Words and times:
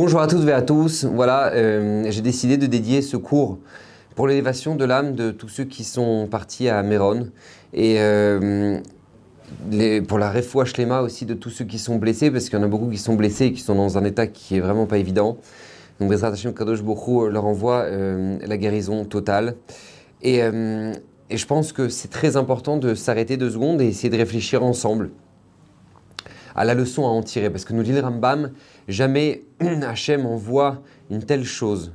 Bonjour 0.00 0.20
à 0.20 0.28
toutes 0.28 0.46
et 0.46 0.52
à 0.52 0.62
tous. 0.62 1.04
Voilà, 1.06 1.50
euh, 1.54 2.04
j'ai 2.08 2.20
décidé 2.20 2.56
de 2.56 2.66
dédier 2.66 3.02
ce 3.02 3.16
cours 3.16 3.58
pour 4.14 4.28
l'élévation 4.28 4.76
de 4.76 4.84
l'âme 4.84 5.16
de 5.16 5.32
tous 5.32 5.48
ceux 5.48 5.64
qui 5.64 5.82
sont 5.82 6.28
partis 6.30 6.68
à 6.68 6.84
Méron 6.84 7.26
et 7.74 7.96
euh, 7.98 8.78
pour 10.06 10.20
la 10.20 10.30
refoua 10.30 10.66
shlema 10.66 11.00
aussi 11.00 11.26
de 11.26 11.34
tous 11.34 11.50
ceux 11.50 11.64
qui 11.64 11.80
sont 11.80 11.96
blessés 11.96 12.30
parce 12.30 12.48
qu'il 12.48 12.56
y 12.56 12.62
en 12.62 12.64
a 12.64 12.68
beaucoup 12.68 12.88
qui 12.88 12.96
sont 12.96 13.14
blessés 13.14 13.46
et 13.46 13.52
qui 13.52 13.60
sont 13.60 13.74
dans 13.74 13.98
un 13.98 14.04
état 14.04 14.28
qui 14.28 14.58
est 14.58 14.60
vraiment 14.60 14.86
pas 14.86 14.98
évident. 14.98 15.38
Donc 15.98 16.10
Bezrat 16.10 16.28
Hashem 16.28 16.54
Kadosh 16.54 16.84
Bokhu 16.84 17.28
leur 17.28 17.44
envoie 17.44 17.80
euh, 17.80 18.38
la 18.46 18.56
guérison 18.56 19.04
totale 19.04 19.56
et, 20.22 20.36
et 20.36 21.36
je 21.36 21.46
pense 21.46 21.72
que 21.72 21.88
c'est 21.88 22.06
très 22.06 22.36
important 22.36 22.76
de 22.76 22.94
s'arrêter 22.94 23.36
deux 23.36 23.50
secondes 23.50 23.82
et 23.82 23.88
essayer 23.88 24.10
de 24.10 24.16
réfléchir 24.16 24.62
ensemble 24.62 25.10
à 26.58 26.64
la 26.64 26.74
leçon 26.74 27.04
à 27.04 27.08
en 27.08 27.22
tirer. 27.22 27.50
Parce 27.50 27.64
que 27.64 27.72
nous 27.72 27.82
dit 27.82 27.92
le 27.92 28.00
Rambam, 28.00 28.50
jamais 28.88 29.42
Hachem 29.60 30.26
envoie 30.26 30.82
une 31.10 31.22
telle 31.22 31.44
chose 31.44 31.92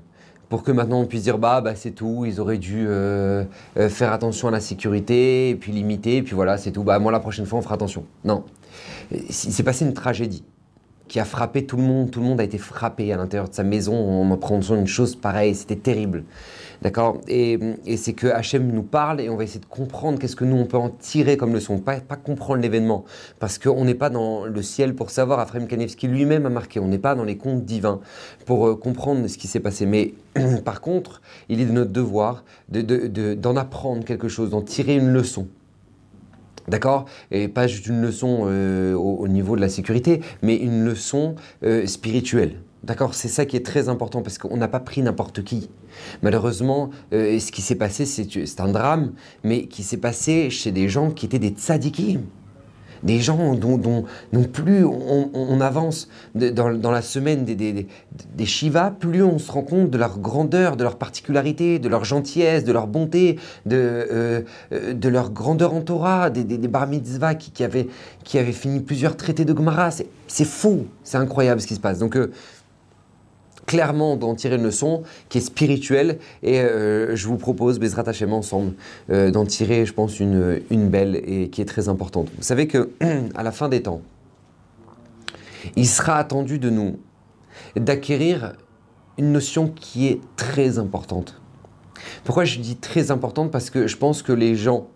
pour 0.49 0.63
que 0.63 0.71
maintenant 0.71 1.01
on 1.01 1.05
puisse 1.05 1.23
dire 1.23 1.37
bah, 1.37 1.61
bah 1.61 1.75
c'est 1.75 1.91
tout, 1.91 2.25
ils 2.25 2.39
auraient 2.39 2.59
dû 2.59 2.85
euh, 2.87 3.43
euh, 3.77 3.89
faire 3.89 4.13
attention 4.13 4.47
à 4.49 4.51
la 4.51 4.59
sécurité, 4.59 5.49
et 5.49 5.55
puis 5.55 5.71
limiter, 5.71 6.17
et 6.17 6.21
puis 6.21 6.35
voilà, 6.35 6.57
c'est 6.57 6.71
tout. 6.71 6.83
Bah 6.83 6.99
moi 6.99 7.11
la 7.11 7.19
prochaine 7.19 7.45
fois 7.45 7.59
on 7.59 7.61
fera 7.61 7.75
attention. 7.75 8.05
Non. 8.23 8.43
Il 9.11 9.33
s'est 9.33 9.63
passé 9.63 9.83
une 9.85 9.93
tragédie 9.93 10.43
qui 11.07 11.19
a 11.19 11.25
frappé 11.25 11.65
tout 11.65 11.77
le 11.77 11.83
monde. 11.83 12.11
Tout 12.11 12.19
le 12.19 12.25
monde 12.25 12.39
a 12.39 12.43
été 12.43 12.57
frappé 12.57 13.11
à 13.13 13.17
l'intérieur 13.17 13.49
de 13.49 13.53
sa 13.53 13.63
maison 13.63 13.95
en 13.95 14.31
apprenant 14.31 14.75
une 14.75 14.87
chose 14.87 15.15
pareille. 15.15 15.55
C'était 15.55 15.75
terrible. 15.75 16.23
D'accord? 16.81 17.21
Et, 17.27 17.59
c'est 17.95 18.13
que 18.13 18.27
Hachem 18.27 18.67
nous 18.71 18.83
parle 18.83 19.21
et 19.21 19.29
on 19.29 19.37
va 19.37 19.45
essayer 19.45 19.61
de 19.61 19.65
comprendre 19.65 20.19
qu'est-ce 20.19 20.35
que 20.35 20.43
nous 20.43 20.57
on 20.57 20.65
peut 20.65 20.77
en 20.77 20.89
tirer 20.89 21.37
comme 21.37 21.53
leçon. 21.53 21.79
Pas, 21.79 22.01
pas 22.01 22.17
comprendre 22.17 22.61
l'événement. 22.61 23.05
Parce 23.39 23.57
qu'on 23.57 23.85
n'est 23.85 23.95
pas 23.95 24.09
dans 24.09 24.45
le 24.45 24.61
ciel 24.61 24.93
pour 24.93 25.09
savoir. 25.09 25.39
Afrem 25.39 25.67
Kanevski 25.67 26.07
lui-même 26.07 26.45
a 26.45 26.49
marqué. 26.49 26.79
On 26.79 26.87
n'est 26.87 26.97
pas 26.97 27.15
dans 27.15 27.23
les 27.23 27.37
contes 27.37 27.63
divins 27.63 28.01
pour 28.45 28.67
euh, 28.67 28.75
comprendre 28.75 29.25
ce 29.27 29.37
qui 29.37 29.47
s'est 29.47 29.61
passé. 29.61 29.85
Mais 29.85 30.13
par 30.65 30.81
contre, 30.81 31.21
il 31.47 31.61
est 31.61 31.65
de 31.65 31.71
notre 31.71 31.91
devoir 31.91 32.43
d'en 32.69 32.81
de, 32.81 33.57
apprendre 33.57 34.03
quelque 34.03 34.27
chose, 34.27 34.49
d'en 34.49 34.61
tirer 34.61 34.95
une 34.95 35.13
leçon. 35.13 35.47
D'accord? 36.67 37.05
Et 37.31 37.47
pas 37.47 37.67
juste 37.67 37.87
une 37.87 38.01
leçon 38.01 38.43
euh, 38.45 38.93
au, 38.93 39.27
niveau 39.27 39.55
de 39.55 39.61
la 39.61 39.69
sécurité, 39.69 40.21
mais 40.41 40.55
une 40.55 40.85
leçon 40.85 41.35
euh, 41.63 41.85
spirituelle. 41.85 42.61
D'accord? 42.83 43.13
C'est 43.13 43.27
ça 43.27 43.45
qui 43.45 43.55
est 43.55 43.65
très 43.65 43.89
important 43.89 44.21
parce 44.21 44.37
qu'on 44.37 44.57
n'a 44.57 44.67
pas 44.67 44.79
pris 44.79 45.01
n'importe 45.01 45.43
qui. 45.43 45.69
Malheureusement, 46.21 46.89
euh, 47.13 47.39
ce 47.39 47.51
qui 47.51 47.61
s'est 47.61 47.75
passé, 47.75 48.05
c'est 48.05 48.59
un 48.59 48.69
drame, 48.69 49.13
mais 49.43 49.67
qui 49.67 49.83
s'est 49.83 49.97
passé 49.97 50.49
chez 50.49 50.71
des 50.71 50.89
gens 50.89 51.11
qui 51.11 51.25
étaient 51.25 51.39
des 51.39 51.49
tzadikim 51.49 52.21
des 53.03 53.19
gens 53.19 53.55
dont, 53.55 54.05
plus 54.51 54.85
on, 54.85 55.61
avance 55.61 56.07
dans, 56.35 56.91
la 56.91 57.01
semaine 57.01 57.45
des, 57.45 57.55
des, 57.55 57.87
des, 58.35 58.45
Shivas, 58.45 58.91
plus 58.91 59.23
on 59.23 59.39
se 59.39 59.51
rend 59.51 59.61
compte 59.61 59.89
de 59.89 59.97
leur 59.97 60.19
grandeur, 60.19 60.77
de 60.77 60.83
leur 60.83 60.97
particularité, 60.97 61.79
de 61.79 61.89
leur 61.89 62.05
gentillesse, 62.05 62.63
de 62.63 62.71
leur 62.71 62.87
bonté, 62.87 63.39
de, 63.65 63.75
euh, 63.75 64.41
euh, 64.71 65.09
leur 65.09 65.31
grandeur 65.31 65.73
en 65.73 65.81
Torah, 65.81 66.29
des, 66.29 66.57
bar 66.67 66.87
mitzvah 66.87 67.35
qui, 67.35 67.51
qui, 67.51 67.63
avaient, 67.63 67.87
qui 68.23 68.39
avaient 68.39 68.51
fini 68.51 68.79
plusieurs 68.79 69.17
traités 69.17 69.45
de 69.45 69.55
Gemara. 69.55 69.89
C'est 70.27 70.45
fou, 70.45 70.87
c'est 71.03 71.17
incroyable 71.17 71.61
ce 71.61 71.67
qui 71.67 71.75
se 71.75 71.79
passe. 71.79 71.99
Donc, 71.99 72.15
euh, 72.15 72.31
clairement 73.65 74.15
d'en 74.15 74.35
tirer 74.35 74.55
une 74.55 74.63
leçon 74.63 75.03
qui 75.29 75.37
est 75.37 75.41
spirituelle 75.41 76.19
et 76.41 76.59
euh, 76.59 77.15
je 77.15 77.27
vous 77.27 77.37
propose, 77.37 77.79
Bezrat 77.79 78.07
Hashem 78.07 78.33
ensemble, 78.33 78.73
euh, 79.09 79.31
d'en 79.31 79.45
tirer, 79.45 79.85
je 79.85 79.93
pense, 79.93 80.19
une, 80.19 80.61
une, 80.69 80.89
belle 80.89 81.21
et 81.25 81.49
qui 81.49 81.61
est 81.61 81.65
très 81.65 81.89
importante. 81.89 82.29
Vous 82.37 82.43
savez 82.43 82.67
que 82.67 82.91
à 83.35 83.43
la 83.43 83.51
fin 83.51 83.69
des 83.69 83.83
temps, 83.83 84.01
il 85.75 85.87
sera 85.87 86.17
attendu 86.17 86.59
de 86.59 86.69
nous 86.69 86.99
d'acquérir 87.75 88.53
une 89.17 89.31
notion 89.31 89.67
qui 89.67 90.07
est 90.07 90.19
très 90.35 90.79
importante. 90.79 91.39
Pourquoi 92.23 92.45
je 92.45 92.59
dis 92.59 92.75
très 92.75 93.11
importante? 93.11 93.51
Parce 93.51 93.69
que 93.69 93.87
je 93.87 93.97
pense 93.97 94.21
que 94.21 94.33
les 94.33 94.55
gens 94.55 94.87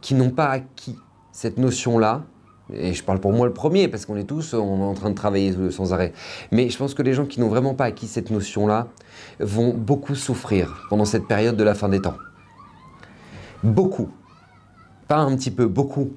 qui 0.00 0.14
n'ont 0.14 0.30
pas 0.30 0.48
acquis 0.48 0.96
cette 1.32 1.58
notion-là, 1.58 2.24
et 2.72 2.94
je 2.94 3.04
parle 3.04 3.20
pour 3.20 3.32
moi 3.32 3.46
le 3.46 3.52
premier, 3.52 3.88
parce 3.88 4.06
qu'on 4.06 4.16
est 4.16 4.24
tous 4.24 4.54
en 4.54 4.94
train 4.94 5.10
de 5.10 5.14
travailler 5.14 5.54
sans 5.70 5.92
arrêt. 5.92 6.12
Mais 6.50 6.70
je 6.70 6.78
pense 6.78 6.94
que 6.94 7.02
les 7.02 7.12
gens 7.12 7.26
qui 7.26 7.40
n'ont 7.40 7.48
vraiment 7.48 7.74
pas 7.74 7.84
acquis 7.84 8.06
cette 8.06 8.30
notion-là 8.30 8.88
vont 9.38 9.74
beaucoup 9.74 10.14
souffrir 10.14 10.86
pendant 10.88 11.04
cette 11.04 11.26
période 11.26 11.56
de 11.56 11.64
la 11.64 11.74
fin 11.74 11.88
des 11.88 12.00
temps. 12.00 12.16
Beaucoup. 13.62 14.08
Pas 15.08 15.18
un 15.18 15.36
petit 15.36 15.50
peu, 15.50 15.66
beaucoup. 15.66 16.12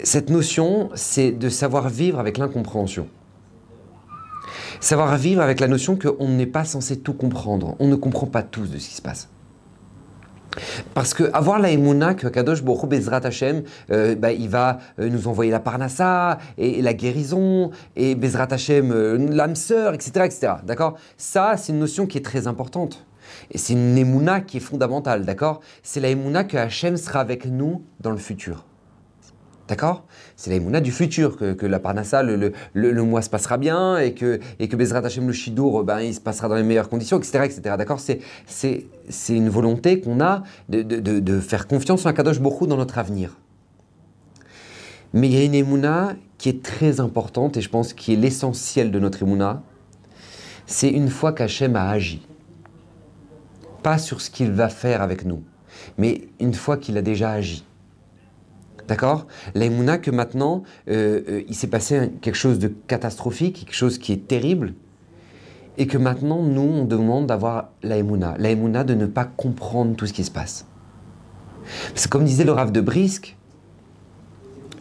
Cette 0.00 0.28
notion, 0.30 0.90
c'est 0.94 1.32
de 1.32 1.48
savoir 1.48 1.88
vivre 1.88 2.18
avec 2.18 2.36
l'incompréhension. 2.36 3.08
Savoir 4.80 5.16
vivre 5.16 5.40
avec 5.42 5.60
la 5.60 5.66
notion 5.66 5.96
qu'on 5.96 6.28
n'est 6.28 6.46
pas 6.46 6.64
censé 6.64 7.00
tout 7.00 7.14
comprendre. 7.14 7.74
On 7.80 7.88
ne 7.88 7.96
comprend 7.96 8.26
pas 8.26 8.42
tout 8.42 8.66
de 8.66 8.78
ce 8.78 8.88
qui 8.88 8.94
se 8.94 9.02
passe. 9.02 9.28
Parce 10.94 11.14
que 11.14 11.24
avoir 11.32 11.58
la 11.58 11.70
émouna 11.70 12.14
que 12.14 12.28
Kadosh 12.28 12.62
Baruch 12.62 12.86
Bezrat 12.88 13.20
Hashem, 13.24 13.62
euh, 13.90 14.14
bah, 14.14 14.32
il 14.32 14.48
va 14.48 14.78
euh, 14.98 15.08
nous 15.08 15.28
envoyer 15.28 15.50
la 15.50 15.60
parnassa 15.60 16.38
et, 16.56 16.82
la 16.82 16.94
guérison 16.94 17.70
et 17.96 18.14
Bezrat 18.14 18.48
Hashem 18.50 18.92
euh, 18.92 19.16
l'âme 19.30 19.56
sœur, 19.56 19.94
etc., 19.94 20.10
etc. 20.24 20.52
D'accord? 20.64 20.96
Ça, 21.16 21.56
c'est 21.56 21.72
une 21.72 21.78
notion 21.78 22.06
qui 22.06 22.18
est 22.18 22.24
très 22.24 22.46
importante. 22.46 23.06
Et 23.50 23.58
c'est 23.58 23.74
une 23.74 23.96
émouna 23.98 24.40
qui 24.40 24.56
est 24.56 24.60
fondamentale, 24.60 25.24
d'accord? 25.24 25.60
C'est 25.82 26.00
la 26.00 26.08
émouna 26.08 26.44
que 26.44 26.56
Hashem 26.56 26.96
sera 26.96 27.20
avec 27.20 27.44
nous 27.46 27.82
dans 28.00 28.10
le 28.10 28.16
futur. 28.16 28.67
D'accord? 29.68 30.04
C'est 30.36 30.58
la 30.58 30.80
du 30.80 30.90
futur, 30.90 31.36
que, 31.36 31.66
la 31.66 31.78
Parnassa, 31.78 32.22
le, 32.22 33.02
mois 33.02 33.20
se 33.20 33.28
passera 33.28 33.58
bien 33.58 33.98
et 33.98 34.14
que, 34.14 34.40
et 34.58 34.66
que 34.66 34.76
Bezrat 34.76 35.04
Hashem, 35.04 35.26
le 35.26 35.32
Shidour, 35.34 35.84
ben, 35.84 36.00
il 36.00 36.14
se 36.14 36.20
passera 36.20 36.48
dans 36.48 36.54
les 36.54 36.62
meilleures 36.62 36.88
conditions, 36.88 37.18
etc. 37.18 37.44
etc. 37.44 37.74
D'accord? 37.76 38.00
C'est, 38.00 38.86
une 39.28 39.50
volonté 39.50 40.00
qu'on 40.00 40.20
a 40.20 40.42
de, 40.70 41.40
faire 41.40 41.66
confiance 41.66 42.06
en 42.06 42.12
Kadosh 42.14 42.40
Bokhu 42.40 42.66
dans 42.66 42.78
notre 42.78 42.96
avenir. 42.96 43.36
Mais 45.12 45.28
il 45.28 45.34
y 45.34 45.40
a 45.40 45.44
une 45.44 45.54
Emouna 45.54 46.16
qui 46.38 46.48
est 46.48 46.62
très 46.62 47.00
importante 47.00 47.56
et 47.56 47.60
je 47.60 47.68
pense 47.68 47.92
qui 47.92 48.14
est 48.14 48.16
l'essentiel 48.16 48.90
de 48.90 48.98
notre 48.98 49.22
Emouna. 49.22 49.62
C'est 50.66 50.90
une 50.90 51.08
fois 51.08 51.32
qu'Hachem 51.32 51.76
a 51.76 51.90
agi. 51.90 52.26
Pas 53.82 53.98
sur 53.98 54.20
ce 54.20 54.30
qu'il 54.30 54.50
va 54.50 54.68
faire 54.68 55.02
avec 55.02 55.24
nous, 55.24 55.42
mais 55.98 56.28
une 56.40 56.54
fois 56.54 56.76
qu'il 56.76 56.96
a 56.96 57.02
déjà 57.02 57.30
agi. 57.30 57.64
D'accord? 58.88 59.26
L'aïmouna 59.54 59.98
que 59.98 60.10
maintenant, 60.10 60.62
euh, 60.88 61.20
euh, 61.28 61.42
il 61.46 61.54
s'est 61.54 61.66
passé 61.66 62.10
quelque 62.22 62.34
chose 62.34 62.58
de 62.58 62.68
catastrophique, 62.68 63.66
quelque 63.66 63.74
chose 63.74 63.98
qui 63.98 64.12
est 64.12 64.26
terrible, 64.26 64.72
et 65.76 65.86
que 65.86 65.98
maintenant, 65.98 66.42
nous, 66.42 66.62
on 66.62 66.84
demande 66.86 67.26
d'avoir 67.26 67.68
l'aïmouna. 67.82 68.34
L'aïmouna 68.38 68.84
de 68.84 68.94
ne 68.94 69.04
pas 69.04 69.26
comprendre 69.26 69.94
tout 69.94 70.06
ce 70.06 70.14
qui 70.14 70.24
se 70.24 70.30
passe. 70.30 70.66
Parce 71.90 72.06
que 72.06 72.10
comme 72.10 72.24
disait 72.24 72.44
le 72.44 72.52
Rav 72.52 72.72
de 72.72 72.80
Brisque, 72.80 73.36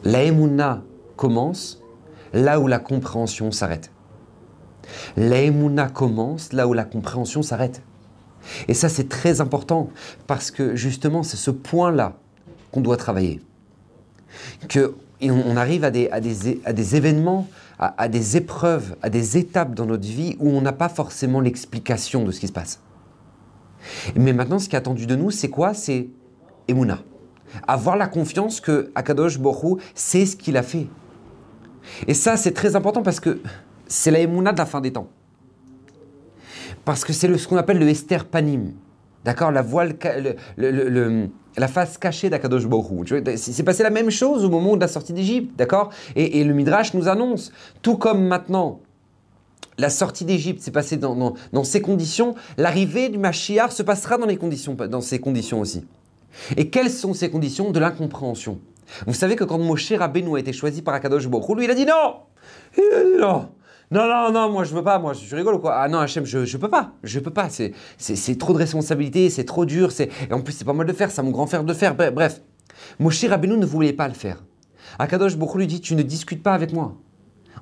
l'aïmouna 0.06 0.84
commence 1.18 1.84
là 2.34 2.62
où 2.62 2.68
la 2.68 2.80
compréhension 2.80 3.52
s'arrête. 3.52 3.92
L'aïmouna 5.18 5.90
commence 5.90 6.54
là 6.54 6.66
où 6.66 6.74
la 6.74 6.86
compréhension 6.86 7.42
s'arrête. 7.42 7.82
Et 8.70 8.74
ça, 8.74 8.88
c'est 8.88 9.10
très 9.10 9.42
important, 9.42 9.90
parce 10.28 10.50
que 10.50 10.78
justement, 10.78 11.24
c'est 11.24 11.36
ce 11.36 11.52
point-là 11.52 12.16
qu'on 12.72 12.80
doit 12.80 12.96
travailler 12.96 13.42
qu'on 14.72 15.58
arrive 15.58 15.84
à 15.84 15.92
des, 15.92 16.10
à 16.10 16.20
des, 16.20 16.96
événements, 16.96 17.48
à, 17.80 18.08
des 18.08 18.38
épreuves, 18.38 18.96
à 19.02 19.10
des 19.10 19.38
étapes 19.38 19.74
dans 19.74 19.86
notre 19.86 20.08
vie 20.08 20.36
où 20.40 20.50
on 20.50 20.62
n'a 20.62 20.74
pas 20.74 20.90
forcément 20.90 21.40
l'explication 21.40 22.24
de 22.24 22.32
ce 22.32 22.40
qui 22.40 22.48
se 22.48 22.54
passe. 22.54 22.80
Mais 24.16 24.34
maintenant, 24.34 24.60
ce 24.60 24.68
qui 24.70 24.76
est 24.76 24.80
attendu 24.80 25.06
de 25.06 25.16
nous, 25.16 25.32
c'est 25.32 25.50
quoi? 25.50 25.74
C'est 25.74 26.08
Emouna. 26.68 27.00
Avoir 27.68 27.96
la 27.96 28.08
confiance 28.08 28.60
que 28.60 28.92
Akadosh 28.96 29.40
Borou 29.40 29.80
sait 29.96 30.26
ce 30.26 30.36
qu'il 30.36 30.58
a 30.58 30.64
fait. 30.64 30.88
Et 32.08 32.14
ça, 32.14 32.36
c'est 32.36 32.52
très 32.52 32.76
important 32.76 33.02
parce 33.02 33.20
que 33.20 33.40
c'est 33.88 34.12
la 34.12 34.20
Emouna 34.20 34.52
de 34.52 34.58
la 34.58 34.66
fin 34.66 34.82
des 34.82 34.92
temps. 34.92 35.08
Parce 36.84 37.06
que 37.06 37.14
c'est 37.14 37.36
ce 37.38 37.48
qu'on 37.48 37.58
appelle 37.58 37.80
le 37.80 37.88
Esther 37.88 38.26
Panim. 38.26 38.74
D'accord? 39.24 39.52
La 39.52 39.62
voile, 39.62 39.96
le, 40.58 41.28
la 41.58 41.68
face 41.68 41.98
cachée 41.98 42.30
d'Akadosh 42.30 42.66
Borou. 42.66 43.04
C'est 43.36 43.64
passé 43.64 43.84
la 43.84 43.90
même 43.90 44.12
chose 44.12 44.46
au 44.46 44.50
moment 44.50 44.76
de 44.76 44.82
la 44.82 44.88
sortie 44.88 45.14
d'Égypte, 45.14 45.58
d'accord? 45.58 45.90
Et, 46.16 46.44
le 46.44 46.54
Midrash 46.54 46.94
nous 46.94 47.08
annonce, 47.08 47.52
tout 47.82 47.98
comme 47.98 48.24
maintenant, 48.26 48.80
la 49.78 49.90
sortie 49.90 50.26
d'Égypte 50.26 50.62
s'est 50.62 50.72
passée 50.72 50.98
dans, 50.98 51.36
ces 51.64 51.82
conditions, 51.82 52.36
l'arrivée 52.58 53.10
du 53.10 53.18
Mashiach 53.18 53.72
se 53.72 53.84
passera 53.84 54.18
dans, 54.18 54.26
les 54.26 54.38
conditions, 54.38 54.76
dans 54.76 55.02
ces 55.02 55.20
conditions 55.20 55.60
aussi. 55.60 55.86
Et 56.56 56.70
quelles 56.70 56.92
sont 56.92 57.14
ces 57.14 57.30
conditions? 57.30 57.72
De 57.72 57.80
l'incompréhension. 57.80 58.60
Vous 59.06 59.14
savez 59.14 59.36
que 59.36 59.44
quand 59.44 59.58
Moshe 59.58 59.92
Rabbeinu 59.92 60.36
a 60.36 60.40
été 60.40 60.54
choisi 60.54 60.82
par 60.82 60.94
Akadosh 60.94 61.28
Borou, 61.28 61.56
lui 61.56 61.66
il 61.66 61.72
a 61.72 61.76
dit 61.76 61.86
non 61.86 62.16
Il 62.78 62.96
a 62.96 63.04
dit 63.04 63.20
non 63.20 63.50
non, 63.90 64.06
non, 64.08 64.32
non, 64.32 64.52
moi 64.52 64.64
je 64.66 64.74
veux 64.74 64.84
pas, 64.84 65.00
moi 65.00 65.14
je 65.14 65.36
rigole 65.36 65.56
ou 65.56 65.60
quoi 65.60 65.76
Ah 65.82 65.88
non, 65.88 66.00
Hachem, 66.00 66.26
je, 66.26 66.44
je 66.44 66.58
peux 66.58 66.70
pas, 66.70 66.92
je 67.04 67.20
peux 67.20 67.32
pas, 67.32 67.48
c'est, 67.50 68.38
trop 68.38 68.54
de 68.54 68.58
responsabilité, 68.58 69.30
c'est 69.30 69.46
trop 69.46 69.66
dur, 69.66 69.92
c'est, 69.92 70.10
et 70.30 70.34
en 70.34 70.42
plus 70.42 70.54
c'est 70.54 70.66
pas 70.66 70.74
mal 70.74 70.86
de 70.86 70.94
faire, 70.94 71.10
c'est 71.10 71.24
mon 71.24 71.32
grand 71.32 71.48
frère 71.48 71.64
de 71.64 71.74
faire, 71.74 71.96
bref. 71.96 72.42
Moshe 73.00 73.24
Rabbeinu 73.24 73.58
ne 73.58 73.66
voulait 73.66 73.94
pas 73.94 74.08
le 74.08 74.14
faire. 74.14 74.44
Akadosh 75.00 75.38
beaucoup 75.38 75.58
lui 75.58 75.68
dit, 75.68 75.82
tu 75.82 75.96
ne 75.96 76.02
discutes 76.02 76.44
pas 76.44 76.54
avec 76.54 76.74
moi. 76.74 76.96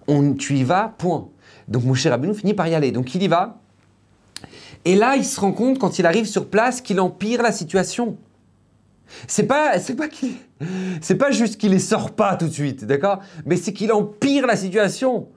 on, 0.08 0.34
tu 0.34 0.56
y 0.56 0.64
vas, 0.64 0.94
point. 0.98 1.30
Donc 1.68 1.84
Moshe 1.84 2.08
Rabbeinu 2.08 2.34
finit 2.34 2.54
par 2.54 2.68
y 2.68 2.76
aller. 2.76 2.92
Donc 2.92 3.14
il 3.16 3.24
y 3.24 3.28
va. 3.28 3.60
Et 4.84 4.96
là, 4.96 5.16
il 5.16 5.26
se 5.26 5.40
rend 5.40 5.52
compte, 5.52 5.80
quand 5.80 6.00
il 6.00 6.06
arrive 6.06 6.26
sur 6.26 6.48
place, 6.48 6.82
qu'il 6.82 7.00
empire 7.00 7.42
la 7.42 7.52
situation. 7.52 8.18
C'est 9.28 9.44
pas, 9.44 9.80
c'est 9.80 9.96
pas 9.96 10.08
c'est 11.02 11.16
pas 11.16 11.32
juste 11.32 11.58
qu'il 11.58 11.72
les 11.72 11.80
sort 11.80 12.12
pas 12.12 12.36
tout 12.36 12.48
de 12.48 12.54
suite, 12.54 12.86
d'accord? 12.86 13.20
Mais 13.46 13.58
c'est 13.58 13.74
qu'il 13.74 13.92
empire 13.92 14.48
la 14.48 14.56
situation. 14.56 15.28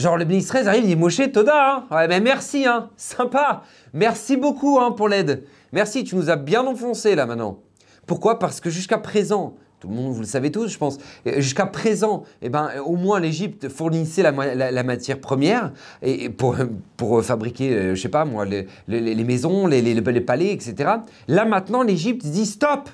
Genre 0.00 0.16
le 0.16 0.24
ministre 0.24 0.56
arrive, 0.56 0.84
il 0.84 0.88
dit 0.88 0.96
Moshe, 0.96 1.30
Toda, 1.30 1.76
hein 1.76 1.84
ouais, 1.90 2.08
mais 2.08 2.20
merci, 2.20 2.64
hein, 2.66 2.88
sympa, 2.96 3.62
merci 3.92 4.38
beaucoup 4.38 4.78
hein, 4.80 4.92
pour 4.92 5.08
l'aide. 5.08 5.44
Merci, 5.72 6.04
tu 6.04 6.16
nous 6.16 6.30
as 6.30 6.36
bien 6.36 6.66
enfoncé 6.66 7.14
là 7.14 7.26
maintenant. 7.26 7.58
Pourquoi? 8.06 8.38
Parce 8.38 8.60
que 8.60 8.70
jusqu'à 8.70 8.96
présent, 8.96 9.56
tout 9.78 9.88
le 9.88 9.94
monde, 9.94 10.14
vous 10.14 10.20
le 10.20 10.26
savez 10.26 10.50
tous, 10.50 10.68
je 10.68 10.78
pense. 10.78 10.96
Jusqu'à 11.36 11.66
présent, 11.66 12.24
eh 12.40 12.48
ben, 12.48 12.70
au 12.84 12.96
moins 12.96 13.20
l'Égypte 13.20 13.68
fournissait 13.68 14.22
la, 14.22 14.82
matière 14.82 15.20
première 15.20 15.72
et, 16.00 16.30
pour, 16.30 16.56
pour 16.96 17.22
fabriquer, 17.22 17.70
euh, 17.70 17.94
je 17.94 18.00
sais 18.00 18.08
pas 18.08 18.24
moi, 18.24 18.46
les, 18.46 18.66
les 18.88 19.24
maisons, 19.24 19.66
les, 19.66 20.20
palais, 20.22 20.50
etc. 20.52 20.92
Là 21.28 21.44
maintenant, 21.44 21.82
l'Égypte 21.82 22.24
dit 22.24 22.46
stop 22.46 22.88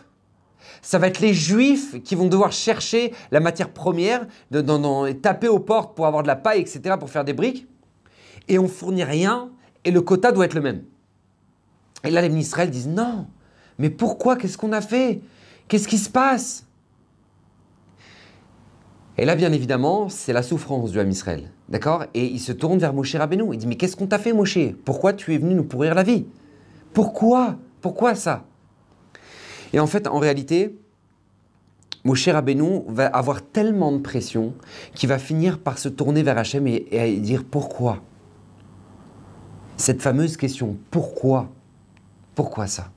ça 0.86 1.00
va 1.00 1.08
être 1.08 1.18
les 1.18 1.34
juifs 1.34 2.00
qui 2.04 2.14
vont 2.14 2.28
devoir 2.28 2.52
chercher 2.52 3.12
la 3.32 3.40
matière 3.40 3.70
première, 3.70 4.24
de, 4.52 4.60
taper 5.14 5.48
aux 5.48 5.58
portes 5.58 5.96
pour 5.96 6.06
avoir 6.06 6.22
de 6.22 6.28
la 6.28 6.36
paille, 6.36 6.60
etc., 6.60 6.94
pour 6.96 7.10
faire 7.10 7.24
des 7.24 7.32
briques. 7.32 7.66
Et 8.46 8.60
on 8.60 8.68
fournit 8.68 9.02
rien, 9.02 9.50
et 9.84 9.90
le 9.90 10.00
quota 10.00 10.30
doit 10.30 10.44
être 10.44 10.54
le 10.54 10.60
même. 10.60 10.84
Et 12.04 12.10
là, 12.10 12.22
les 12.22 12.28
ministres 12.28 12.64
disent 12.66 12.86
non, 12.86 13.26
mais 13.80 13.90
pourquoi 13.90 14.36
Qu'est-ce 14.36 14.56
qu'on 14.56 14.70
a 14.70 14.80
fait? 14.80 15.22
Qu'est-ce 15.66 15.88
qui 15.88 15.98
se 15.98 16.08
passe? 16.08 16.68
Et 19.18 19.24
là, 19.24 19.34
bien 19.34 19.52
évidemment, 19.52 20.08
c'est 20.08 20.32
la 20.32 20.44
souffrance 20.44 20.92
du 20.92 21.00
Ham 21.00 21.10
Israël. 21.10 21.50
D'accord? 21.68 22.04
Et 22.14 22.26
il 22.26 22.38
se 22.38 22.52
tourne 22.52 22.78
vers 22.78 22.92
Moshe 22.92 23.16
Rabbeinu. 23.16 23.52
Il 23.52 23.58
dit 23.58 23.66
Mais 23.66 23.74
qu'est-ce 23.74 23.96
qu'on 23.96 24.06
t'a 24.06 24.20
fait, 24.20 24.32
Moshe? 24.32 24.72
Pourquoi 24.84 25.14
tu 25.14 25.34
es 25.34 25.38
venu 25.38 25.56
nous 25.56 25.64
pourrir 25.64 25.96
la 25.96 26.04
vie? 26.04 26.26
Pourquoi? 26.92 27.56
Pourquoi 27.80 28.14
ça? 28.14 28.44
Et 29.76 29.78
en 29.78 29.86
fait, 29.86 30.06
en 30.06 30.18
réalité, 30.18 30.74
Moshe 32.02 32.26
Rabbeinu 32.28 32.80
va 32.88 33.08
avoir 33.08 33.42
tellement 33.42 33.92
de 33.92 33.98
pression 33.98 34.54
qu'il 34.94 35.10
va 35.10 35.18
finir 35.18 35.58
par 35.58 35.76
se 35.76 35.90
tourner 35.90 36.22
vers 36.22 36.38
Hachem 36.38 36.66
et, 36.66 36.86
et 36.90 37.18
dire 37.18 37.44
Pourquoi? 37.44 38.02
Cette 39.76 40.00
fameuse 40.00 40.38
question 40.38 40.78
Pourquoi? 40.90 41.50
Pourquoi 42.34 42.66
ça? 42.68 42.90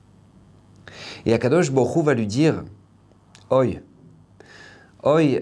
Et 1.26 1.34
Akadosh 1.34 1.70
Borou 1.70 2.02
va 2.02 2.14
lui 2.14 2.26
dire 2.26 2.64
Oi, 3.50 3.82
Oi, 5.02 5.40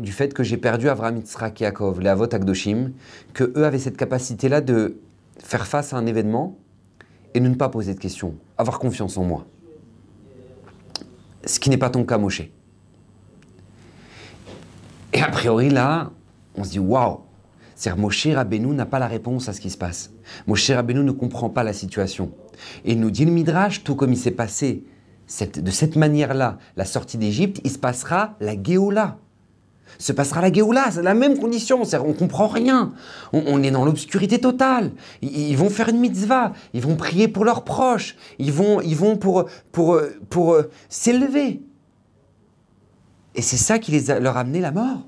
du 0.00 0.12
fait 0.12 0.32
que 0.32 0.42
j'ai 0.42 0.56
perdu 0.56 0.88
Avraham, 0.88 1.18
Yitzhak, 1.18 1.60
Yaakov, 1.60 2.00
les 2.00 2.08
Avot 2.08 2.34
Akdoshim, 2.34 2.92
que 3.34 3.52
eux 3.54 3.66
avaient 3.66 3.78
cette 3.78 3.98
capacité-là 3.98 4.62
de 4.62 4.96
faire 5.44 5.66
face 5.66 5.92
à 5.92 5.98
un 5.98 6.06
événement 6.06 6.56
et 7.34 7.40
de 7.40 7.48
ne 7.48 7.54
pas 7.54 7.68
poser 7.68 7.92
de 7.92 8.00
questions, 8.00 8.34
avoir 8.56 8.78
confiance 8.78 9.18
en 9.18 9.24
moi. 9.24 9.44
Ce 11.46 11.60
qui 11.60 11.70
n'est 11.70 11.78
pas 11.78 11.90
ton 11.90 12.04
cas, 12.04 12.18
Moshe. 12.18 12.42
Et 15.12 15.22
a 15.22 15.28
priori, 15.28 15.70
là, 15.70 16.10
on 16.56 16.64
se 16.64 16.70
dit 16.70 16.78
waouh! 16.78 17.20
C'est-à-dire, 17.74 18.02
Moshe 18.02 18.26
Rabbeinu 18.26 18.68
n'a 18.68 18.86
pas 18.86 18.98
la 18.98 19.06
réponse 19.06 19.48
à 19.48 19.52
ce 19.52 19.60
qui 19.60 19.70
se 19.70 19.76
passe. 19.76 20.10
Moshe 20.46 20.70
Rabbeinu 20.70 21.04
ne 21.04 21.12
comprend 21.12 21.50
pas 21.50 21.62
la 21.62 21.72
situation. 21.72 22.32
Et 22.84 22.94
nous 22.94 23.10
dit 23.10 23.24
le 23.24 23.32
Midrash, 23.32 23.84
tout 23.84 23.94
comme 23.94 24.12
il 24.12 24.18
s'est 24.18 24.30
passé 24.30 24.84
de 25.54 25.70
cette 25.70 25.96
manière-là, 25.96 26.58
la 26.76 26.84
sortie 26.84 27.18
d'Égypte, 27.18 27.60
il 27.64 27.70
se 27.70 27.78
passera 27.78 28.36
la 28.40 28.60
Géoula. 28.60 29.18
Se 29.98 30.12
passera 30.12 30.40
la 30.40 30.52
Géoula, 30.52 30.90
c'est 30.90 31.02
la 31.02 31.14
même 31.14 31.38
condition, 31.38 31.82
on 31.82 32.12
comprend 32.12 32.48
rien. 32.48 32.92
On, 33.32 33.62
est 33.62 33.70
dans 33.70 33.84
l'obscurité 33.84 34.38
totale. 34.38 34.92
Ils, 35.22 35.56
vont 35.56 35.70
faire 35.70 35.88
une 35.88 36.00
mitzvah, 36.00 36.52
ils 36.74 36.82
vont 36.82 36.96
prier 36.96 37.28
pour 37.28 37.44
leurs 37.44 37.64
proches, 37.64 38.16
ils 38.38 38.52
vont, 38.52 38.80
ils 38.80 38.96
vont 38.96 39.16
pour, 39.16 39.46
pour, 39.72 40.00
pour, 40.28 40.54
euh, 40.54 40.70
s'élever. 40.88 41.62
Et 43.34 43.42
c'est 43.42 43.56
ça 43.56 43.78
qui 43.78 43.92
les 43.92 44.20
leur 44.20 44.36
a 44.36 44.40
amené 44.40 44.60
la 44.60 44.72
mort. 44.72 45.06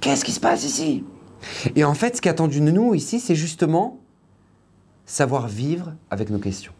Qu'est-ce 0.00 0.24
qui 0.24 0.32
se 0.32 0.40
passe 0.40 0.64
ici? 0.64 1.04
Et 1.76 1.84
en 1.84 1.94
fait, 1.94 2.16
ce 2.16 2.20
qui 2.20 2.28
est 2.28 2.30
attendu 2.30 2.60
de 2.60 2.70
nous 2.70 2.94
ici, 2.94 3.20
c'est 3.20 3.34
justement 3.34 4.00
savoir 5.06 5.48
vivre 5.48 5.94
avec 6.10 6.30
nos 6.30 6.38
questions. 6.38 6.72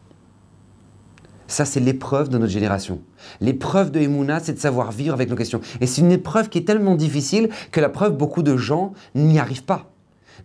Ça, 1.53 1.65
c'est 1.65 1.79
l'épreuve 1.79 2.29
de 2.29 2.39
notre 2.39 2.51
génération. 2.51 2.99
L'épreuve 3.39 3.91
de 3.91 3.99
Emouna, 3.99 4.39
c'est 4.39 4.53
de 4.53 4.59
savoir 4.59 4.91
vivre 4.91 5.13
avec 5.13 5.29
nos 5.29 5.35
questions. 5.35 5.61
Et 5.81 5.85
c'est 5.85 6.01
une 6.01 6.11
épreuve 6.11 6.49
qui 6.49 6.57
est 6.57 6.63
tellement 6.65 6.95
difficile 6.95 7.47
que 7.71 7.79
la 7.79 7.89
preuve, 7.89 8.17
beaucoup 8.17 8.41
de 8.41 8.57
gens 8.57 8.93
n'y 9.13 9.37
arrivent 9.37 9.63
pas. 9.63 9.91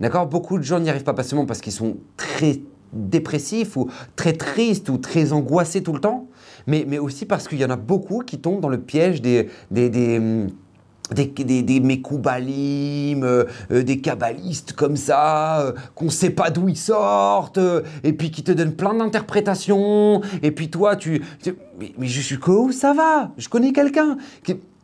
D'accord? 0.00 0.26
Beaucoup 0.26 0.58
de 0.58 0.62
gens 0.62 0.80
n'y 0.80 0.90
arrivent 0.90 1.04
pas, 1.04 1.14
pas 1.14 1.22
seulement 1.22 1.46
parce 1.46 1.62
qu'ils 1.62 1.72
sont 1.72 1.96
très 2.18 2.60
dépressifs 2.92 3.74
ou 3.78 3.88
très 4.16 4.34
tristes 4.34 4.90
ou 4.90 4.98
très 4.98 5.32
angoissés 5.32 5.82
tout 5.82 5.94
le 5.94 6.00
temps, 6.00 6.26
mais, 6.66 6.84
mais 6.86 6.98
aussi 6.98 7.24
parce 7.24 7.48
qu'il 7.48 7.58
y 7.58 7.64
en 7.64 7.70
a 7.70 7.76
beaucoup 7.76 8.18
qui 8.18 8.38
tombent 8.38 8.60
dans 8.60 8.68
le 8.68 8.78
piège 8.78 9.22
des, 9.22 9.48
des, 9.70 10.18
hum, 10.18 10.48
des, 11.12 11.26
des, 11.26 11.62
des 11.62 11.80
Mekoubalim, 11.80 13.22
euh, 13.22 13.44
euh, 13.70 13.82
des 13.82 14.00
kabbalistes 14.00 14.72
comme 14.72 14.96
ça, 14.96 15.60
euh, 15.60 15.72
qu'on 15.94 16.06
ne 16.06 16.10
sait 16.10 16.30
pas 16.30 16.50
d'où 16.50 16.68
ils 16.68 16.76
sortent, 16.76 17.60
et 18.04 18.12
puis 18.12 18.30
qui 18.30 18.42
te 18.42 18.52
donnent 18.52 18.74
plein 18.74 18.94
d'interprétations, 18.94 20.22
et 20.42 20.50
puis 20.50 20.70
toi, 20.70 20.96
tu... 20.96 21.22
mais, 21.78 22.06
je 22.06 22.20
suis 22.20 22.38
où 22.46 22.72
ça 22.72 22.92
va 22.92 23.30
Je 23.36 23.48
connais 23.48 23.72
quelqu'un. 23.72 24.16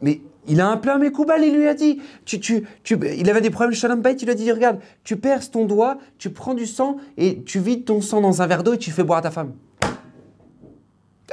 Mais 0.02 0.20
il 0.46 0.60
a 0.60 0.68
un 0.68 0.76
plein 0.76 0.98
Mekoubal, 0.98 1.42
il 1.44 1.54
lui 1.54 1.68
a 1.68 1.74
dit, 1.74 2.00
tu, 2.24 2.40
tu, 2.40 2.64
tu, 2.82 2.98
il 3.16 3.28
avait 3.30 3.40
des 3.40 3.50
problèmes 3.50 3.74
Shalom 3.74 4.02
il 4.04 4.24
lui 4.24 4.30
a 4.30 4.34
dit, 4.34 4.50
regarde, 4.52 4.78
tu 5.02 5.16
perces 5.16 5.50
ton 5.50 5.64
doigt, 5.64 5.98
tu 6.18 6.30
prends 6.30 6.54
du 6.54 6.66
sang, 6.66 6.96
et 7.16 7.42
tu 7.42 7.60
vides 7.60 7.84
ton 7.84 8.00
sang 8.00 8.20
dans 8.20 8.42
un 8.42 8.46
verre 8.46 8.62
d'eau, 8.62 8.74
et 8.74 8.78
tu 8.78 8.90
fais 8.90 9.02
boire 9.02 9.20
à 9.20 9.22
ta 9.22 9.30
femme. 9.30 9.52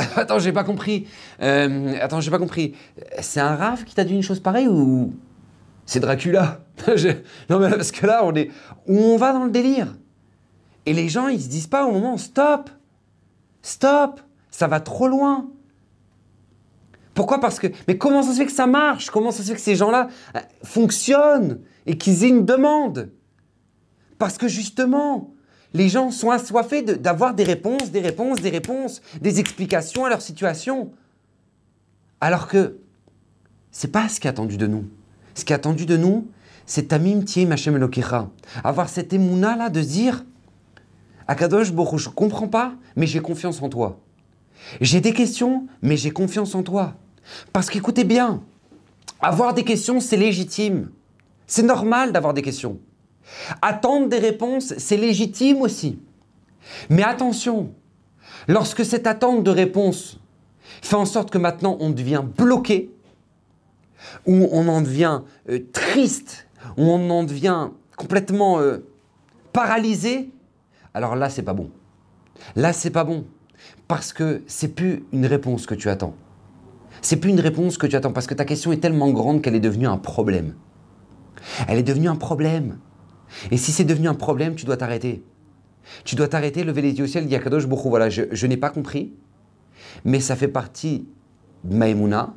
Attends, 0.16 0.40
j'ai 0.40 0.52
pas 0.52 0.64
compris. 0.64 1.08
Euh, 1.42 1.96
attends, 2.02 2.22
j'ai 2.22 2.32
pas 2.32 2.40
compris. 2.40 2.76
C'est 3.22 3.40
un 3.40 3.56
Raph 3.56 3.86
qui 3.86 3.96
t'a 3.96 4.04
dit 4.04 4.14
une 4.14 4.24
chose 4.24 4.40
pareille 4.40 4.68
ou 4.68 5.14
c'est 5.86 6.00
Dracula? 6.00 6.60
Non 7.50 7.60
mais 7.60 7.70
parce 7.70 7.92
que 7.92 8.08
là, 8.08 8.22
on 8.24 8.34
est 8.34 8.50
on 8.88 9.18
va 9.18 9.34
dans 9.34 9.44
le 9.44 9.52
délire? 9.52 9.94
Et 10.86 10.94
les 10.94 11.10
gens, 11.10 11.28
ils 11.28 11.42
se 11.42 11.48
disent 11.48 11.68
pas 11.68 11.86
au 11.86 11.92
moment 11.92 12.18
stop, 12.18 12.70
stop, 13.62 14.20
ça 14.50 14.68
va 14.68 14.80
trop 14.80 15.08
loin. 15.08 15.48
Pourquoi? 17.14 17.40
Parce 17.40 17.60
que 17.60 17.68
mais 17.88 17.98
comment 17.98 18.24
ça 18.24 18.32
se 18.32 18.38
fait 18.38 18.46
que 18.46 18.52
ça 18.52 18.68
marche? 18.68 19.10
Comment 19.10 19.32
ça 19.32 19.44
se 19.44 19.50
fait 19.50 19.56
que 19.56 19.62
ces 19.62 19.76
gens-là 19.76 20.08
euh, 20.36 20.40
fonctionnent 20.64 21.60
et 21.86 21.98
qu'ils 21.98 22.24
aient 22.24 22.30
une 22.30 22.46
demande 22.46 23.12
Parce 24.18 24.38
que 24.38 24.48
justement, 24.48 25.34
les 25.74 25.90
gens 25.90 26.12
sont 26.12 26.30
assoiffés 26.30 26.82
d'avoir 26.82 27.34
des 27.34 27.44
réponses, 27.44 27.92
des 27.92 28.02
réponses, 28.02 28.42
des 28.42 28.50
réponses, 28.50 29.02
des 29.22 29.40
explications 29.40 30.06
à 30.06 30.10
leur 30.10 30.22
situation. 30.22 30.92
Alors 32.20 32.48
que 32.48 32.78
c'est 33.72 33.92
pas 33.92 34.10
ce 34.10 34.20
qui 34.20 34.28
est 34.28 34.30
attendu 34.30 34.58
de 34.58 34.68
nous. 34.68 34.86
Ce 35.34 35.46
qui 35.46 35.54
est 35.54 35.56
attendu 35.56 35.86
de 35.86 35.96
nous, 35.96 36.28
c'est 36.66 36.90
Tamim 36.90 37.24
Tiem 37.24 37.52
Hashem 37.52 37.76
Elokecha. 37.76 38.30
Avoir 38.64 38.90
cette 38.90 39.14
émouna 39.14 39.56
là 39.56 39.70
de 39.70 39.82
dire 39.82 40.26
Akadosh 41.28 41.72
Borou, 41.72 41.98
je 41.98 42.10
comprends 42.10 42.50
pas, 42.50 42.74
mais 42.96 43.08
j'ai 43.08 43.22
confiance 43.22 43.62
en 43.62 43.70
toi. 43.70 44.00
J'ai 44.82 45.00
des 45.00 45.14
questions, 45.14 45.68
mais 45.82 45.96
j'ai 45.96 46.12
confiance 46.12 46.54
en 46.54 46.64
toi. 46.64 46.96
Parce 47.54 47.70
qu'écoutez 47.70 48.04
bien, 48.04 48.44
avoir 49.22 49.54
des 49.54 49.64
questions, 49.64 50.00
c'est 50.00 50.18
légitime. 50.18 50.90
C'est 51.48 51.64
normal 51.64 52.12
d'avoir 52.12 52.34
des 52.34 52.42
questions. 52.42 52.80
Attendre 53.62 54.08
des 54.08 54.20
réponses, 54.20 54.74
c'est 54.78 54.98
légitime 54.98 55.62
aussi. 55.62 56.00
Mais 56.90 57.04
attention, 57.04 57.74
lorsque 58.48 58.86
cette 58.86 59.08
attente 59.08 59.44
de 59.44 59.52
réponse 59.52 60.20
fait 60.82 60.96
en 60.96 61.06
sorte 61.06 61.32
que 61.32 61.38
maintenant 61.38 61.78
on 61.80 61.90
devient 61.90 62.24
bloqué, 62.26 62.92
ou 64.26 64.48
on 64.52 64.68
en 64.68 64.82
devient 64.82 65.22
euh, 65.50 65.60
triste, 65.74 66.48
ou 66.78 66.84
on 66.84 67.10
en 67.10 67.24
devient 67.24 67.70
complètement 67.98 68.60
euh, 68.60 68.78
paralysé, 69.54 70.32
alors 70.94 71.16
là 71.16 71.30
c'est 71.30 71.44
pas 71.44 71.54
bon. 71.54 71.70
Là 72.56 72.74
c'est 72.74 72.90
pas 72.90 73.04
bon 73.04 73.26
parce 73.88 74.14
que 74.14 74.42
c'est 74.48 74.70
plus 74.70 75.04
une 75.12 75.26
réponse 75.26 75.66
que 75.66 75.76
tu 75.76 75.90
attends. 75.90 76.16
C'est 77.02 77.18
plus 77.18 77.32
une 77.32 77.40
réponse 77.40 77.78
que 77.78 77.88
tu 77.88 77.96
attends 77.96 78.12
parce 78.12 78.28
que 78.28 78.34
ta 78.34 78.46
question 78.46 78.72
est 78.72 78.78
tellement 78.78 79.12
grande 79.12 79.42
qu'elle 79.42 79.56
est 79.56 79.60
devenue 79.60 79.88
un 79.88 79.98
problème. 79.98 80.56
Elle 81.68 81.78
est 81.78 81.84
devenue 81.84 82.08
un 82.08 82.16
problème. 82.16 82.78
Et 83.52 83.58
si 83.58 83.72
c'est 83.72 83.84
devenu 83.84 84.08
un 84.08 84.14
problème, 84.14 84.56
tu 84.56 84.66
dois 84.66 84.78
t'arrêter. 84.78 85.24
Tu 86.04 86.16
dois 86.16 86.28
t'arrêter, 86.28 86.64
lever 86.64 86.82
les 86.82 86.94
yeux 86.94 87.06
au 87.06 87.08
ciel, 87.08 87.28
dire 87.28 87.44
Kadosh 87.44 87.68
Bokhu, 87.68 87.90
voilà, 87.90 88.10
je, 88.10 88.48
n'ai 88.48 88.58
pas 88.58 88.70
compris, 88.70 89.14
mais 90.06 90.20
ça 90.20 90.36
fait 90.36 90.48
partie 90.48 91.08
de 91.64 91.76
Maïmouna, 91.76 92.34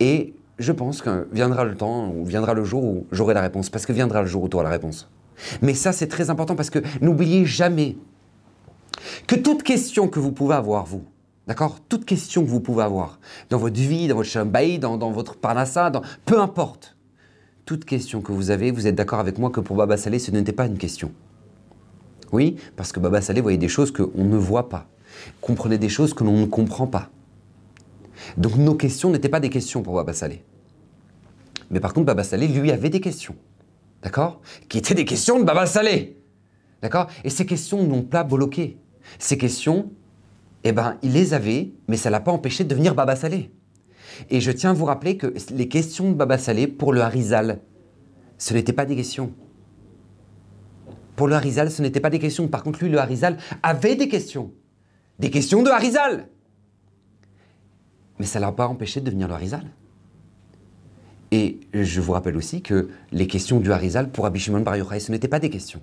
et 0.00 0.34
je 0.58 0.72
pense 0.72 1.02
que 1.02 1.28
viendra 1.32 1.64
le 1.64 1.76
temps, 1.76 2.12
ou 2.12 2.24
viendra 2.24 2.54
le 2.54 2.64
jour 2.64 2.84
où 2.84 3.06
j'aurai 3.12 3.34
la 3.34 3.42
réponse, 3.42 3.70
parce 3.70 3.86
que 3.86 3.92
viendra 3.92 4.22
le 4.22 4.28
jour 4.28 4.42
où 4.42 4.48
tu 4.48 4.56
auras 4.56 4.64
la 4.64 4.70
réponse. 4.70 5.08
Mais 5.62 5.74
ça, 5.74 5.92
c'est 5.92 6.08
très 6.08 6.30
important, 6.30 6.56
parce 6.56 6.70
que 6.70 6.80
n'oubliez 7.00 7.44
jamais 7.44 7.96
que 9.26 9.36
toute 9.36 9.62
question 9.62 10.08
que 10.08 10.18
vous 10.18 10.32
pouvez 10.32 10.56
avoir, 10.56 10.84
vous, 10.84 11.04
d'accord 11.46 11.78
Toute 11.88 12.04
question 12.04 12.44
que 12.44 12.50
vous 12.50 12.60
pouvez 12.60 12.82
avoir, 12.82 13.20
dans 13.50 13.58
votre 13.58 13.78
vie, 13.78 14.08
dans 14.08 14.16
votre 14.16 14.28
chambaï, 14.28 14.78
dans, 14.78 14.96
votre 15.10 15.36
parnassa, 15.36 15.90
peu 16.24 16.40
importe, 16.40 16.96
toute 17.68 17.84
question 17.84 18.22
que 18.22 18.32
vous 18.32 18.50
avez, 18.50 18.70
vous 18.70 18.86
êtes 18.86 18.94
d'accord 18.94 19.18
avec 19.18 19.36
moi 19.36 19.50
que 19.50 19.60
pour 19.60 19.76
Baba 19.76 19.98
Salé, 19.98 20.18
ce 20.18 20.30
n'était 20.30 20.54
pas 20.54 20.64
une 20.64 20.78
question. 20.78 21.12
Oui, 22.32 22.56
parce 22.76 22.92
que 22.92 22.98
Baba 22.98 23.20
Salé 23.20 23.42
voyait 23.42 23.58
des 23.58 23.68
choses 23.68 23.92
qu'on 23.92 24.24
ne 24.24 24.38
voit 24.38 24.70
pas, 24.70 24.88
comprenait 25.42 25.76
des 25.76 25.90
choses 25.90 26.14
que 26.14 26.24
l'on 26.24 26.40
ne 26.40 26.46
comprend 26.46 26.86
pas. 26.86 27.10
Donc 28.38 28.56
nos 28.56 28.74
questions 28.74 29.10
n'étaient 29.10 29.28
pas 29.28 29.38
des 29.38 29.50
questions 29.50 29.82
pour 29.82 29.96
Baba 29.96 30.14
Salé. 30.14 30.42
Mais 31.70 31.78
par 31.78 31.92
contre, 31.92 32.06
Baba 32.06 32.24
Salé, 32.24 32.48
lui, 32.48 32.70
avait 32.70 32.88
des 32.88 33.02
questions. 33.02 33.36
D'accord 34.02 34.40
Qui 34.70 34.78
étaient 34.78 34.94
des 34.94 35.04
questions 35.04 35.38
de 35.38 35.44
Baba 35.44 35.66
Salé. 35.66 36.16
D'accord 36.80 37.08
Et 37.22 37.28
ces 37.28 37.44
questions 37.44 37.84
n'ont 37.84 38.00
pas 38.00 38.24
bloqué. 38.24 38.78
Ces 39.18 39.36
questions, 39.36 39.92
eh 40.64 40.72
ben, 40.72 40.96
il 41.02 41.12
les 41.12 41.34
avait, 41.34 41.72
mais 41.86 41.98
ça 41.98 42.08
ne 42.08 42.12
l'a 42.12 42.20
pas 42.20 42.32
empêché 42.32 42.64
de 42.64 42.70
devenir 42.70 42.94
Baba 42.94 43.14
Salé. 43.14 43.50
Et 44.30 44.40
je 44.40 44.50
tiens 44.50 44.70
à 44.70 44.72
vous 44.72 44.84
rappeler 44.84 45.16
que 45.16 45.34
les 45.50 45.68
questions 45.68 46.10
de 46.10 46.14
Baba 46.14 46.38
Salé 46.38 46.66
pour 46.66 46.92
le 46.92 47.00
Harizal, 47.00 47.60
ce 48.38 48.54
n'étaient 48.54 48.72
pas 48.72 48.84
des 48.84 48.96
questions. 48.96 49.32
Pour 51.16 51.26
le 51.26 51.34
Harizal, 51.34 51.70
ce 51.70 51.82
n'était 51.82 52.00
pas 52.00 52.10
des 52.10 52.20
questions. 52.20 52.46
Par 52.46 52.62
contre, 52.62 52.82
lui, 52.82 52.90
le 52.90 52.98
Harizal, 52.98 53.38
avait 53.62 53.96
des 53.96 54.08
questions. 54.08 54.52
Des 55.18 55.30
questions 55.30 55.62
de 55.62 55.70
Harizal. 55.70 56.28
Mais 58.18 58.26
ça 58.26 58.38
ne 58.38 58.44
l'a 58.44 58.52
pas 58.52 58.68
empêché 58.68 59.00
de 59.00 59.06
devenir 59.06 59.28
le 59.28 59.34
Harizal. 59.34 59.64
Et 61.30 61.60
je 61.74 62.00
vous 62.00 62.12
rappelle 62.12 62.36
aussi 62.36 62.62
que 62.62 62.88
les 63.12 63.26
questions 63.26 63.60
du 63.60 63.72
Harizal 63.72 64.10
pour 64.10 64.24
Rabbi 64.24 64.38
Shimon 64.38 64.64
ce 64.64 65.12
n'étaient 65.12 65.28
pas 65.28 65.40
des 65.40 65.50
questions. 65.50 65.82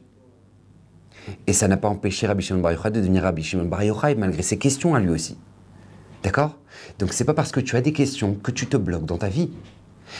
Et 1.47 1.53
ça 1.53 1.67
n'a 1.67 1.77
pas 1.77 1.89
empêché 1.89 2.27
Rabbi 2.27 2.43
Shimon 2.43 2.61
de 2.61 2.89
devenir 2.89 3.23
Rabbi 3.23 3.43
Shimon 3.43 3.69
malgré 4.17 4.41
ses 4.41 4.57
questions 4.57 4.95
à 4.95 4.99
lui 4.99 5.09
aussi. 5.09 5.37
D'accord? 6.25 6.57
Donc 6.97 7.13
c'est 7.13 7.23
pas 7.23 7.35
parce 7.35 7.51
que 7.51 7.59
tu 7.59 7.75
as 7.75 7.81
des 7.81 7.93
questions 7.93 8.33
que 8.33 8.49
tu 8.49 8.65
te 8.65 8.77
bloques 8.77 9.05
dans 9.05 9.19
ta 9.19 9.29
vie. 9.29 9.51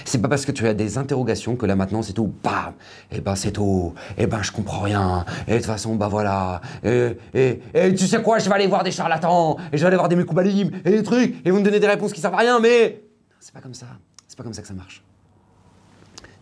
C'est 0.03 0.21
pas 0.21 0.27
parce 0.27 0.45
que 0.45 0.51
tu 0.51 0.67
as 0.67 0.75
des 0.75 1.00
interrogations 1.00 1.55
que 1.55 1.65
là 1.65 1.75
maintenant 1.75 2.03
c'est 2.03 2.13
tout, 2.13 2.31
bam, 2.43 2.74
et 3.12 3.15
eh 3.17 3.21
ben 3.21 3.35
c'est 3.35 3.51
tout, 3.51 3.95
et 4.17 4.24
eh 4.24 4.27
ben 4.27 4.43
je 4.43 4.51
comprends 4.51 4.81
rien, 4.81 5.25
et 5.47 5.53
de 5.53 5.57
toute 5.57 5.65
façon 5.65 5.95
bah 5.95 6.07
voilà, 6.07 6.62
et, 6.83 7.17
et, 7.33 7.95
tu 7.95 8.07
sais 8.07 8.21
quoi, 8.21 8.39
je 8.39 8.50
vais 8.50 8.55
aller 8.55 8.67
voir 8.67 8.83
des 8.83 8.91
charlatans, 8.91 9.57
et 9.71 9.77
je 9.77 9.81
vais 9.81 9.88
aller 9.88 9.95
voir 9.95 10.09
des 10.09 10.15
mekoubalim, 10.15 10.71
et 10.83 10.91
des 10.91 11.03
trucs, 11.03 11.35
et 11.45 11.51
vous 11.51 11.59
me 11.59 11.63
donnez 11.63 11.79
des 11.79 11.88
réponses 11.88 12.13
qui 12.13 12.19
servent 12.19 12.33
à 12.33 12.39
rien, 12.39 12.59
mais 12.59 13.03
c'est 13.39 13.53
pas 13.53 13.62
comme 13.62 13.75
ça, 13.75 13.85
c'est 14.27 14.38
pas 14.38 14.43
comme 14.43 14.53
ça 14.53 14.62
que 14.63 14.67
ça 14.67 14.74
marche. 14.74 15.03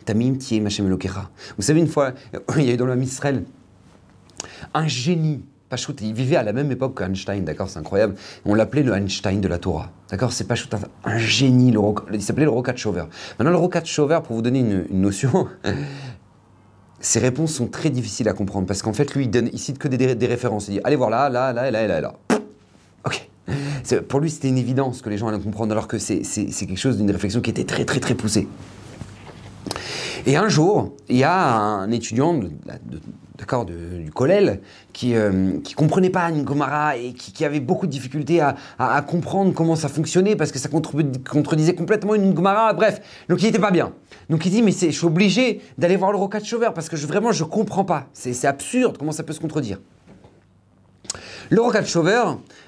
Tamim 0.04 0.36
Tié 0.36 0.60
Machem 0.60 0.88
Vous 1.56 1.62
savez, 1.62 1.80
une 1.80 1.88
fois, 1.88 2.12
il 2.56 2.64
y 2.64 2.70
a 2.70 2.74
eu 2.74 2.76
dans 2.76 2.86
le 2.86 3.02
Israël 3.02 3.44
un 4.72 4.86
génie 4.86 5.44
Pachout, 5.68 5.96
il 6.02 6.12
vivait 6.12 6.36
à 6.36 6.42
la 6.42 6.52
même 6.52 6.70
époque 6.70 6.98
qu'Einstein, 6.98 7.44
d'accord 7.44 7.68
C'est 7.68 7.78
incroyable. 7.78 8.14
On 8.44 8.54
l'appelait 8.54 8.82
le 8.82 8.94
Einstein 8.94 9.40
de 9.40 9.48
la 9.48 9.58
Torah, 9.58 9.90
d'accord 10.10 10.32
C'est 10.32 10.46
Pachout, 10.46 10.68
un, 10.74 11.10
un 11.10 11.18
génie, 11.18 11.74
il 12.12 12.22
s'appelait 12.22 12.44
le 12.44 12.50
Rokat 12.50 12.76
Shover. 12.76 13.04
Maintenant, 13.38 13.58
le 13.58 13.84
Shover, 13.84 14.20
pour 14.22 14.36
vous 14.36 14.42
donner 14.42 14.60
une, 14.60 15.00
notion, 15.00 15.48
ses 17.00 17.18
réponses 17.18 17.54
sont 17.54 17.66
très 17.66 17.90
difficiles 17.90 18.28
à 18.28 18.34
comprendre 18.34 18.66
parce 18.66 18.82
qu'en 18.82 18.92
fait, 18.92 19.14
lui, 19.14 19.24
il, 19.24 19.30
donne, 19.30 19.50
cite 19.56 19.78
que 19.78 19.88
des, 19.88 20.26
références. 20.26 20.68
Il 20.68 20.72
dit 20.72 20.80
allez 20.84 20.96
voir 20.96 21.10
là, 21.10 21.28
là, 21.28 21.52
là, 21.52 21.70
là, 21.70 21.86
là, 21.86 22.00
là. 22.00 22.14
Ok. 23.06 23.28
Pour 24.08 24.20
lui, 24.20 24.30
c'était 24.30 24.48
une 24.48 24.58
évidence 24.58 25.02
que 25.02 25.10
les 25.10 25.18
gens 25.18 25.28
allaient 25.28 25.40
comprendre, 25.40 25.72
alors 25.72 25.88
que 25.88 25.98
c'est 25.98 26.22
quelque 26.22 26.76
chose 26.76 26.98
d'une 26.98 27.10
réflexion 27.10 27.40
qui 27.40 27.50
était 27.50 27.64
très, 27.64 27.84
très, 27.84 28.00
très 28.00 28.14
poussée. 28.14 28.48
Et 30.26 30.36
un 30.36 30.48
jour, 30.48 30.94
il 31.08 31.16
y 31.16 31.24
a 31.24 31.54
un 31.54 31.90
étudiant 31.90 32.34
de, 32.34 32.50
du 33.66 34.10
qui 34.92 35.12
ne 35.12 35.18
euh, 35.18 35.60
comprenait 35.76 36.10
pas 36.10 36.28
une 36.30 36.42
Gomara 36.42 36.96
et 36.96 37.12
qui, 37.12 37.44
avait 37.44 37.60
beaucoup 37.60 37.86
de 37.86 37.90
difficultés 37.90 38.40
à, 38.40 39.02
comprendre 39.02 39.52
comment 39.52 39.76
ça 39.76 39.88
fonctionnait 39.88 40.36
parce 40.36 40.52
que 40.52 40.58
ça 40.58 40.68
contredisait 40.68 41.74
complètement 41.74 42.14
une 42.14 42.32
Gomara. 42.32 42.72
Bref, 42.72 43.00
donc 43.28 43.42
il 43.42 43.46
n'était 43.46 43.58
pas 43.58 43.70
bien. 43.70 43.92
Donc 44.30 44.46
il 44.46 44.50
dit 44.50 44.62
mais 44.62 44.72
je 44.72 44.90
suis 44.90 45.06
obligé 45.06 45.60
d'aller 45.78 45.96
voir 45.96 46.12
le 46.12 46.18
Rocat 46.18 46.42
Chauver 46.42 46.70
parce 46.74 46.88
que 46.88 46.96
vraiment 46.96 47.32
je 47.32 47.44
comprends 47.44 47.84
pas. 47.84 48.08
C'est 48.12 48.46
absurde 48.46 48.98
comment 48.98 49.12
ça 49.12 49.22
peut 49.22 49.32
se 49.32 49.40
contredire? 49.40 49.78
Le 51.50 51.60
Rocat 51.60 51.84
Chauver 51.84 52.24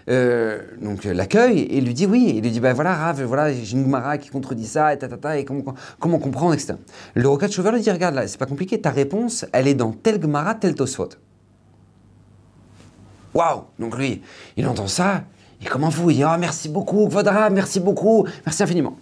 euh, 0.09 0.63
donc 0.81 1.05
l'accueille 1.05 1.61
et 1.63 1.81
lui 1.81 1.95
dit 1.95 2.07
oui. 2.07 2.35
Il 2.37 2.43
lui 2.43 2.51
dit 2.51 2.61
ben 2.61 2.73
voilà 2.73 2.95
Rav, 2.95 3.23
voilà 3.23 3.53
j'ai 3.53 3.73
une 3.73 3.85
Gemara 3.85 4.19
qui 4.19 4.31
contredit 4.31 4.67
ça 4.67 4.95
et 4.95 4.99
et 5.39 5.45
comment, 5.45 5.75
comment 5.99 6.19
comprendre 6.19 6.55
etc. 6.55 6.75
Le 7.15 7.29
Rocat 7.29 7.49
Chauver 7.49 7.73
lui 7.73 7.81
dit 7.81 7.91
regarde 7.91 8.15
là 8.15 8.27
c'est 8.29 8.39
pas 8.39 8.47
compliqué 8.47 8.81
ta 8.81 8.91
réponse 8.91 9.45
elle 9.53 9.67
est 9.67 9.75
dans 9.75 9.93
tel 9.93 10.21
Gemara 10.21 10.55
tel 10.55 10.75
Tosfot. 10.75 11.09
Waouh 13.35 13.65
Donc 13.79 13.99
lui 13.99 14.23
il 14.57 14.67
entend 14.67 14.87
ça 14.87 15.25
il 15.61 15.67
est 15.67 15.71
comme 15.71 15.85
un 15.85 15.91
fou 15.91 16.11
il 16.11 16.17
dit 16.17 16.25
oh, 16.25 16.37
merci 16.39 16.69
beaucoup 16.69 17.09
Vodra 17.09 17.51
merci 17.51 17.81
beaucoup 17.81 18.27
merci 18.45 18.63
infiniment. 18.63 18.99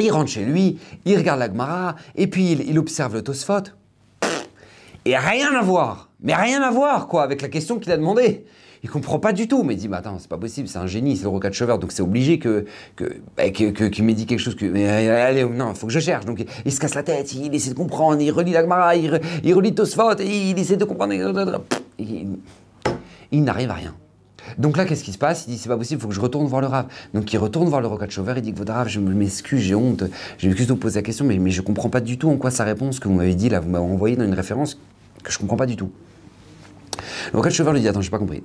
Il 0.00 0.10
rentre 0.10 0.30
chez 0.30 0.44
lui 0.44 0.80
il 1.04 1.16
regarde 1.16 1.38
la 1.38 1.46
Gemara 1.46 1.94
et 2.16 2.26
puis 2.26 2.52
il, 2.52 2.68
il 2.68 2.78
observe 2.78 3.14
le 3.14 3.22
Tosfot 3.22 3.70
et 5.04 5.16
rien 5.16 5.54
à 5.54 5.62
voir 5.62 6.10
mais 6.20 6.34
rien 6.34 6.62
à 6.62 6.70
voir 6.70 7.08
quoi 7.08 7.22
avec 7.22 7.42
la 7.42 7.48
question 7.48 7.78
qu'il 7.78 7.92
a 7.92 7.96
demandé 7.96 8.44
il 8.84 8.90
comprend 8.90 9.20
pas 9.20 9.32
du 9.32 9.46
tout, 9.46 9.62
mais 9.62 9.74
il 9.74 9.76
dit, 9.76 9.88
mais 9.88 9.98
attends, 9.98 10.18
c'est 10.18 10.28
pas 10.28 10.38
possible, 10.38 10.66
c'est 10.66 10.78
un 10.78 10.88
génie, 10.88 11.16
c'est 11.16 11.22
le 11.22 11.28
rocat 11.28 11.52
cheval, 11.52 11.78
donc 11.78 11.92
c'est 11.92 12.02
obligé 12.02 12.40
que, 12.40 12.64
que, 12.96 13.04
bah, 13.36 13.48
qu'il 13.50 14.04
m'ait 14.04 14.14
dit 14.14 14.26
quelque 14.26 14.40
chose 14.40 14.56
que, 14.56 14.66
mais 14.66 14.88
allez, 15.08 15.44
non, 15.44 15.72
faut 15.74 15.86
que 15.86 15.92
je 15.92 16.00
cherche. 16.00 16.24
Donc 16.24 16.44
il, 16.64 16.72
se 16.72 16.80
casse 16.80 16.96
la 16.96 17.04
tête, 17.04 17.32
il 17.32 17.54
essaie 17.54 17.70
de 17.70 17.76
comprendre, 17.76 18.20
il 18.20 18.32
relit 18.32 18.50
l'Agmara, 18.50 18.96
il, 18.96 19.20
il 19.44 19.54
relit 19.54 19.72
Tosfot, 19.72 20.18
il, 20.18 20.58
essaie 20.58 20.76
de 20.76 20.84
comprendre. 20.84 21.14
Il, 23.30 23.44
n'arrive 23.44 23.70
à 23.70 23.74
rien. 23.74 23.94
Donc 24.58 24.76
là, 24.76 24.84
qu'est-ce 24.84 25.04
qui 25.04 25.12
se 25.12 25.18
passe? 25.18 25.44
Il 25.46 25.52
dit 25.52 25.58
c'est 25.58 25.68
pas 25.68 25.76
possible, 25.76 26.00
il 26.00 26.02
faut 26.02 26.08
que 26.08 26.14
je 26.14 26.20
retourne 26.20 26.48
voir 26.48 26.60
le 26.60 26.66
Rav. 26.66 26.86
Donc 27.14 27.32
il 27.32 27.38
retourne 27.38 27.68
voir 27.68 27.80
le 27.80 27.86
Rocat 27.86 28.08
Chauver, 28.08 28.34
il 28.38 28.42
dit 28.42 28.52
que 28.52 28.58
votre 28.58 28.72
Rav, 28.72 28.88
je 28.88 28.98
m'excuse, 28.98 29.60
j'ai 29.60 29.76
honte, 29.76 30.02
j'ai 30.38 30.48
m'excuse 30.48 30.66
de 30.66 30.72
vous 30.72 30.80
poser 30.80 30.98
la 30.98 31.04
question, 31.04 31.24
mais, 31.24 31.38
mais 31.38 31.52
je 31.52 31.62
comprends 31.62 31.88
pas 31.88 32.00
du 32.00 32.18
tout 32.18 32.28
en 32.28 32.36
quoi 32.36 32.50
sa 32.50 32.64
réponse 32.64 32.98
que 32.98 33.06
vous 33.06 33.14
m'avez 33.14 33.36
dit 33.36 33.48
là, 33.48 33.60
vous 33.60 33.70
m'avez 33.70 33.84
envoyé 33.84 34.16
dans 34.16 34.24
une 34.24 34.34
référence 34.34 34.80
que 35.22 35.32
je 35.32 35.38
comprends 35.38 35.56
pas 35.56 35.66
du 35.66 35.76
tout. 35.76 35.90
Le 37.32 37.38
Rocket 37.38 37.58
lui 37.58 37.80
dit 37.80 37.88
Attends, 37.88 38.00
j'ai 38.00 38.10
pas 38.10 38.18
compris. 38.18 38.42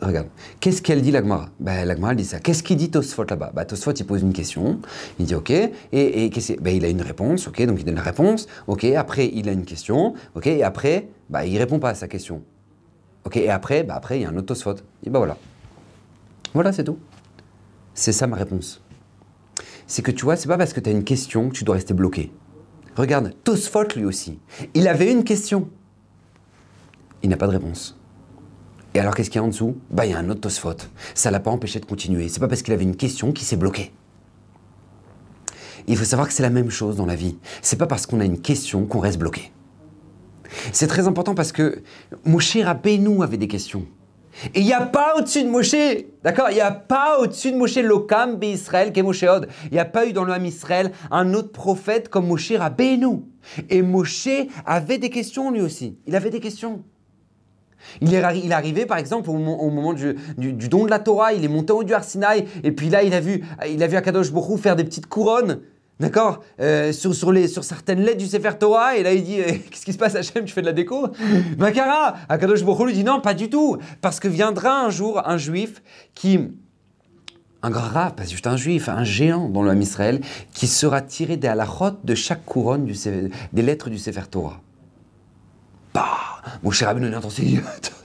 regarde, 0.00 0.28
qu'est-ce 0.60 0.80
qu'elle 0.82 1.02
dit 1.02 1.10
l'Agmara? 1.10 1.48
Ben, 1.58 1.84
L'Agmara, 1.84 2.12
elle 2.12 2.18
dit 2.18 2.24
ça. 2.24 2.38
Qu'est-ce 2.38 2.62
qu'il 2.62 2.76
dit 2.76 2.90
Tosfot 2.90 3.24
là-bas? 3.24 3.52
Ben, 3.54 3.64
Tosfot, 3.64 3.92
il 3.92 4.06
pose 4.06 4.22
une 4.22 4.32
question. 4.32 4.80
Il 5.18 5.26
dit 5.26 5.34
Ok. 5.34 5.50
Et, 5.50 5.70
et 5.92 6.30
ben, 6.60 6.74
il 6.74 6.84
a 6.84 6.88
une 6.88 7.02
réponse. 7.02 7.48
Ok. 7.48 7.64
Donc 7.66 7.78
il 7.80 7.84
donne 7.84 7.96
la 7.96 8.02
réponse. 8.02 8.46
Ok. 8.66 8.84
Après, 8.84 9.28
il 9.32 9.48
a 9.48 9.52
une 9.52 9.64
question. 9.64 10.14
Ok. 10.34 10.46
Et 10.46 10.62
après, 10.62 11.08
ben, 11.28 11.42
il 11.42 11.58
répond 11.58 11.78
pas 11.78 11.90
à 11.90 11.94
sa 11.94 12.08
question. 12.08 12.42
Ok. 13.24 13.36
Et 13.36 13.50
après, 13.50 13.82
ben, 13.82 13.94
après 13.94 14.18
il 14.18 14.22
y 14.22 14.24
a 14.24 14.28
un 14.30 14.36
autre 14.36 14.46
Tosfot. 14.46 14.76
Et 15.04 15.10
ben 15.10 15.18
voilà. 15.18 15.36
Voilà, 16.54 16.72
c'est 16.72 16.84
tout. 16.84 16.98
C'est 17.94 18.12
ça 18.12 18.26
ma 18.26 18.36
réponse. 18.36 18.82
C'est 19.86 20.02
que 20.02 20.10
tu 20.10 20.24
vois, 20.24 20.36
c'est 20.36 20.48
pas 20.48 20.56
parce 20.56 20.72
que 20.72 20.80
tu 20.80 20.88
as 20.88 20.92
une 20.92 21.04
question 21.04 21.48
que 21.48 21.54
tu 21.54 21.64
dois 21.64 21.74
rester 21.74 21.94
bloqué. 21.94 22.32
Regarde, 22.96 23.34
Tosfot 23.44 23.84
lui 23.96 24.04
aussi. 24.04 24.38
Il 24.74 24.86
avait 24.88 25.10
une 25.10 25.24
question 25.24 25.68
il 27.22 27.30
n'a 27.30 27.36
pas 27.36 27.46
de 27.46 27.52
réponse. 27.52 27.98
Et 28.94 28.98
alors 28.98 29.14
qu'est-ce 29.14 29.30
qu'il 29.30 29.40
y 29.40 29.42
a 29.42 29.44
en 29.44 29.48
dessous? 29.48 29.76
Bah 29.90 30.06
il 30.06 30.12
y 30.12 30.14
a 30.14 30.18
un 30.18 30.28
autre 30.30 30.40
Tosfot. 30.40 30.74
Ça 31.14 31.30
l'a 31.30 31.40
pas 31.40 31.50
empêché 31.50 31.78
de 31.78 31.86
continuer. 31.86 32.28
C'est 32.28 32.40
pas 32.40 32.48
parce 32.48 32.62
qu'il 32.62 32.74
avait 32.74 32.84
une 32.84 32.96
question 32.96 33.32
qu'il 33.32 33.46
s'est 33.46 33.56
bloqué. 33.56 33.92
Il 35.86 35.96
faut 35.96 36.04
savoir 36.04 36.28
que 36.28 36.34
c'est 36.34 36.42
la 36.42 36.50
même 36.50 36.70
chose 36.70 36.96
dans 36.96 37.06
la 37.06 37.14
vie. 37.14 37.38
C'est 37.62 37.78
pas 37.78 37.86
parce 37.86 38.06
qu'on 38.06 38.20
a 38.20 38.24
une 38.24 38.40
question 38.40 38.86
qu'on 38.86 39.00
reste 39.00 39.18
bloqué. 39.18 39.52
C'est 40.72 40.88
très 40.88 41.06
important 41.06 41.34
parce 41.34 41.52
que 41.52 41.82
Moshe 42.24 42.56
Rabbeinu 42.56 43.22
avait 43.22 43.36
des 43.36 43.48
questions. 43.48 43.86
Et 44.54 44.60
il 44.60 44.66
n'y 44.66 44.72
a 44.72 44.86
pas 44.86 45.14
au-dessus 45.16 45.42
de 45.42 45.48
Moshe, 45.48 45.74
d'accord? 46.22 46.50
Il 46.50 46.54
n'y 46.54 46.60
a 46.60 46.70
pas 46.70 47.18
au-dessus 47.20 47.52
de 47.52 47.56
Moshe 47.56 47.76
l'Okam 47.76 48.38
Israël 48.42 48.92
qui 48.92 49.00
est 49.00 49.02
Moshe 49.02 49.22
Od. 49.24 49.48
Il 49.66 49.72
n'y 49.72 49.78
a 49.78 49.84
pas 49.84 50.06
eu 50.06 50.12
dans 50.12 50.24
le 50.24 50.32
Ham 50.32 50.44
Israël 50.44 50.92
un 51.10 51.34
autre 51.34 51.52
prophète 51.52 52.08
comme 52.08 52.26
Moshe 52.26 52.52
Rabbeinu. 52.52 53.22
Et 53.68 53.82
Moshe 53.82 54.28
avait 54.66 54.98
des 54.98 55.10
questions 55.10 55.50
lui 55.50 55.60
aussi. 55.60 55.98
Il 56.06 56.16
avait 56.16 56.30
des 56.30 56.40
questions. 56.40 56.82
Il 58.00 58.14
est, 58.14 58.52
arrivé, 58.52 58.86
par 58.86 58.98
exemple, 58.98 59.30
au, 59.30 59.38
moment 59.38 59.92
du, 59.92 60.14
don 60.68 60.84
de 60.84 60.90
la 60.90 60.98
Torah, 60.98 61.32
il 61.32 61.44
est 61.44 61.48
monté 61.48 61.72
au 61.72 61.84
du 61.84 61.94
Arsinaï, 61.94 62.44
et 62.62 62.72
puis 62.72 62.88
là, 62.88 63.02
il 63.02 63.14
a 63.14 63.20
vu, 63.20 63.44
il 63.68 63.82
a 63.82 63.86
vu 63.86 63.96
Akadosh 63.96 64.30
Borou 64.30 64.56
faire 64.56 64.76
des 64.76 64.84
petites 64.84 65.06
couronnes, 65.06 65.60
d'accord, 65.98 66.40
euh, 66.60 66.92
sur, 66.92 67.14
certaines 67.64 68.02
lettres 68.02 68.18
du 68.18 68.26
Sefer 68.26 68.52
Torah, 68.58 68.96
et 68.96 69.02
là, 69.02 69.12
il 69.12 69.24
dit, 69.24 69.36
qu'est-ce 69.70 69.84
qui 69.84 69.92
se 69.92 69.98
passe, 69.98 70.14
Hachem, 70.14 70.44
tu 70.44 70.52
fais 70.52 70.62
de 70.62 70.66
la 70.66 70.72
déco? 70.72 71.08
Makara 71.58 72.16
Akadosh 72.28 72.64
Borou 72.64 72.86
lui 72.86 72.94
dit, 72.94 73.04
non, 73.04 73.20
pas 73.20 73.34
du 73.34 73.50
tout, 73.50 73.76
parce 74.00 74.20
que 74.20 74.28
viendra 74.28 74.84
un 74.84 74.90
jour 74.90 75.22
un 75.26 75.36
juif 75.36 75.82
qui 76.14 76.40
un 77.62 77.70
grand 77.70 78.10
pas 78.10 78.24
juste 78.24 78.46
un 78.46 78.56
juif, 78.56 78.88
un 78.88 79.04
géant 79.04 79.48
dans 79.48 79.62
le 79.62 79.76
Israël, 79.76 80.20
qui 80.54 80.66
sera 80.66 81.02
tiré 81.02 81.36
des 81.36 81.48
halachot 81.48 81.98
de 82.02 82.14
chaque 82.14 82.44
couronne 82.46 82.90
des 83.52 83.62
lettres 83.62 83.90
du 83.90 83.98
Sefer 83.98 84.22
Torah. 84.30 84.60
Mon 86.62 86.70
cher 86.70 86.88
Rabbi 86.88 87.06
attends, 87.14 87.30
c'est 87.30 87.44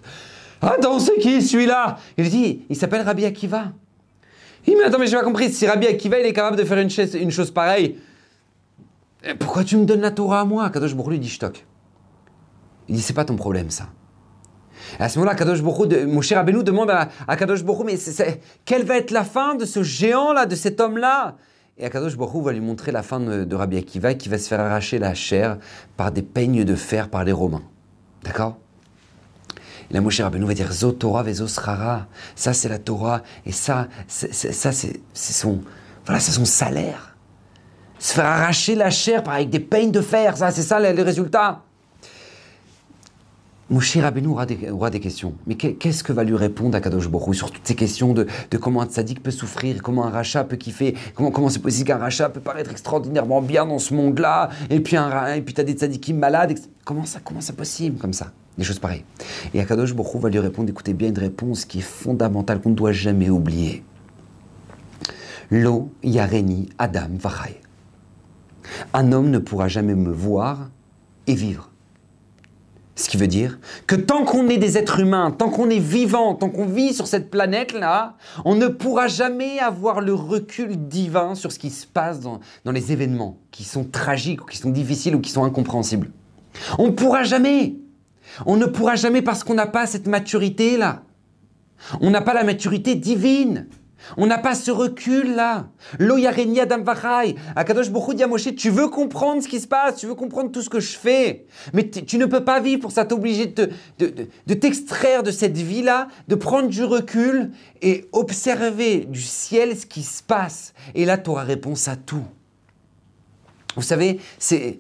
Attends, 0.62 1.00
c'est 1.00 1.20
qui 1.20 1.42
celui-là? 1.42 1.98
Il 2.18 2.30
dit, 2.30 2.66
il 2.70 2.76
s'appelle 2.76 3.02
Rabbi 3.02 3.26
Akiva. 3.26 3.72
Il 4.66 4.74
dit, 4.74 4.80
mais 4.80 4.86
attends, 4.86 4.98
mais 4.98 5.08
j'ai 5.08 5.16
pas 5.16 5.24
compris, 5.24 5.52
si 5.52 5.68
Rabbi 5.68 5.86
Akiva 5.88 6.20
il 6.20 6.26
est 6.26 6.34
capable 6.34 6.58
de 6.58 6.64
faire 6.64 6.80
une, 6.80 7.32
chose, 7.32 7.52
pareille, 7.52 8.00
eh, 9.24 9.36
pourquoi 9.36 9.64
tu 9.64 9.78
me 9.78 9.86
donnes 9.86 10.02
la 10.02 10.12
Torah 10.12 10.42
à 10.42 10.46
moi? 10.46 10.70
Kadosh 10.70 10.96
Baruch 10.96 11.12
lui 11.12 11.20
dit, 11.20 11.30
stock. 11.30 11.66
Il 12.88 12.96
dit, 12.96 13.02
c'est 13.02 13.14
pas 13.14 13.26
ton 13.26 13.36
problème 13.36 13.70
ça. 13.70 13.90
à 15.00 15.10
ce 15.10 15.20
moment-là, 15.20 15.36
Kadosh 15.36 15.62
Baruch 15.62 15.92
mon 16.08 16.22
cher 16.22 16.38
Rabbeinu 16.38 16.64
demande 16.64 16.90
à, 16.90 17.36
Kadosh 17.36 17.64
Baruch 17.64 17.86
mais 17.86 17.98
quelle 18.66 18.86
va 18.86 18.98
être 18.98 19.12
la 19.12 19.24
fin 19.24 19.56
de 19.56 19.66
ce 19.66 19.84
géant-là, 19.84 20.46
de 20.46 20.56
cet 20.56 20.80
homme-là? 20.80 21.36
Et 21.78 21.86
Akadosh 21.86 22.16
Baruch 22.18 22.44
va 22.44 22.54
lui 22.54 22.62
montrer 22.62 22.92
la 22.92 23.04
fin 23.04 23.20
de, 23.20 23.44
de 23.44 23.56
Rabbi 23.56 23.78
Akiva 23.78 24.14
qui 24.14 24.30
va 24.30 24.38
se 24.38 24.48
faire 24.48 24.62
arracher 24.62 24.98
la 24.98 25.14
chair 25.14 25.58
par 25.98 26.12
des 26.12 26.22
peignes 26.22 26.64
de 26.64 26.76
fer 26.76 27.10
par 27.10 27.24
les 27.24 27.34
Romains. 27.34 27.64
D'accord? 28.26 28.58
Et 29.90 29.94
la 29.94 30.02
Moshe 30.02 30.20
Rabbeinu 30.20 30.46
va 30.46 30.54
dire 30.54 30.72
Zo 30.74 30.92
Torah 30.92 31.24
vezo 31.24 31.48
srara. 31.48 32.08
Ça, 32.36 32.54
c'est 32.54 32.70
la 32.70 32.80
Torah. 32.80 33.22
Et 33.46 33.52
ça, 33.52 33.88
c'est, 34.08 34.34
ça, 34.34 34.72
c'est, 34.72 35.00
son, 35.14 35.62
voilà, 36.06 36.20
c'est 36.20 36.32
son 36.32 36.46
salaire. 36.46 37.16
Se 38.00 38.14
faire 38.14 38.26
arracher 38.26 38.76
la 38.76 38.90
chair 38.90 39.24
avec 39.30 39.50
des 39.50 39.60
peignes 39.60 39.92
de 39.92 40.02
fer. 40.02 40.36
Ça, 40.38 40.52
c'est 40.52 40.64
ça 40.64 40.80
le 40.80 41.02
résultat. 41.02 41.65
Moshe 43.68 43.98
Rabbeinu 43.98 44.28
aura 44.28 44.46
des, 44.46 44.70
aura 44.70 44.92
des 44.92 45.00
questions. 45.00 45.34
Mais 45.48 45.56
qu'est-ce 45.56 46.04
que 46.04 46.14
va 46.14 46.24
lui 46.24 46.36
répondre 46.36 46.78
à 46.78 46.82
Kadosh 46.82 47.08
Borou 47.10 47.34
sur 47.34 47.50
toutes 47.50 47.66
ces 47.66 47.74
questions 47.74 48.14
de, 48.14 48.28
comment 48.62 48.82
un 48.82 48.86
tzaddik 48.86 49.24
peut 49.24 49.32
souffrir, 49.32 49.82
comment 49.82 50.06
un 50.06 50.12
rachat 50.12 50.44
peut 50.44 50.56
kiffer, 50.56 50.96
comment, 51.16 51.50
c'est 51.50 51.62
possible 51.62 51.88
qu'un 51.88 51.98
rachat 51.98 52.30
peut 52.30 52.42
paraître 52.42 52.70
extraordinairement 52.70 53.42
bien 53.42 53.66
dans 53.66 53.80
ce 53.80 53.96
monde-là, 53.96 54.50
et 54.70 54.82
puis, 54.82 54.98
un, 54.98 55.34
et 55.34 55.42
puis 55.42 55.56
tu 55.56 55.62
as 55.62 55.64
des 55.64 55.74
tzaddikim 55.74 56.18
malades. 56.18 56.60
Comment 56.84 57.06
ça, 57.06 57.20
comment 57.24 57.42
c'est 57.42 57.56
possible 57.56 57.98
comme 57.98 58.14
ça? 58.14 58.32
Des 58.56 58.64
choses 58.64 58.78
pareilles. 58.78 59.04
Et 59.56 59.60
Akadosh 59.60 59.96
Borou 59.96 60.20
va 60.20 60.30
lui 60.30 60.38
répondre, 60.40 60.70
écoutez 60.70 60.94
bien, 60.94 61.10
une 61.10 61.18
réponse 61.18 61.66
qui 61.66 61.80
est 61.80 61.82
fondamentale, 61.82 62.62
qu'on 62.62 62.70
ne 62.70 62.76
doit 62.76 62.92
jamais 62.92 63.32
oublier. 63.32 63.84
Lo 65.50 65.90
yareni 66.04 66.70
Adam 66.78 67.10
vachai. 67.20 67.60
Un 68.94 69.12
homme 69.12 69.32
ne 69.32 69.40
pourra 69.40 69.68
jamais 69.68 69.96
me 69.96 70.12
voir 70.12 70.70
et 71.26 71.34
vivre. 71.34 71.72
Ce 72.98 73.10
qui 73.10 73.18
veut 73.18 73.28
dire 73.28 73.60
que 73.88 73.96
tant 73.96 74.24
qu'on 74.24 74.48
est 74.48 74.58
des 74.58 74.78
êtres 74.78 75.02
humains, 75.02 75.32
tant 75.32 75.50
qu'on 75.50 75.70
est 75.70 75.80
vivant, 75.80 76.34
tant 76.34 76.50
qu'on 76.50 76.66
vit 76.66 76.94
sur 76.94 77.08
cette 77.08 77.30
planète-là, 77.30 78.16
on 78.46 78.56
ne 78.56 78.68
pourra 78.68 79.08
jamais 79.08 79.60
avoir 79.60 80.00
le 80.00 80.14
recul 80.14 80.88
divin 80.88 81.36
sur 81.36 81.52
ce 81.52 81.60
qui 81.60 81.70
se 81.72 81.86
passe 81.86 82.22
dans, 82.22 82.40
les 82.72 82.94
événements 82.94 83.38
qui 83.52 83.66
sont 83.66 83.84
tragiques 83.84 84.44
ou 84.44 84.46
qui 84.46 84.58
sont 84.58 84.70
difficiles 84.70 85.14
ou 85.14 85.20
qui 85.20 85.30
sont 85.30 85.44
incompréhensibles. 85.44 86.10
On 86.80 86.88
ne 86.88 86.92
pourra 86.92 87.24
jamais. 87.24 87.76
On 88.46 88.56
ne 88.56 88.66
pourra 88.66 88.96
jamais 88.96 89.22
parce 89.22 89.44
qu'on 89.44 89.56
n'a 89.56 89.68
pas 89.68 89.88
cette 89.88 90.08
maturité-là. 90.08 91.04
On 92.00 92.10
n'a 92.10 92.22
pas 92.22 92.34
la 92.34 92.46
maturité 92.46 92.96
divine. 92.96 93.68
On 94.18 94.26
n'a 94.26 94.38
pas 94.38 94.56
ce 94.56 94.72
recul-là. 94.72 95.68
Lo 96.00 96.18
yareni 96.18 96.60
adam 96.60 96.84
vachai. 96.84 97.36
Akadosh 97.56 97.90
Bokhu 97.90 98.16
dit 98.16 98.24
à 98.24 98.28
Moshe, 98.28 98.54
tu 98.56 98.70
veux 98.70 98.88
comprendre 98.88 99.42
ce 99.42 99.48
qui 99.48 99.60
se 99.60 99.68
passe, 99.68 99.98
tu 99.98 100.08
veux 100.08 100.16
comprendre 100.16 100.52
tout 100.52 100.62
ce 100.62 100.70
que 100.70 100.80
je 100.80 100.98
fais. 100.98 101.46
Mais 101.74 101.90
tu 101.90 102.18
ne 102.18 102.26
peux 102.26 102.44
pas 102.44 102.60
vivre 102.60 102.82
pour 102.82 102.92
ça. 102.92 103.06
T'es 103.06 103.16
de, 103.16 103.70
de, 104.00 104.28
de 104.46 104.54
t'extraire 104.54 105.24
de 105.24 105.32
cette 105.32 105.58
vie-là, 105.58 106.08
de 106.28 106.36
prendre 106.36 106.70
du 106.70 106.84
recul 106.84 107.52
et 107.82 108.08
observer 108.12 109.06
du 109.06 109.22
ciel 109.22 109.78
ce 109.78 109.86
qui 109.86 110.04
se 110.04 110.22
passe. 110.22 110.74
Et 110.94 111.06
là, 111.06 111.18
tu 111.18 111.30
auras 111.30 111.44
réponse 111.44 111.88
à 111.88 111.96
tout. 111.96 112.26
Vous 113.76 113.82
savez, 113.82 114.20
c'est... 114.40 114.80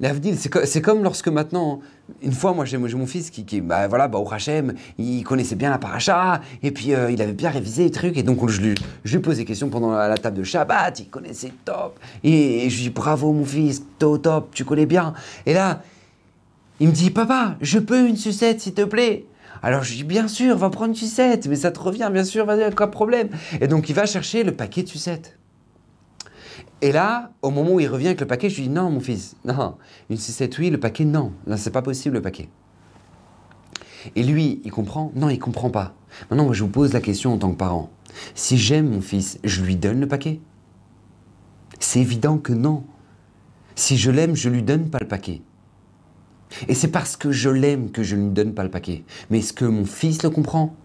L'Avdil, 0.00 0.36
c'est 0.36 0.82
comme 0.82 1.04
lorsque 1.04 1.28
maintenant, 1.28 1.78
une 2.22 2.32
fois, 2.32 2.52
moi 2.52 2.64
j'ai 2.64 2.76
mon 2.76 3.06
fils 3.06 3.30
qui, 3.30 3.44
qui 3.44 3.60
bah 3.60 3.88
voilà, 3.88 4.08
bah, 4.08 4.18
au 4.18 4.32
Hachem, 4.32 4.74
il 4.98 5.22
connaissait 5.24 5.54
bien 5.54 5.70
la 5.70 5.78
paracha, 5.78 6.40
et 6.62 6.70
puis 6.70 6.94
euh, 6.94 7.10
il 7.10 7.20
avait 7.22 7.32
bien 7.32 7.50
révisé 7.50 7.84
les 7.84 7.90
trucs, 7.90 8.16
et 8.16 8.22
donc 8.22 8.46
je 8.48 8.60
lui, 8.60 8.74
je 9.04 9.16
lui 9.16 9.22
posais 9.22 9.38
des 9.38 9.44
questions 9.44 9.68
pendant 9.68 9.92
la, 9.92 10.18
table 10.18 10.38
de 10.38 10.44
Shabbat, 10.44 11.00
il 11.00 11.08
connaissait 11.08 11.52
top, 11.64 11.98
et, 12.22 12.68
je 12.68 12.76
lui 12.76 12.82
dis 12.84 12.90
bravo 12.90 13.32
mon 13.32 13.44
fils, 13.44 13.82
top, 13.98 14.22
top, 14.22 14.50
tu 14.52 14.64
connais 14.64 14.86
bien. 14.86 15.14
Et 15.46 15.54
là, 15.54 15.82
il 16.80 16.88
me 16.88 16.92
dit 16.92 17.10
papa, 17.10 17.56
je 17.60 17.78
peux 17.78 18.06
une 18.06 18.16
sucette 18.16 18.60
s'il 18.60 18.74
te 18.74 18.82
plaît? 18.82 19.24
Alors 19.62 19.82
je 19.82 19.94
dis 19.94 20.04
bien 20.04 20.28
sûr, 20.28 20.56
va 20.58 20.68
prendre 20.68 20.90
une 20.90 20.94
sucette, 20.94 21.46
mais 21.46 21.56
ça 21.56 21.70
te 21.70 21.80
revient, 21.80 22.10
bien 22.12 22.24
sûr, 22.24 22.44
vas-y, 22.44 22.68
de 22.68 22.74
problème. 22.86 23.28
Et 23.60 23.68
donc 23.68 23.88
il 23.88 23.94
va 23.94 24.04
chercher 24.04 24.44
le 24.44 24.52
paquet 24.52 24.82
de 24.82 24.88
sucettes. 24.88 25.38
Et 26.84 26.92
là, 26.92 27.30
au 27.40 27.48
moment 27.50 27.72
où 27.72 27.80
il 27.80 27.88
revient 27.88 28.08
avec 28.08 28.20
le 28.20 28.26
paquet, 28.26 28.50
je 28.50 28.56
lui 28.56 28.64
dis 28.64 28.68
non, 28.68 28.90
mon 28.90 29.00
fils, 29.00 29.36
non. 29.46 29.76
Une 30.10 30.18
6-7, 30.18 30.56
oui, 30.58 30.68
le 30.68 30.78
paquet, 30.78 31.06
non. 31.06 31.32
Là, 31.46 31.56
c'est 31.56 31.70
pas 31.70 31.80
possible, 31.80 32.16
le 32.16 32.20
paquet. 32.20 32.50
Et 34.14 34.22
lui, 34.22 34.60
il 34.64 34.70
comprend? 34.70 35.10
Non, 35.16 35.30
il 35.30 35.38
comprend 35.38 35.70
pas. 35.70 35.94
Maintenant, 36.28 36.44
moi, 36.44 36.52
je 36.52 36.62
vous 36.62 36.68
pose 36.68 36.92
la 36.92 37.00
question 37.00 37.32
en 37.32 37.38
tant 37.38 37.50
que 37.52 37.56
parent. 37.56 37.88
Si 38.34 38.58
j'aime 38.58 38.90
mon 38.90 39.00
fils, 39.00 39.38
je 39.44 39.62
lui 39.62 39.76
donne 39.76 39.98
le 39.98 40.06
paquet? 40.06 40.40
C'est 41.78 42.00
évident 42.00 42.36
que 42.36 42.52
non. 42.52 42.84
Si 43.76 43.96
je 43.96 44.10
l'aime, 44.10 44.36
je 44.36 44.50
lui 44.50 44.62
donne 44.62 44.90
pas 44.90 44.98
le 45.00 45.08
paquet. 45.08 45.40
Et 46.68 46.74
c'est 46.74 46.88
parce 46.88 47.16
que 47.16 47.32
je 47.32 47.48
l'aime 47.48 47.92
que 47.92 48.02
je 48.02 48.14
ne 48.14 48.24
lui 48.24 48.30
donne 48.34 48.52
pas 48.52 48.62
le 48.62 48.70
paquet. 48.70 49.04
Mais 49.30 49.38
est-ce 49.38 49.54
que 49.54 49.64
mon 49.64 49.86
fils 49.86 50.22
le 50.22 50.28
comprend? 50.28 50.76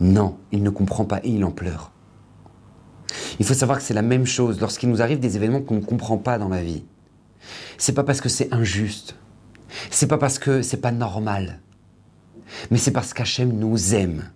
Non, 0.00 0.38
il 0.50 0.62
ne 0.62 0.70
comprend 0.70 1.04
pas 1.04 1.20
et 1.24 1.28
il 1.28 1.44
en 1.44 1.50
pleure. 1.50 1.92
Il 3.38 3.46
faut 3.46 3.54
savoir 3.54 3.78
que 3.78 3.84
c'est 3.84 3.94
la 3.94 4.02
même 4.02 4.26
chose 4.26 4.60
lorsqu'il 4.60 4.88
nous 4.88 5.02
arrive 5.02 5.20
des 5.20 5.36
événements 5.36 5.60
qu'on 5.60 5.76
ne 5.76 5.80
comprend 5.80 6.18
pas 6.18 6.38
dans 6.38 6.48
la 6.48 6.62
vie. 6.62 6.84
C'est 7.78 7.92
pas 7.92 8.04
parce 8.04 8.20
que 8.20 8.28
c'est 8.28 8.52
injuste. 8.52 9.16
C'est 9.90 10.06
pas 10.06 10.18
parce 10.18 10.38
que 10.38 10.62
c'est 10.62 10.78
pas 10.78 10.92
normal. 10.92 11.60
Mais 12.70 12.78
c'est 12.78 12.92
parce 12.92 13.12
qu'Hachem 13.12 13.52
nous 13.52 13.94
aime. 13.94 14.30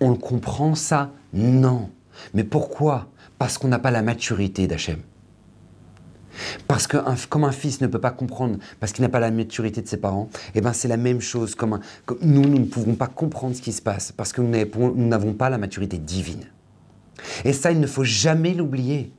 On 0.00 0.10
le 0.10 0.16
comprend 0.16 0.74
ça? 0.74 1.12
Non. 1.32 1.90
Mais 2.34 2.44
pourquoi? 2.44 3.08
Parce 3.38 3.58
qu'on 3.58 3.68
n'a 3.68 3.78
pas 3.78 3.90
la 3.90 4.02
maturité 4.02 4.66
d'Hachem. 4.66 5.00
Parce 6.66 6.86
que 6.86 6.96
comme 7.26 7.44
un 7.44 7.52
fils 7.52 7.80
ne 7.82 7.86
peut 7.86 8.00
pas 8.00 8.10
comprendre, 8.10 8.58
parce 8.80 8.92
qu'il 8.92 9.02
n'a 9.02 9.08
pas 9.10 9.20
la 9.20 9.30
maturité 9.30 9.82
de 9.82 9.88
ses 9.88 9.98
parents, 9.98 10.30
eh 10.54 10.60
ben 10.62 10.72
c'est 10.72 10.88
la 10.88 10.96
même 10.96 11.20
chose. 11.20 11.54
Comme 11.54 11.80
nous, 12.22 12.42
nous 12.42 12.58
ne 12.58 12.64
pouvons 12.64 12.94
pas 12.94 13.06
comprendre 13.08 13.54
ce 13.54 13.60
qui 13.60 13.72
se 13.72 13.82
passe, 13.82 14.12
parce 14.12 14.32
que 14.32 14.40
nous 14.40 14.94
n'avons 14.94 15.34
pas 15.34 15.50
la 15.50 15.58
maturité 15.58 15.98
divine. 15.98 16.44
Et 17.44 17.52
ça, 17.52 17.72
il 17.72 17.80
ne 17.80 17.86
faut 17.86 18.04
jamais 18.04 18.54
l'oublier. 18.54 19.12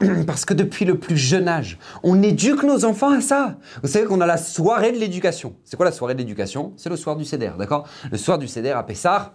Parce 0.26 0.44
que 0.44 0.54
depuis 0.54 0.84
le 0.84 0.98
plus 0.98 1.16
jeune 1.16 1.48
âge, 1.48 1.78
on 2.02 2.22
éduque 2.22 2.62
nos 2.62 2.84
enfants 2.84 3.12
à 3.12 3.20
ça. 3.20 3.56
Vous 3.82 3.88
savez 3.88 4.06
qu'on 4.06 4.20
a 4.20 4.26
la 4.26 4.36
soirée 4.36 4.92
de 4.92 4.98
l'éducation. 4.98 5.54
C'est 5.64 5.76
quoi 5.76 5.86
la 5.86 5.92
soirée 5.92 6.14
de 6.14 6.18
l'éducation? 6.18 6.72
C'est 6.76 6.88
le 6.88 6.96
soir 6.96 7.16
du 7.16 7.24
CEDER, 7.24 7.52
d'accord? 7.58 7.88
Le 8.10 8.18
soir 8.18 8.38
du 8.38 8.48
CEDER 8.48 8.70
à 8.70 8.82
Pessar, 8.82 9.32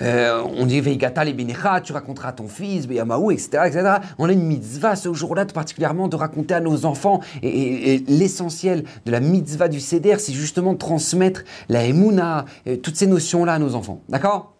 euh, 0.00 0.42
on 0.56 0.66
dit 0.66 0.80
Veigata 0.80 1.24
les 1.24 1.34
tu 1.82 1.92
raconteras 1.92 2.28
à 2.28 2.32
ton 2.32 2.48
fils, 2.48 2.86
Beyamaou, 2.86 3.30
etc., 3.30 3.64
etc. 3.66 3.94
On 4.18 4.28
a 4.28 4.32
une 4.32 4.44
mitzvah 4.44 4.96
ce 4.96 5.12
jour-là, 5.12 5.44
particulièrement 5.46 6.08
de 6.08 6.16
raconter 6.16 6.54
à 6.54 6.60
nos 6.60 6.84
enfants. 6.84 7.20
Et, 7.42 8.02
l'essentiel 8.08 8.84
de 9.06 9.10
la 9.10 9.20
mitzvah 9.20 9.68
du 9.68 9.80
CEDER, 9.80 10.16
c'est 10.18 10.32
justement 10.32 10.72
de 10.72 10.78
transmettre 10.78 11.42
la 11.68 11.84
Emouna, 11.84 12.44
toutes 12.82 12.96
ces 12.96 13.06
notions-là 13.06 13.54
à 13.54 13.58
nos 13.58 13.74
enfants. 13.74 14.00
D'accord? 14.08 14.54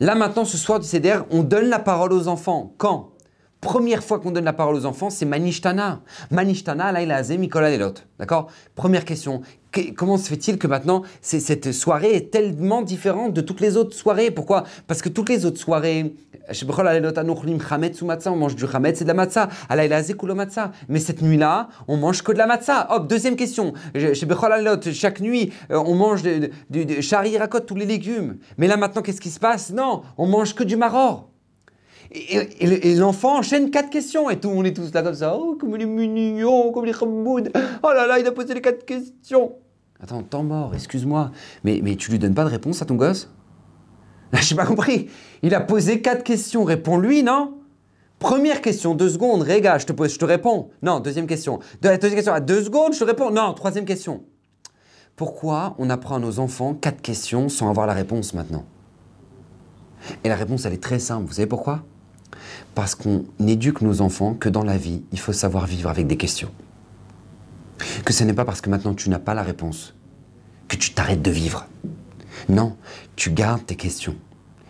Là 0.00 0.14
maintenant, 0.14 0.46
ce 0.46 0.56
soir 0.56 0.80
du 0.80 0.86
CDR, 0.86 1.24
on 1.30 1.42
donne 1.42 1.68
la 1.68 1.78
parole 1.78 2.12
aux 2.14 2.26
enfants. 2.26 2.74
Quand? 2.78 3.12
Première 3.60 4.02
fois 4.02 4.18
qu'on 4.18 4.30
donne 4.30 4.46
la 4.46 4.54
parole 4.54 4.74
aux 4.74 4.86
enfants, 4.86 5.10
c'est 5.10 5.26
Manishtana. 5.26 6.00
Manishtana, 6.30 6.92
là, 6.92 7.02
il 7.02 7.12
a 7.12 7.22
Mikola. 7.36 7.76
D'accord? 8.18 8.46
Première 8.74 9.04
question. 9.04 9.42
Comment 9.96 10.16
se 10.16 10.28
fait-il 10.28 10.58
que 10.58 10.66
maintenant, 10.66 11.02
cette 11.20 11.72
soirée 11.72 12.14
est 12.14 12.30
tellement 12.30 12.82
différente 12.82 13.32
de 13.32 13.40
toutes 13.40 13.60
les 13.60 13.76
autres 13.76 13.94
soirées 13.94 14.30
Pourquoi 14.30 14.64
Parce 14.86 15.02
que 15.02 15.08
toutes 15.08 15.28
les 15.28 15.46
autres 15.46 15.58
soirées, 15.58 16.14
on 18.26 18.36
mange 18.36 18.56
du 18.56 18.66
chametz 18.66 19.00
et 19.00 19.04
de 19.04 19.08
la 19.08 19.14
matzah. 19.14 19.48
Mais 20.88 20.98
cette 20.98 21.22
nuit-là, 21.22 21.68
on 21.88 21.96
mange 21.96 22.22
que 22.22 22.32
de 22.32 22.38
la 22.38 22.46
matzah. 22.46 22.88
Hop, 22.90 23.08
deuxième 23.08 23.36
question. 23.36 23.74
Chaque 24.92 25.20
nuit, 25.20 25.52
euh, 25.70 25.82
on 25.86 25.94
mange 25.94 26.22
du 26.22 27.02
chari 27.02 27.38
rakot, 27.38 27.60
tous 27.60 27.76
les 27.76 27.86
légumes. 27.86 28.38
Mais 28.58 28.66
là 28.66 28.76
maintenant, 28.76 29.02
qu'est-ce 29.02 29.20
qui 29.20 29.30
se 29.30 29.40
passe 29.40 29.70
Non, 29.70 30.02
on 30.18 30.26
mange 30.26 30.54
que 30.54 30.64
du 30.64 30.76
maror. 30.76 31.30
Et, 32.12 32.96
l'enfant 32.96 33.38
enchaîne 33.38 33.70
quatre 33.70 33.90
questions 33.90 34.30
et 34.30 34.40
tout, 34.40 34.48
on 34.48 34.64
est 34.64 34.74
tous 34.74 34.92
là 34.92 35.02
comme 35.02 35.14
ça. 35.14 35.36
Oh, 35.36 35.56
comme 35.58 35.76
il 35.76 35.82
est 35.82 35.86
mignon, 35.86 36.72
comme 36.72 36.86
il 36.86 36.90
est. 36.90 36.96
Oh 37.02 37.92
là 37.92 38.06
là, 38.06 38.18
il 38.18 38.26
a 38.26 38.32
posé 38.32 38.54
les 38.54 38.60
quatre 38.60 38.84
questions. 38.84 39.52
Attends, 40.02 40.22
temps 40.22 40.42
mort, 40.42 40.74
excuse-moi. 40.74 41.30
Mais, 41.62 41.80
mais 41.82 41.94
tu 41.94 42.10
lui 42.10 42.18
donnes 42.18 42.34
pas 42.34 42.44
de 42.44 42.50
réponse 42.50 42.82
à 42.82 42.84
ton 42.84 42.96
gosse? 42.96 43.30
J'ai 44.40 44.56
pas 44.56 44.66
compris. 44.66 45.08
Il 45.42 45.54
a 45.54 45.60
posé 45.60 46.00
quatre 46.00 46.24
questions. 46.24 46.64
Réponds-lui, 46.64 47.22
non? 47.22 47.58
Première 48.18 48.60
question, 48.60 48.94
deux 48.94 49.08
secondes, 49.08 49.40
Réga, 49.40 49.78
je 49.78 49.86
te 49.86 49.94
pose, 49.94 50.12
je 50.12 50.18
te 50.18 50.26
réponds. 50.26 50.68
Non, 50.82 51.00
deuxième 51.00 51.26
question. 51.26 51.58
Deuxième 51.80 52.14
question, 52.14 52.34
à 52.34 52.40
deux 52.40 52.62
secondes, 52.62 52.92
je 52.92 52.98
te 52.98 53.04
réponds. 53.04 53.30
Non, 53.30 53.54
troisième 53.54 53.86
question. 53.86 54.24
Pourquoi 55.16 55.74
on 55.78 55.88
apprend 55.88 56.16
à 56.16 56.18
nos 56.18 56.38
enfants 56.38 56.74
quatre 56.74 57.00
questions 57.00 57.48
sans 57.48 57.70
avoir 57.70 57.86
la 57.86 57.94
réponse 57.94 58.34
maintenant? 58.34 58.66
Et 60.22 60.28
la 60.28 60.36
réponse, 60.36 60.66
elle 60.66 60.74
est 60.74 60.82
très 60.82 60.98
simple. 60.98 61.26
Vous 61.26 61.32
savez 61.32 61.46
pourquoi? 61.46 61.82
Parce 62.74 62.94
qu'on 62.94 63.24
éduque 63.46 63.82
nos 63.82 64.00
enfants 64.00 64.34
que 64.34 64.48
dans 64.48 64.64
la 64.64 64.76
vie, 64.76 65.02
il 65.12 65.18
faut 65.18 65.32
savoir 65.32 65.66
vivre 65.66 65.90
avec 65.90 66.06
des 66.06 66.16
questions. 66.16 66.50
Que 68.04 68.12
ce 68.12 68.24
n'est 68.24 68.34
pas 68.34 68.44
parce 68.44 68.60
que 68.60 68.70
maintenant 68.70 68.94
tu 68.94 69.10
n'as 69.10 69.18
pas 69.18 69.34
la 69.34 69.42
réponse 69.42 69.94
que 70.68 70.76
tu 70.76 70.92
t'arrêtes 70.92 71.22
de 71.22 71.30
vivre. 71.30 71.66
Non, 72.48 72.76
tu 73.16 73.30
gardes 73.30 73.66
tes 73.66 73.76
questions. 73.76 74.16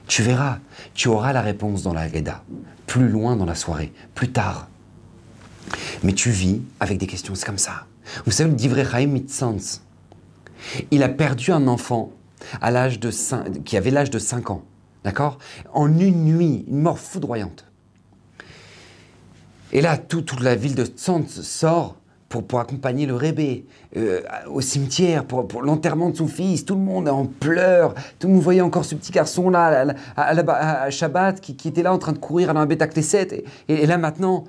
Tu 0.07 0.23
verras, 0.23 0.59
tu 0.95 1.09
auras 1.09 1.33
la 1.33 1.43
réponse 1.43 1.83
dans 1.83 1.93
la 1.93 2.01
Haggadah, 2.01 2.43
plus 2.87 3.09
loin 3.09 3.37
dans 3.37 3.45
la 3.45 3.55
soirée, 3.55 3.93
plus 4.15 4.33
tard. 4.33 4.69
Mais 6.03 6.15
tu 6.15 6.31
vis 6.31 6.63
avec 6.81 6.99
des 6.99 7.07
questions, 7.07 7.35
c'est 7.35 7.47
comme 7.47 7.59
ça. 7.59 7.87
Vous 8.25 8.33
savez, 8.33 8.51
le 8.51 8.57
Divrei 8.57 8.85
Chaim 8.85 9.07
Mitzans, 9.07 9.81
il 10.91 11.03
a 11.03 11.09
perdu 11.09 11.53
un 11.53 11.69
enfant 11.69 12.13
à 12.61 12.89
de 12.89 13.11
5, 13.11 13.63
qui 13.63 13.77
avait 13.77 13.91
l'âge 13.91 14.11
de 14.11 14.19
5 14.19 14.51
ans, 14.51 14.65
d'accord? 15.05 15.39
En 15.73 15.89
une 15.99 16.25
nuit, 16.25 16.65
une 16.69 16.81
mort 16.81 16.99
foudroyante. 16.99 17.65
Et 19.73 19.81
là, 19.81 19.97
toute 19.97 20.41
la 20.41 20.57
ville 20.57 20.75
de 20.75 20.85
Tzantz 20.85 21.43
sort 21.43 21.97
pour, 22.29 22.47
pour 22.47 22.61
accompagner 22.61 23.07
le 23.07 23.15
rébé 23.15 23.67
euh, 23.97 24.21
au 24.49 24.61
cimetière, 24.61 25.25
pour, 25.25 25.63
l'enterrement 25.63 26.11
de 26.11 26.17
son 26.17 26.29
fils. 26.29 26.65
Tout 26.65 26.77
le 26.77 26.81
monde 26.81 27.09
en 27.09 27.27
pleurs. 27.27 27.95
Tout 28.19 28.29
le 28.29 28.35
monde 28.35 28.43
voyait 28.43 28.61
encore 28.61 28.85
ce 28.85 28.95
petit 28.95 29.13
garçon-là 29.13 29.95
à, 30.17 30.85
à, 30.85 30.91
Shabbat 30.91 31.41
qui, 31.41 31.69
était 31.69 31.83
là 31.83 31.93
en 31.93 31.99
train 31.99 32.13
de 32.13 32.19
courir 32.19 32.55
dans 32.55 32.61
un 32.61 32.67
bêta 32.67 32.87
Et, 33.03 33.45
et, 33.69 33.87
là 33.87 33.99
maintenant, 33.99 34.45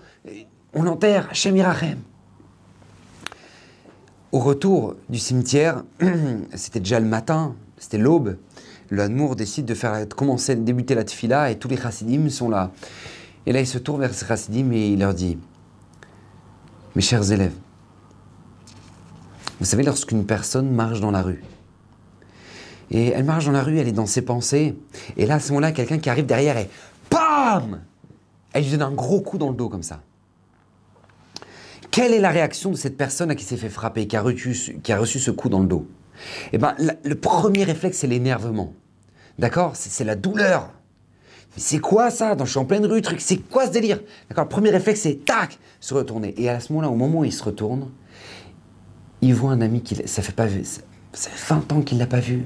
on 0.73 0.83
l'enterre, 0.83 1.27
Hashem 1.31 1.57
Irachem. 1.57 1.99
Au 4.31 4.39
retour 4.39 4.95
du 5.09 5.19
cimetière, 5.19 5.83
c'était 6.53 6.79
déjà 6.79 6.99
le 6.99 7.07
matin, 7.07 7.55
c'était 7.77 7.97
l'aube. 7.97 8.37
Le 8.91 9.35
décide 9.35 9.65
de 9.65 9.73
faire 9.73 10.05
commencer, 10.09 10.53
débuter 10.57 10.95
la 10.95 11.05
tfila 11.05 11.49
et 11.49 11.57
tous 11.57 11.69
les 11.69 11.77
chassidim 11.77 12.27
sont 12.29 12.49
là. 12.49 12.71
Et 13.45 13.53
là, 13.53 13.61
il 13.61 13.67
se 13.67 13.77
tourne 13.77 14.01
vers 14.01 14.13
ces 14.13 14.25
chassidim 14.25 14.69
et 14.73 14.89
il 14.89 14.99
leur 14.99 15.13
dit 15.13 15.37
Mes 16.97 17.01
chers 17.01 17.31
élèves, 17.31 17.55
vous 19.59 19.65
savez, 19.65 19.83
lorsqu'une 19.83 20.25
personne 20.25 20.69
marche 20.69 20.99
dans 20.99 21.11
la 21.11 21.21
rue, 21.21 21.41
et 22.89 23.07
elle 23.11 23.23
marche 23.23 23.45
dans 23.45 23.53
la 23.53 23.63
rue, 23.63 23.79
elle 23.79 23.87
est 23.87 23.93
dans 23.93 24.05
ses 24.05 24.23
pensées, 24.23 24.77
et 25.15 25.25
là, 25.25 25.35
à 25.35 25.39
ce 25.39 25.49
moment-là, 25.53 25.71
quelqu'un 25.71 25.97
qui 25.97 26.09
arrive 26.09 26.25
derrière 26.25 26.57
et 26.57 26.69
PAM 27.09 27.79
Elle 28.51 28.65
lui 28.65 28.71
donne 28.71 28.81
un 28.81 28.91
gros 28.91 29.21
coup 29.21 29.37
dans 29.37 29.51
le 29.51 29.55
dos 29.55 29.69
comme 29.69 29.83
ça. 29.83 30.01
Quelle 31.91 32.13
est 32.13 32.19
la 32.19 32.29
réaction 32.29 32.71
de 32.71 32.75
cette 32.75 32.97
personne 32.97 33.31
à 33.31 33.35
qui 33.35 33.45
s'est 33.45 33.55
fait 33.55 33.69
frapper, 33.69 34.05
qui 34.05 34.17
a 34.17 34.21
reçu 34.21 34.53
ce 34.53 35.31
coup 35.31 35.47
dans 35.47 35.61
le 35.61 35.67
dos? 35.67 35.87
Eh 36.53 36.57
bien, 36.57 36.75
le 37.03 37.15
premier 37.15 37.63
réflexe, 37.63 37.99
c'est 37.99 38.07
l'énervement. 38.07 38.73
D'accord? 39.39 39.75
C'est 39.75 40.03
la 40.03 40.15
douleur. 40.15 40.69
Mais 41.55 41.61
c'est 41.61 41.79
quoi 41.79 42.11
ça 42.11 42.35
Je 42.39 42.45
suis 42.45 42.59
en 42.59 42.65
pleine 42.65 42.85
rue, 42.85 43.01
truc, 43.01 43.19
c'est 43.21 43.37
quoi 43.37 43.65
ce 43.67 43.71
délire? 43.71 43.99
D'accord? 44.29 44.45
Le 44.45 44.49
premier 44.49 44.69
réflexe, 44.69 45.01
c'est 45.01 45.25
tac, 45.25 45.57
se 45.79 45.93
retourner. 45.93 46.33
Et 46.37 46.49
à 46.49 46.59
ce 46.59 46.71
moment-là, 46.73 46.89
au 46.89 46.95
moment 46.95 47.19
où 47.19 47.25
il 47.25 47.33
se 47.33 47.43
retourne, 47.43 47.89
il 49.21 49.33
voit 49.33 49.51
un 49.51 49.61
ami 49.61 49.81
qui 49.81 49.95
ça 50.07 50.21
fait 50.21 50.31
pas 50.31 50.47
ça 51.13 51.29
fait 51.29 51.53
20 51.53 51.71
ans 51.73 51.81
qu'il 51.81 51.97
l'a 51.97 52.07
pas 52.07 52.19
vu. 52.19 52.45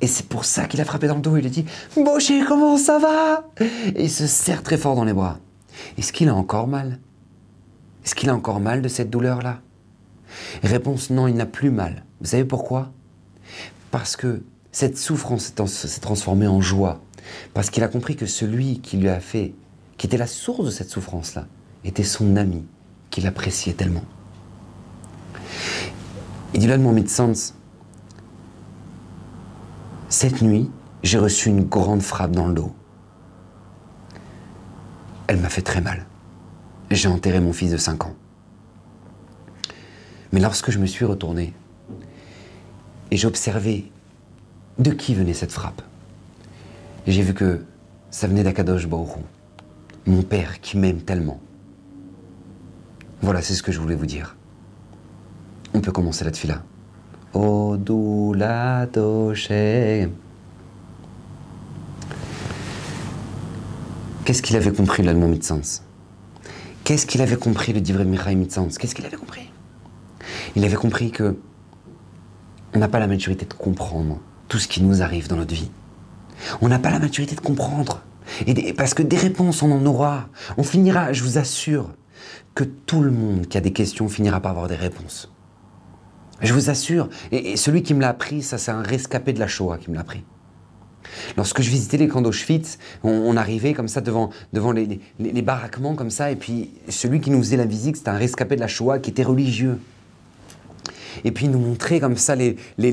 Et 0.00 0.06
c'est 0.06 0.26
pour 0.28 0.44
ça 0.44 0.66
qu'il 0.66 0.80
a 0.80 0.84
frappé 0.84 1.06
dans 1.06 1.16
le 1.16 1.20
dos. 1.20 1.36
Il 1.36 1.42
lui 1.42 1.50
dit 1.50 1.64
Boché, 1.96 2.42
comment 2.46 2.76
ça 2.76 2.98
va? 2.98 3.48
Et 3.94 4.04
il 4.04 4.10
se 4.10 4.26
serre 4.26 4.62
très 4.62 4.76
fort 4.76 4.94
dans 4.94 5.04
les 5.04 5.12
bras. 5.12 5.38
Est-ce 5.98 6.12
qu'il 6.12 6.28
a 6.28 6.34
encore 6.34 6.68
mal? 6.68 6.98
Est-ce 8.04 8.14
qu'il 8.14 8.28
a 8.28 8.34
encore 8.34 8.60
mal 8.60 8.82
de 8.82 8.88
cette 8.88 9.10
douleur-là? 9.10 9.60
Réponse 10.62 11.10
non, 11.10 11.26
il 11.26 11.34
n'a 11.34 11.46
plus 11.46 11.70
mal. 11.70 12.04
Vous 12.24 12.30
savez 12.30 12.46
pourquoi? 12.46 12.90
Parce 13.90 14.16
que 14.16 14.42
cette 14.72 14.96
souffrance 14.96 15.52
s'est 15.66 16.00
transformée 16.00 16.46
en 16.46 16.62
joie. 16.62 17.02
Parce 17.52 17.68
qu'il 17.68 17.84
a 17.84 17.88
compris 17.88 18.16
que 18.16 18.24
celui 18.24 18.80
qui 18.80 18.96
lui 18.96 19.10
a 19.10 19.20
fait, 19.20 19.52
qui 19.98 20.06
était 20.06 20.16
la 20.16 20.26
source 20.26 20.64
de 20.64 20.70
cette 20.70 20.88
souffrance-là, 20.88 21.46
était 21.84 22.02
son 22.02 22.36
ami, 22.36 22.64
qu'il 23.10 23.26
appréciait 23.26 23.74
tellement. 23.74 24.04
Il 26.54 26.60
dit 26.60 26.66
là 26.66 26.78
de 26.78 26.82
mon 26.82 27.06
sens 27.06 27.54
cette 30.08 30.40
nuit, 30.40 30.70
j'ai 31.02 31.18
reçu 31.18 31.50
une 31.50 31.64
grande 31.64 32.00
frappe 32.00 32.32
dans 32.32 32.46
le 32.46 32.54
dos. 32.54 32.74
Elle 35.26 35.40
m'a 35.40 35.50
fait 35.50 35.60
très 35.60 35.82
mal. 35.82 36.06
J'ai 36.90 37.08
enterré 37.08 37.40
mon 37.40 37.52
fils 37.52 37.72
de 37.72 37.76
5 37.76 38.06
ans. 38.06 38.14
Mais 40.32 40.40
lorsque 40.40 40.70
je 40.70 40.78
me 40.78 40.86
suis 40.86 41.04
retourné 41.04 41.52
et 43.10 43.16
j'ai 43.16 43.26
observé 43.26 43.90
de 44.78 44.90
qui 44.90 45.14
venait 45.14 45.34
cette 45.34 45.52
frappe, 45.52 45.82
j'ai 47.06 47.22
vu 47.22 47.34
que 47.34 47.64
ça 48.10 48.26
venait 48.26 48.42
d'Akadosh 48.42 48.86
Baoru, 48.86 49.20
mon 50.06 50.22
père 50.22 50.60
qui 50.60 50.78
m'aime 50.78 51.00
tellement. 51.00 51.40
Voilà, 53.22 53.42
c'est 53.42 53.54
ce 53.54 53.62
que 53.62 53.72
je 53.72 53.80
voulais 53.80 53.94
vous 53.94 54.06
dire. 54.06 54.36
On 55.72 55.80
peut 55.80 55.92
commencer 55.92 56.24
la 56.24 56.30
tfila. 56.30 56.62
Qu'est-ce 64.24 64.42
qu'il 64.42 64.56
avait 64.56 64.72
compris 64.72 65.02
l'allemand 65.02 65.28
Mitzans? 65.28 65.82
Qu'est-ce 66.84 67.06
qu'il 67.06 67.22
avait 67.22 67.36
compris 67.36 67.72
le 67.72 67.80
Divrei 67.80 68.04
Mirai 68.04 68.34
Mitzans? 68.36 68.68
Qu'est-ce 68.78 68.94
qu'il 68.94 69.04
avait 69.04 69.16
compris? 69.16 69.50
Il 70.54 70.64
avait 70.64 70.76
compris 70.76 71.10
que 71.10 71.36
on 72.74 72.78
n'a 72.78 72.88
pas 72.88 72.98
la 72.98 73.06
maturité 73.06 73.46
de 73.46 73.54
comprendre 73.54 74.18
tout 74.48 74.58
ce 74.58 74.68
qui 74.68 74.82
nous 74.82 75.02
arrive 75.02 75.28
dans 75.28 75.36
notre 75.36 75.54
vie. 75.54 75.70
On 76.60 76.68
n'a 76.68 76.78
pas 76.78 76.90
la 76.90 76.98
maturité 76.98 77.34
de 77.34 77.40
comprendre. 77.40 78.02
Et 78.46 78.72
parce 78.72 78.94
que 78.94 79.02
des 79.02 79.16
réponses, 79.16 79.62
on 79.62 79.70
en 79.70 79.84
aura. 79.86 80.28
On 80.56 80.64
finira, 80.64 81.12
je 81.12 81.22
vous 81.22 81.38
assure, 81.38 81.90
que 82.54 82.64
tout 82.64 83.00
le 83.00 83.10
monde 83.10 83.46
qui 83.46 83.58
a 83.58 83.60
des 83.60 83.72
questions 83.72 84.08
finira 84.08 84.40
par 84.40 84.52
avoir 84.52 84.68
des 84.68 84.76
réponses. 84.76 85.32
Je 86.40 86.52
vous 86.52 86.70
assure. 86.70 87.08
Et, 87.32 87.56
celui 87.56 87.82
qui 87.82 87.94
me 87.94 88.00
l'a 88.00 88.10
appris, 88.10 88.42
ça 88.42 88.58
c'est 88.58 88.70
un 88.70 88.82
rescapé 88.82 89.32
de 89.32 89.40
la 89.40 89.46
Shoah 89.46 89.78
qui 89.78 89.90
me 89.90 89.94
l'a 89.94 90.02
appris. 90.02 90.24
Lorsque 91.36 91.62
je 91.62 91.70
visitais 91.70 91.96
les 91.96 92.08
camps 92.08 92.22
d'Auschwitz, 92.22 92.78
on, 93.04 93.36
arrivait 93.36 93.72
comme 93.72 93.88
ça 93.88 94.00
devant, 94.00 94.30
devant 94.52 94.72
les, 94.72 95.00
les, 95.20 95.42
baraquements 95.42 95.94
comme 95.94 96.10
ça, 96.10 96.30
et 96.30 96.36
puis 96.36 96.72
celui 96.88 97.20
qui 97.20 97.30
nous 97.30 97.38
faisait 97.38 97.58
la 97.58 97.66
visite, 97.66 97.98
c'était 97.98 98.08
un 98.08 98.16
rescapé 98.16 98.56
de 98.56 98.60
la 98.60 98.68
Shoah 98.68 98.98
qui 98.98 99.10
était 99.10 99.22
religieux 99.22 99.78
et 101.24 101.30
puis 101.30 101.46
il 101.46 101.50
nous 101.50 101.58
montrait 101.58 102.00
comme 102.00 102.16
ça 102.16 102.34
les, 102.34 102.56
les, 102.78 102.90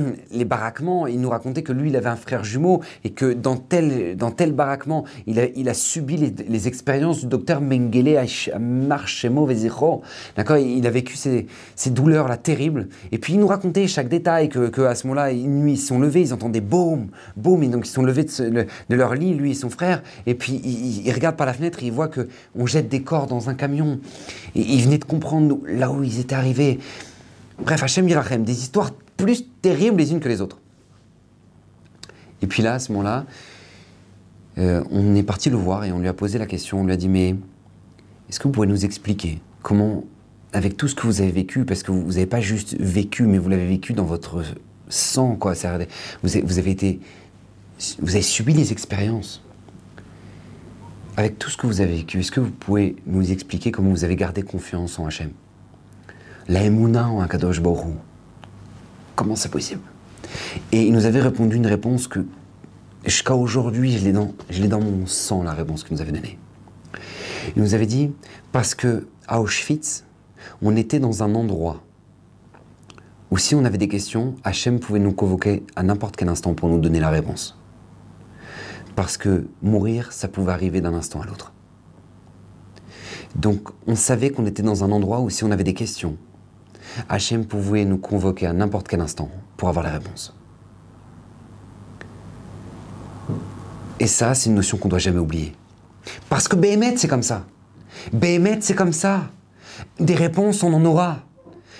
les, 0.30 0.44
baraquements. 0.44 1.06
Il 1.06 1.20
nous 1.20 1.30
racontait 1.30 1.62
que 1.62 1.72
lui, 1.72 1.90
il 1.90 1.96
avait 1.96 2.08
un 2.08 2.16
frère 2.16 2.44
jumeau 2.44 2.82
et 3.04 3.10
que 3.10 3.32
dans 3.32 3.56
tel, 3.56 4.16
dans 4.16 4.30
tel 4.30 4.52
baraquement, 4.52 5.04
il 5.26 5.40
a, 5.40 5.46
il 5.54 5.68
a 5.68 5.74
subi 5.74 6.16
les, 6.16 6.66
expériences 6.66 7.20
du 7.20 7.26
docteur 7.26 7.60
Mengele 7.60 8.18
Marchemo 8.58 9.46
Vezicho. 9.46 10.02
D'accord? 10.36 10.56
Il 10.56 10.86
a 10.86 10.90
vécu 10.90 11.16
ces, 11.16 11.46
ces 11.74 11.90
douleurs-là 11.90 12.36
terribles. 12.36 12.88
Et 13.12 13.18
puis 13.18 13.34
il 13.34 13.40
nous 13.40 13.46
racontait 13.46 13.86
chaque 13.86 14.08
détail 14.08 14.48
que, 14.48 14.68
que 14.68 14.82
à 14.82 14.94
ce 14.94 15.06
moment-là, 15.06 15.32
une 15.32 15.60
nuit, 15.60 15.72
ils 15.72 15.78
sont 15.78 15.98
levés, 15.98 16.22
ils 16.22 16.34
entendaient 16.34 16.60
boum, 16.60 17.08
boum, 17.36 17.62
et 17.62 17.68
donc 17.68 17.86
ils 17.86 17.90
sont 17.90 18.02
levés 18.02 18.24
de, 18.24 18.66
leur 18.94 19.14
lit, 19.14 19.34
lui 19.34 19.52
et 19.52 19.54
son 19.54 19.70
frère. 19.70 20.02
Et 20.26 20.34
puis 20.34 20.60
il, 20.64 21.12
regarde 21.12 21.36
par 21.36 21.46
la 21.46 21.52
fenêtre 21.52 21.82
et 21.82 21.86
il 21.86 21.92
voit 21.92 22.08
que 22.08 22.28
on 22.58 22.66
jette 22.66 22.88
des 22.88 23.02
corps 23.02 23.26
dans 23.26 23.48
un 23.48 23.54
camion. 23.54 23.98
Et 24.54 24.60
il 24.60 24.82
venait 24.82 24.98
de 24.98 25.04
comprendre 25.04 25.58
là 25.66 25.90
où 25.90 26.02
ils 26.02 26.20
étaient 26.20 26.34
arrivés. 26.34 26.78
Bref, 27.58 27.82
Hachem 27.82 28.08
Yirachem, 28.08 28.44
des 28.44 28.60
histoires 28.60 28.90
plus 29.16 29.44
terribles 29.62 29.98
les 29.98 30.12
unes 30.12 30.20
que 30.20 30.28
les 30.28 30.40
autres. 30.40 30.58
Et 32.42 32.46
puis 32.46 32.62
là, 32.62 32.74
à 32.74 32.78
ce 32.78 32.92
moment-là, 32.92 33.24
euh, 34.58 34.82
on 34.90 35.14
est 35.14 35.22
parti 35.22 35.50
le 35.50 35.56
voir 35.56 35.84
et 35.84 35.92
on 35.92 35.98
lui 35.98 36.08
a 36.08 36.12
posé 36.12 36.38
la 36.38 36.46
question. 36.46 36.80
On 36.80 36.84
lui 36.84 36.92
a 36.92 36.96
dit 36.96 37.08
Mais 37.08 37.34
est-ce 38.28 38.38
que 38.38 38.44
vous 38.44 38.52
pouvez 38.52 38.66
nous 38.66 38.84
expliquer 38.84 39.40
comment, 39.62 40.04
avec 40.52 40.76
tout 40.76 40.88
ce 40.88 40.94
que 40.94 41.06
vous 41.06 41.20
avez 41.20 41.30
vécu, 41.30 41.64
parce 41.64 41.82
que 41.82 41.92
vous 41.92 42.12
n'avez 42.12 42.26
pas 42.26 42.40
juste 42.40 42.76
vécu, 42.78 43.24
mais 43.24 43.38
vous 43.38 43.48
l'avez 43.48 43.66
vécu 43.66 43.94
dans 43.94 44.04
votre 44.04 44.42
sang, 44.88 45.36
quoi. 45.36 45.54
Vous 46.22 46.36
avez, 46.36 46.42
vous 46.42 46.58
avez 46.58 46.70
été. 46.70 47.00
Vous 48.00 48.12
avez 48.14 48.22
subi 48.22 48.54
les 48.54 48.72
expériences. 48.72 49.42
Avec 51.18 51.38
tout 51.38 51.48
ce 51.48 51.56
que 51.56 51.66
vous 51.66 51.80
avez 51.80 51.96
vécu, 51.96 52.20
est-ce 52.20 52.30
que 52.30 52.40
vous 52.40 52.50
pouvez 52.50 52.96
nous 53.06 53.32
expliquer 53.32 53.70
comment 53.70 53.90
vous 53.90 54.04
avez 54.04 54.16
gardé 54.16 54.42
confiance 54.42 54.98
en 54.98 55.06
Hachem? 55.06 55.30
La 56.48 56.62
Emouna 56.62 57.08
en 57.08 57.20
Akadosh 57.20 57.60
Baruch 57.60 57.96
Comment 59.14 59.36
c'est 59.36 59.50
possible? 59.50 59.80
Et 60.72 60.82
il 60.82 60.92
nous 60.92 61.06
avait 61.06 61.20
répondu 61.20 61.56
une 61.56 61.66
réponse 61.66 62.06
que, 62.06 62.20
jusqu'à 63.04 63.34
aujourd'hui, 63.34 63.96
je 63.96 64.04
l'ai 64.04 64.12
dans, 64.12 64.34
dans 64.68 64.80
mon 64.80 65.06
sang, 65.06 65.42
la 65.42 65.54
réponse 65.54 65.84
qu'il 65.84 65.94
nous 65.94 66.02
avait 66.02 66.12
donnée. 66.12 66.38
Il 67.56 67.62
nous 67.62 67.74
avait 67.74 67.86
dit, 67.86 68.12
parce 68.52 68.74
que 68.74 69.08
à 69.26 69.40
Auschwitz, 69.40 70.04
on 70.62 70.76
était 70.76 70.98
dans 70.98 71.22
un 71.22 71.34
endroit 71.34 71.82
où 73.30 73.38
si 73.38 73.54
on 73.54 73.64
avait 73.64 73.78
des 73.78 73.88
questions, 73.88 74.36
Hachem 74.44 74.78
pouvait 74.78 74.98
nous 74.98 75.12
convoquer 75.12 75.64
à 75.74 75.82
n'importe 75.82 76.16
quel 76.16 76.28
instant 76.28 76.54
pour 76.54 76.68
nous 76.68 76.78
donner 76.78 77.00
la 77.00 77.10
réponse. 77.10 77.58
Parce 78.94 79.16
que 79.16 79.46
mourir, 79.62 80.12
ça 80.12 80.28
pouvait 80.28 80.52
arriver 80.52 80.80
d'un 80.80 80.94
instant 80.94 81.20
à 81.20 81.26
l'autre. 81.26 81.52
Donc 83.34 83.68
on 83.86 83.96
savait 83.96 84.30
qu'on 84.30 84.46
était 84.46 84.62
dans 84.62 84.84
un 84.84 84.92
endroit 84.92 85.20
où 85.20 85.30
si 85.30 85.44
on 85.44 85.50
avait 85.50 85.64
des 85.64 85.74
questions, 85.74 86.16
Hachem 87.08 87.44
pouvait 87.44 87.84
nous 87.84 87.98
convoquer 87.98 88.46
à 88.46 88.52
n'importe 88.52 88.88
quel 88.88 89.00
instant 89.00 89.30
pour 89.56 89.68
avoir 89.68 89.84
la 89.84 89.92
réponse. 89.92 90.34
Et 93.98 94.06
ça, 94.06 94.34
c'est 94.34 94.50
une 94.50 94.56
notion 94.56 94.76
qu'on 94.76 94.88
ne 94.88 94.90
doit 94.90 94.98
jamais 94.98 95.18
oublier. 95.18 95.54
Parce 96.28 96.48
que 96.48 96.56
Béhémet, 96.56 96.96
c'est 96.96 97.08
comme 97.08 97.22
ça. 97.22 97.44
Béhémet, 98.12 98.58
c'est 98.60 98.74
comme 98.74 98.92
ça. 98.92 99.30
Des 99.98 100.14
réponses, 100.14 100.62
on 100.62 100.72
en 100.72 100.84
aura. 100.84 101.20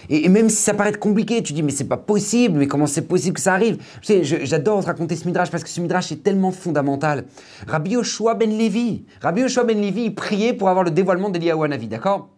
Et, 0.08 0.28
même 0.28 0.48
si 0.48 0.56
ça 0.56 0.74
paraît 0.74 0.92
compliqué, 0.92 1.42
tu 1.42 1.52
dis 1.52 1.62
mais 1.62 1.72
c'est 1.72 1.84
pas 1.84 1.96
possible, 1.96 2.58
mais 2.58 2.66
comment 2.66 2.86
c'est 2.86 3.02
possible 3.02 3.34
que 3.34 3.40
ça 3.40 3.54
arrive? 3.54 3.78
Tu 4.02 4.24
sais, 4.24 4.46
j'adore 4.46 4.84
raconter 4.84 5.16
ce 5.16 5.26
midrash 5.26 5.50
parce 5.50 5.64
que 5.64 5.68
ce 5.68 5.80
midrash 5.80 6.12
est 6.12 6.22
tellement 6.22 6.52
fondamental. 6.52 7.24
Rabbi 7.66 7.92
Yoshua 7.92 8.34
ben 8.34 8.56
Levi, 8.56 9.04
Rabbi 9.20 9.42
Yoshua 9.42 9.64
ben 9.64 9.80
Levi, 9.80 10.04
il 10.04 10.14
priait 10.14 10.52
pour 10.52 10.68
avoir 10.68 10.84
le 10.84 10.90
dévoilement 10.92 11.28
d'Eliyahu 11.28 11.64
Hanavi, 11.64 11.88
d'accord? 11.88 12.28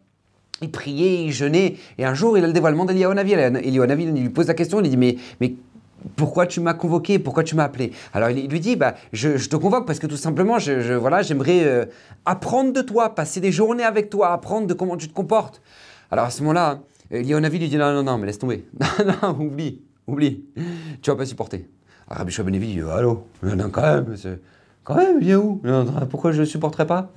Il 0.62 0.71
priait, 0.71 1.25
il 1.25 1.33
jeûnait, 1.33 1.77
et 1.99 2.05
un 2.05 2.14
jour, 2.14 2.37
il 2.37 2.44
a 2.44 2.47
le 2.47 2.53
dévoilement 2.53 2.85
Hanavi, 2.85 3.35
il 3.64 4.23
lui 4.23 4.29
pose 4.31 4.49
la 4.49 4.55
question, 4.55 4.81
il 4.81 4.90
dit, 4.90 4.97
mais, 4.97 5.16
mais 5.40 5.55
pourquoi 6.16 6.47
tu 6.47 6.61
m'as 6.61 6.75
convoqué, 6.75 7.18
pourquoi 7.18 7.44
tu 7.44 7.55
m'as 7.55 7.64
appelé? 7.64 7.92
Alors 8.12 8.31
il 8.31 8.49
lui 8.49 8.61
dit, 8.61 8.77
bah, 8.77 8.94
je, 9.12 9.49
te 9.49 9.57
convoque 9.57 9.87
parce 9.87 9.99
que 9.99 10.07
tout 10.07 10.16
simplement, 10.16 10.59
je, 10.59 10.94
voilà, 10.94 11.23
j'aimerais 11.23 11.64
euh, 11.64 11.85
apprendre 12.25 12.73
de 12.73 12.83
toi, 12.83 13.14
passer 13.14 13.40
des 13.40 13.53
journées 13.53 13.85
avec 13.85 14.11
toi, 14.11 14.33
apprendre 14.33 14.66
de 14.66 14.75
comment 14.75 14.97
tu 14.97 15.09
te 15.09 15.14
comportes. 15.14 15.61
Alors 16.11 16.27
à 16.27 16.31
ce 16.31 16.42
moment-là, 16.42 16.81
Lionavi 17.11 17.59
lui 17.59 17.68
dit, 17.68 17.77
non, 17.77 17.92
non, 17.92 18.03
non, 18.03 18.18
mais 18.18 18.27
laisse 18.27 18.38
tomber. 18.38 18.66
non, 19.05 19.14
non, 19.23 19.47
oublie, 19.47 19.81
oublie, 20.07 20.44
tu 21.03 21.11
vas 21.11 21.16
pas 21.16 21.27
supporter. 21.27 21.68
Alors 22.09 22.18
Rabbi 22.18 22.33
Shobenevi 22.33 22.75
dit, 22.75 22.81
allô, 22.81 23.27
non, 23.42 23.71
quand 23.71 23.83
même, 23.83 24.14
quand 24.88 24.96
même, 24.96 25.20
viens 25.20 25.38
où? 25.38 25.61
Pourquoi 26.09 26.33
je 26.33 26.40
ne 26.40 26.46
supporterais 26.46 26.87
pas? 26.87 27.12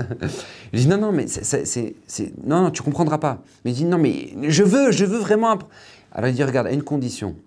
Il 0.73 0.81
dit, 0.81 0.87
non, 0.89 0.97
non, 0.97 1.13
mais 1.13 1.25
c'est, 1.27 1.95
non, 2.45 2.63
non, 2.63 2.69
tu 2.69 2.83
comprendras 2.83 3.17
pas. 3.17 3.41
Mais 3.63 3.71
il 3.71 3.75
dit, 3.75 3.85
non, 3.85 3.97
mais 3.97 4.33
je 4.49 4.63
veux, 4.63 4.91
je 4.91 5.05
veux 5.05 5.19
vraiment... 5.19 5.57
Alors 6.11 6.29
il 6.29 6.35
dit, 6.35 6.43
regarde, 6.43 6.67
à 6.67 6.71
une 6.71 6.83
condition, 6.83 7.37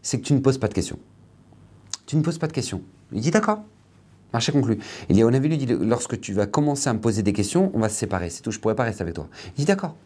c'est 0.00 0.18
que 0.18 0.24
tu 0.24 0.32
ne 0.32 0.38
poses 0.38 0.56
pas 0.56 0.68
de 0.68 0.74
questions. 0.74 0.98
Tu 2.06 2.16
ne 2.16 2.22
poses 2.22 2.38
pas 2.38 2.46
de 2.46 2.52
questions. 2.52 2.80
Il 3.12 3.20
dit 3.20 3.30
d'accord. 3.30 3.62
Marché 4.32 4.52
conclu. 4.52 4.78
Il 5.10 5.20
a, 5.20 5.26
on 5.26 5.34
avait 5.34 5.48
lui 5.48 5.58
dit, 5.58 5.66
lorsque 5.66 6.18
tu 6.18 6.32
vas 6.32 6.46
commencer 6.46 6.88
à 6.88 6.94
me 6.94 7.00
poser 7.00 7.22
des 7.22 7.34
questions, 7.34 7.70
on 7.74 7.80
va 7.80 7.90
se 7.90 7.96
séparer. 7.96 8.30
C'est 8.30 8.40
tout, 8.40 8.52
je 8.52 8.56
ne 8.56 8.62
pourrais 8.62 8.74
pas 8.74 8.84
rester 8.84 9.02
avec 9.02 9.14
toi. 9.14 9.28
Il 9.48 9.60
dit 9.60 9.64
d'accord. 9.66 9.96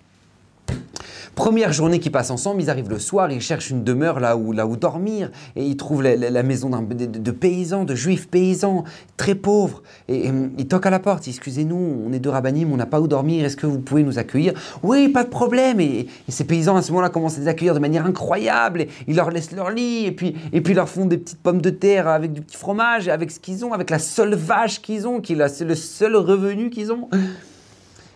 Première 1.39 1.73
journée 1.73 2.01
qu'ils 2.01 2.11
passent 2.11 2.33
ensemble, 2.33 2.61
ils 2.61 2.69
arrivent 2.69 2.91
le 2.91 2.99
soir, 2.99 3.31
ils 3.31 3.41
cherchent 3.41 3.71
une 3.71 3.85
demeure 3.85 4.19
là 4.19 4.37
où, 4.37 4.51
là 4.51 4.67
où 4.67 4.77
dormir, 4.77 5.31
et 5.55 5.65
ils 5.65 5.77
trouvent 5.77 6.03
la, 6.03 6.43
maison 6.43 6.69
de, 6.69 7.07
de, 7.07 7.31
paysans, 7.31 7.85
de 7.85 7.95
juifs 7.95 8.27
paysans, 8.27 8.83
très 9.17 9.37
pauvres. 9.37 9.85
Et, 10.09 10.33
ils 10.59 10.67
toquent 10.67 10.87
à 10.87 10.91
la 10.91 10.99
porte, 10.99 11.29
excusez-nous, 11.29 12.03
on 12.05 12.13
est 12.13 12.19
de 12.19 12.29
Rabbanim, 12.29 12.73
on 12.73 12.77
n'a 12.77 12.87
pas 12.87 13.01
où 13.01 13.07
dormir, 13.07 13.45
est-ce 13.45 13.57
que 13.57 13.69
vous 13.69 13.79
pouvez 13.79 14.03
nous 14.03 14.19
accueillir? 14.19 14.53
Oui, 14.83 15.11
pas 15.11 15.23
de 15.23 15.29
problème. 15.29 15.79
Et, 15.79 16.09
ces 16.27 16.43
paysans 16.43 16.75
à 16.75 16.83
ce 16.83 16.91
moment-là 16.91 17.09
commencent 17.09 17.37
à 17.37 17.41
les 17.43 17.49
accueillir 17.49 17.75
de 17.75 17.79
manière 17.79 18.05
incroyable, 18.05 18.81
et 18.81 18.89
ils 19.07 19.15
leur 19.15 19.31
laissent 19.31 19.53
leur 19.53 19.71
lit, 19.71 20.07
et 20.07 20.13
puis, 20.13 20.35
et 20.53 20.61
puis 20.61 20.73
ils 20.73 20.77
leur 20.77 20.89
font 20.89 21.07
des 21.07 21.19
petites 21.19 21.41
pommes 21.41 21.63
de 21.63 21.71
terre 21.71 22.09
avec 22.09 22.33
du 22.33 22.41
petit 22.41 22.57
fromage, 22.57 23.07
avec 23.07 23.31
ce 23.31 23.39
qu'ils 23.39 23.65
ont, 23.65 23.73
avec 23.73 23.91
la 23.91 24.01
seule 24.01 24.35
vache 24.35 24.83
qu'ils 24.83 25.07
ont, 25.07 25.21
qui 25.21 25.35
est 25.35 25.63
le 25.65 25.75
seul 25.77 26.17
revenu 26.17 26.69
qu'ils 26.69 26.91
ont. 26.91 27.09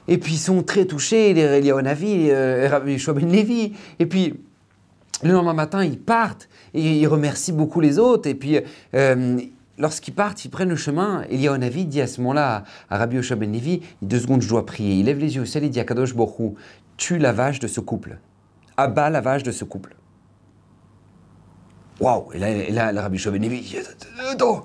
Et 0.09 0.19
puis 0.19 0.35
ils 0.35 0.39
sont 0.39 0.63
très 0.63 0.85
touchés, 0.85 1.33
les 1.35 1.43
Eliyahu 1.43 1.83
euh, 2.31 2.69
Rabbi 2.71 2.97
Ben 3.07 3.33
Levi. 3.33 3.73
Et 3.99 4.07
puis 4.07 4.35
le 5.23 5.33
lendemain 5.33 5.55
matin, 5.55 5.85
ils 5.85 5.99
partent 5.99 6.49
et 6.75 6.99
ils 6.99 7.07
remercient 7.07 7.53
beaucoup 7.53 7.81
les 7.81 7.99
autres. 7.99 8.29
Et 8.29 8.35
puis 8.35 8.59
euh, 8.95 9.39
lorsqu'ils 9.79 10.15
partent, 10.15 10.45
ils 10.45 10.51
prennent 10.51 10.71
le 10.71 10.77
chemin. 10.77 11.25
Eliyahu 11.31 11.59
Navi 11.59 11.85
dit 11.85 12.01
à 12.01 12.07
ce 12.07 12.21
moment-là 12.21 12.65
à, 12.91 12.99
Rabbi 12.99 13.17
Yoshua 13.17 13.37
Ben 13.37 13.53
Levi, 13.53 13.81
deux 14.03 14.19
secondes, 14.19 14.43
je 14.43 14.49
dois 14.49 14.67
prier. 14.67 14.97
Il 14.97 15.07
lève 15.07 15.19
les 15.19 15.37
yeux 15.37 15.43
au 15.43 15.47
ciel 15.47 15.65
et 15.65 15.69
dit 15.69 15.81
à 15.81 15.85
Kadosh 15.85 16.15
Borou, 16.15 16.57
tue 16.97 17.19
la 17.19 17.33
vache 17.33 17.61
de 17.61 17.69
ce 17.69 17.81
couple. 17.81 18.19
Abat 18.77 19.11
la 19.11 19.21
vache 19.21 19.43
de 19.43 19.53
ce 19.53 19.65
couple. 19.65 19.95
Waouh 22.03 22.33
Et 22.35 22.73
là, 22.73 22.91
le 22.91 22.99
Rabbi 22.99 23.23
Ben 23.25 23.41
Levi, 23.41 23.77
attends, 24.29 24.65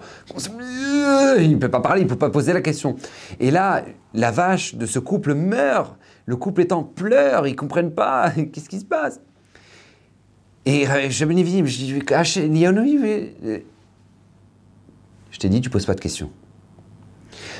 il 1.40 1.52
ne 1.52 1.58
peut 1.58 1.70
pas 1.70 1.82
parler, 1.82 2.02
il 2.02 2.06
ne 2.06 2.10
peut 2.10 2.18
pas 2.18 2.32
poser 2.32 2.52
la 2.52 2.62
question. 2.62 2.96
Et 3.40 3.52
là, 3.52 3.86
la 4.16 4.32
vache 4.32 4.74
de 4.74 4.88
ce 4.88 4.98
couple 4.98 5.36
meurt. 5.36 5.96
Le 6.26 6.36
couple 6.36 6.62
est 6.62 6.72
en 6.72 6.84
pleurs, 6.84 7.48
ils 7.48 7.52
ne 7.52 7.56
comprennent 7.56 7.94
pas. 7.94 8.32
Qu'est-ce 8.52 8.68
qui 8.68 8.80
se 8.80 8.86
passe? 8.86 9.22
Et 10.66 10.86
je 11.10 11.26
me 11.26 11.34
dis, 11.36 11.64
je 15.32 15.40
t'ai 15.40 15.50
dit, 15.50 15.62
tu 15.62 15.70
poses 15.70 15.86
pas 15.86 15.94
de 15.94 16.02
questions. 16.02 16.32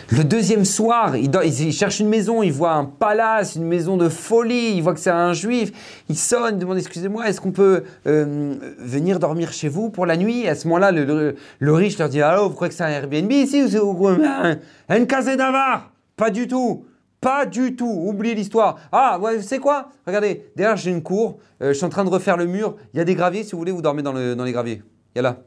Le 0.10 0.24
deuxième 0.24 0.64
soir, 0.64 1.18
il, 1.18 1.74
cherche 1.74 2.00
une 2.00 2.08
maison, 2.08 2.42
il 2.42 2.54
voit 2.54 2.74
un 2.74 2.86
palace, 2.86 3.56
une 3.56 3.66
maison 3.66 3.98
de 3.98 4.08
folie, 4.08 4.76
il 4.76 4.82
voit 4.82 4.94
que 4.94 5.00
c'est 5.00 5.10
un 5.10 5.34
juif, 5.34 5.72
il 6.08 6.18
sonne, 6.18 6.56
il 6.56 6.60
demande 6.60 6.78
excusez-moi, 6.78 7.28
est-ce 7.28 7.42
qu'on 7.42 7.52
peut 7.52 7.84
euh, 8.06 8.56
venir 8.80 9.20
dormir 9.20 9.52
chez 9.52 9.68
vous 9.68 9.90
pour 9.90 10.06
la 10.06 10.16
nuit? 10.16 10.48
À 10.48 10.56
ce 10.56 10.68
moment-là, 10.70 10.92
le, 10.92 11.36
riche 11.74 11.98
leur 11.98 12.08
dit 12.08 12.22
allô, 12.22 12.48
vous 12.48 12.56
croyez 12.56 12.70
que 12.70 12.76
c'est 12.76 12.86
un 12.86 12.90
Airbnb 12.90 13.32
ici 13.32 13.64
ou 13.64 13.68
c'est 13.68 13.80
un, 14.26 14.58
un 14.90 15.36
d'avar 15.36 15.92
pas 16.18 16.32
du 16.32 16.48
tout. 16.48 16.86
Pas 17.22 17.46
du 17.46 17.76
tout. 17.76 18.04
Oubliez 18.06 18.36
l'histoire. 18.36 18.78
Ah, 18.92 19.20
ouais, 19.20 19.42
c'est 19.42 19.60
quoi? 19.60 19.90
Regardez, 20.06 20.52
derrière 20.56 20.76
j'ai 20.76 20.92
une 20.92 21.04
cour. 21.04 21.38
Euh, 21.62 21.70
je 21.70 21.74
suis 21.74 21.86
en 21.86 21.90
train 21.90 22.04
de 22.04 22.10
refaire 22.10 22.38
le 22.38 22.48
mur. 22.48 22.76
Il 22.94 22.98
y 22.98 23.00
a 23.00 23.06
des 23.06 23.16
graviers. 23.16 23.44
Si 23.44 23.52
vous 23.52 23.60
voulez, 23.60 23.72
vous 23.72 23.82
dormez 23.82 24.02
dans, 24.02 24.14
les 24.14 24.52
graviers. 24.52 24.82
Il 25.16 25.18
y 25.18 25.20
a 25.20 25.22
là. 25.22 25.38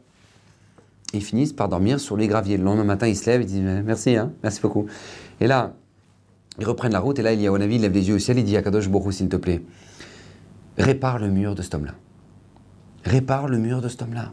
Ils 1.12 1.23
finissent 1.23 1.53
par 1.53 1.68
dormir 1.68 2.01
sur 2.01 2.16
les 2.16 2.29
graviers. 2.29 2.57
Le 2.57 2.64
lendemain 2.64 2.85
matin, 2.85 3.07
ils 3.07 3.16
se 3.16 3.29
lèvent. 3.29 3.42
Ils 3.42 3.46
disent 3.46 3.83
merci, 3.85 4.16
hein, 4.16 4.33
merci 4.42 4.61
beaucoup. 4.61 4.87
Et 5.40 5.46
là, 5.46 5.75
ils 6.59 6.66
reprennent 6.66 6.92
la 6.92 7.01
route. 7.01 7.18
Et 7.18 7.23
là, 7.23 7.33
il 7.33 7.40
y 7.40 7.46
a 7.46 7.53
Onavi, 7.53 7.77
il 7.77 7.81
lève 7.83 7.92
les 7.92 8.09
yeux 8.09 8.14
au 8.14 8.18
ciel. 8.18 8.38
Il 8.38 8.44
dit 8.44 8.57
à 8.57 8.62
Kadosh 8.62 8.88
Borou, 8.88 9.11
s'il 9.12 9.29
te 9.29 9.37
plaît, 9.37 9.62
répare 10.79 11.18
le 11.18 11.29
mur 11.29 11.55
de 11.55 11.62
cet 11.62 11.75
homme-là. 11.75 11.94
Répare 13.05 13.49
le 13.49 13.59
mur 13.59 13.81
de 13.81 13.88
cet 13.88 14.03
homme-là. 14.03 14.33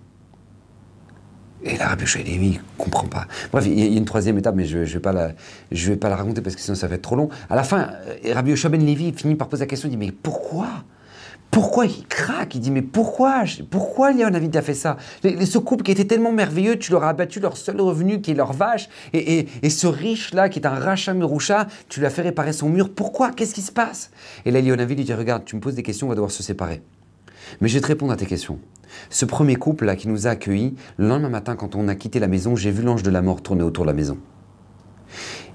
Et 1.64 1.78
là, 1.78 1.88
Rabbi 1.88 2.06
Lévi 2.24 2.52
ne 2.52 2.58
comprend 2.78 3.08
pas. 3.08 3.26
Bref, 3.52 3.66
il 3.66 3.80
y 3.80 3.96
a 3.96 3.98
une 3.98 4.06
troisième 4.06 4.38
étape, 4.38 4.56
mais 4.56 4.66
je 4.66 4.78
ne 4.78 4.84
vais, 4.86 5.00
pas 5.00 5.12
la, 6.10 6.16
raconter 6.16 6.42
parce 6.42 6.56
que 6.56 6.62
sinon 6.62 6.76
ça 6.76 6.88
va 6.88 6.96
être 6.96 7.02
trop 7.02 7.16
long. 7.16 7.30
À 7.50 7.56
la 7.56 7.64
fin, 7.64 7.90
euh, 8.26 8.34
Rabbi 8.34 8.54
Ben 8.70 8.86
Lévi 8.86 9.12
finit 9.14 9.36
par 9.36 9.50
poser 9.50 9.64
la 9.64 9.68
question, 9.68 9.90
il 9.90 9.92
dit, 9.92 9.98
mais 9.98 10.12
pourquoi? 10.12 10.68
Pourquoi 11.52 11.86
il 11.86 12.06
craque 12.08 12.56
Il 12.56 12.62
dit 12.62 12.72
mais 12.72 12.82
pourquoi? 12.82 13.44
Pourquoi 13.70 14.12
Léon 14.12 14.32
a 14.34 14.62
fait 14.62 14.74
ça? 14.74 14.98
Ce 15.24 15.58
couple 15.58 15.84
qui 15.84 15.92
était 15.92 16.06
tellement 16.06 16.32
merveilleux, 16.32 16.78
tu 16.78 16.92
leur 16.92 17.04
as 17.04 17.10
abattu 17.10 17.40
leur 17.40 17.58
seul 17.58 17.80
revenu 17.82 18.22
qui 18.22 18.32
est 18.32 18.36
leur 18.36 18.54
vache, 18.54 18.90
et, 19.14 19.48
ce 19.70 19.88
riche-là 19.88 20.50
qui 20.50 20.60
est 20.60 20.68
un 20.68 20.76
rachat 20.76 21.14
meroucha, 21.14 21.68
tu 21.90 22.00
lui 22.00 22.06
as 22.06 22.10
fait 22.10 22.22
réparer 22.22 22.54
son 22.54 22.70
mur. 22.70 22.94
Pourquoi? 22.94 23.32
Qu'est-ce 23.32 23.56
qui 23.56 23.62
se 23.62 23.72
passe? 23.72 24.12
Et 24.46 24.52
là, 24.52 24.62
Léonavi 24.62 24.96
lui 24.96 25.04
dit 25.04 25.14
regarde, 25.14 25.46
tu 25.46 25.56
me 25.56 25.62
poses 25.62 25.76
des 25.76 25.84
questions, 25.84 26.08
on 26.08 26.10
va 26.10 26.16
devoir 26.16 26.32
se 26.32 26.44
séparer. 26.44 26.82
Mais 27.62 27.70
je 27.70 27.76
vais 27.76 27.82
te 27.82 27.88
répondre 27.88 28.12
à 28.12 28.18
tes 28.18 28.26
questions. 28.26 28.60
Ce 29.10 29.26
premier 29.26 29.56
couple-là 29.56 29.96
qui 29.96 30.08
nous 30.08 30.28
a 30.28 30.32
accueillis, 30.32 30.76
le 30.98 31.08
lendemain 31.08 31.30
matin, 31.30 31.56
quand 31.56 31.76
on 31.76 31.88
a 31.88 31.96
quitté 31.96 32.20
la 32.20 32.28
maison, 32.28 32.56
j'ai 32.56 32.72
vu 32.72 32.84
l'ange 32.84 33.04
de 33.04 33.10
la 33.10 33.22
mort 33.22 33.42
tourner 33.42 33.64
autour 33.64 33.86
de 33.86 33.90
la 33.90 33.96
maison. 33.96 34.18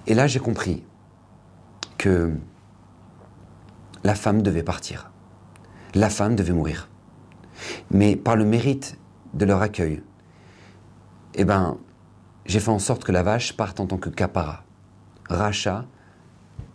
Et 0.06 0.14
là, 0.14 0.26
j'ai 0.26 0.40
compris 0.40 0.82
que 1.98 2.32
la 4.04 4.14
femme 4.14 4.42
devait 4.42 4.64
partir. 4.64 5.11
La 5.94 6.08
femme 6.08 6.36
devait 6.36 6.52
mourir. 6.52 6.88
Mais 7.90 8.16
par 8.16 8.36
le 8.36 8.44
mérite 8.44 8.98
de 9.34 9.44
leur 9.44 9.60
accueil, 9.60 10.02
eh 11.34 11.44
ben, 11.44 11.78
j'ai 12.46 12.60
fait 12.60 12.70
en 12.70 12.78
sorte 12.78 13.04
que 13.04 13.12
la 13.12 13.22
vache 13.22 13.54
parte 13.54 13.78
en 13.80 13.86
tant 13.86 13.98
que 13.98 14.08
capara, 14.08 14.64
rachat 15.28 15.86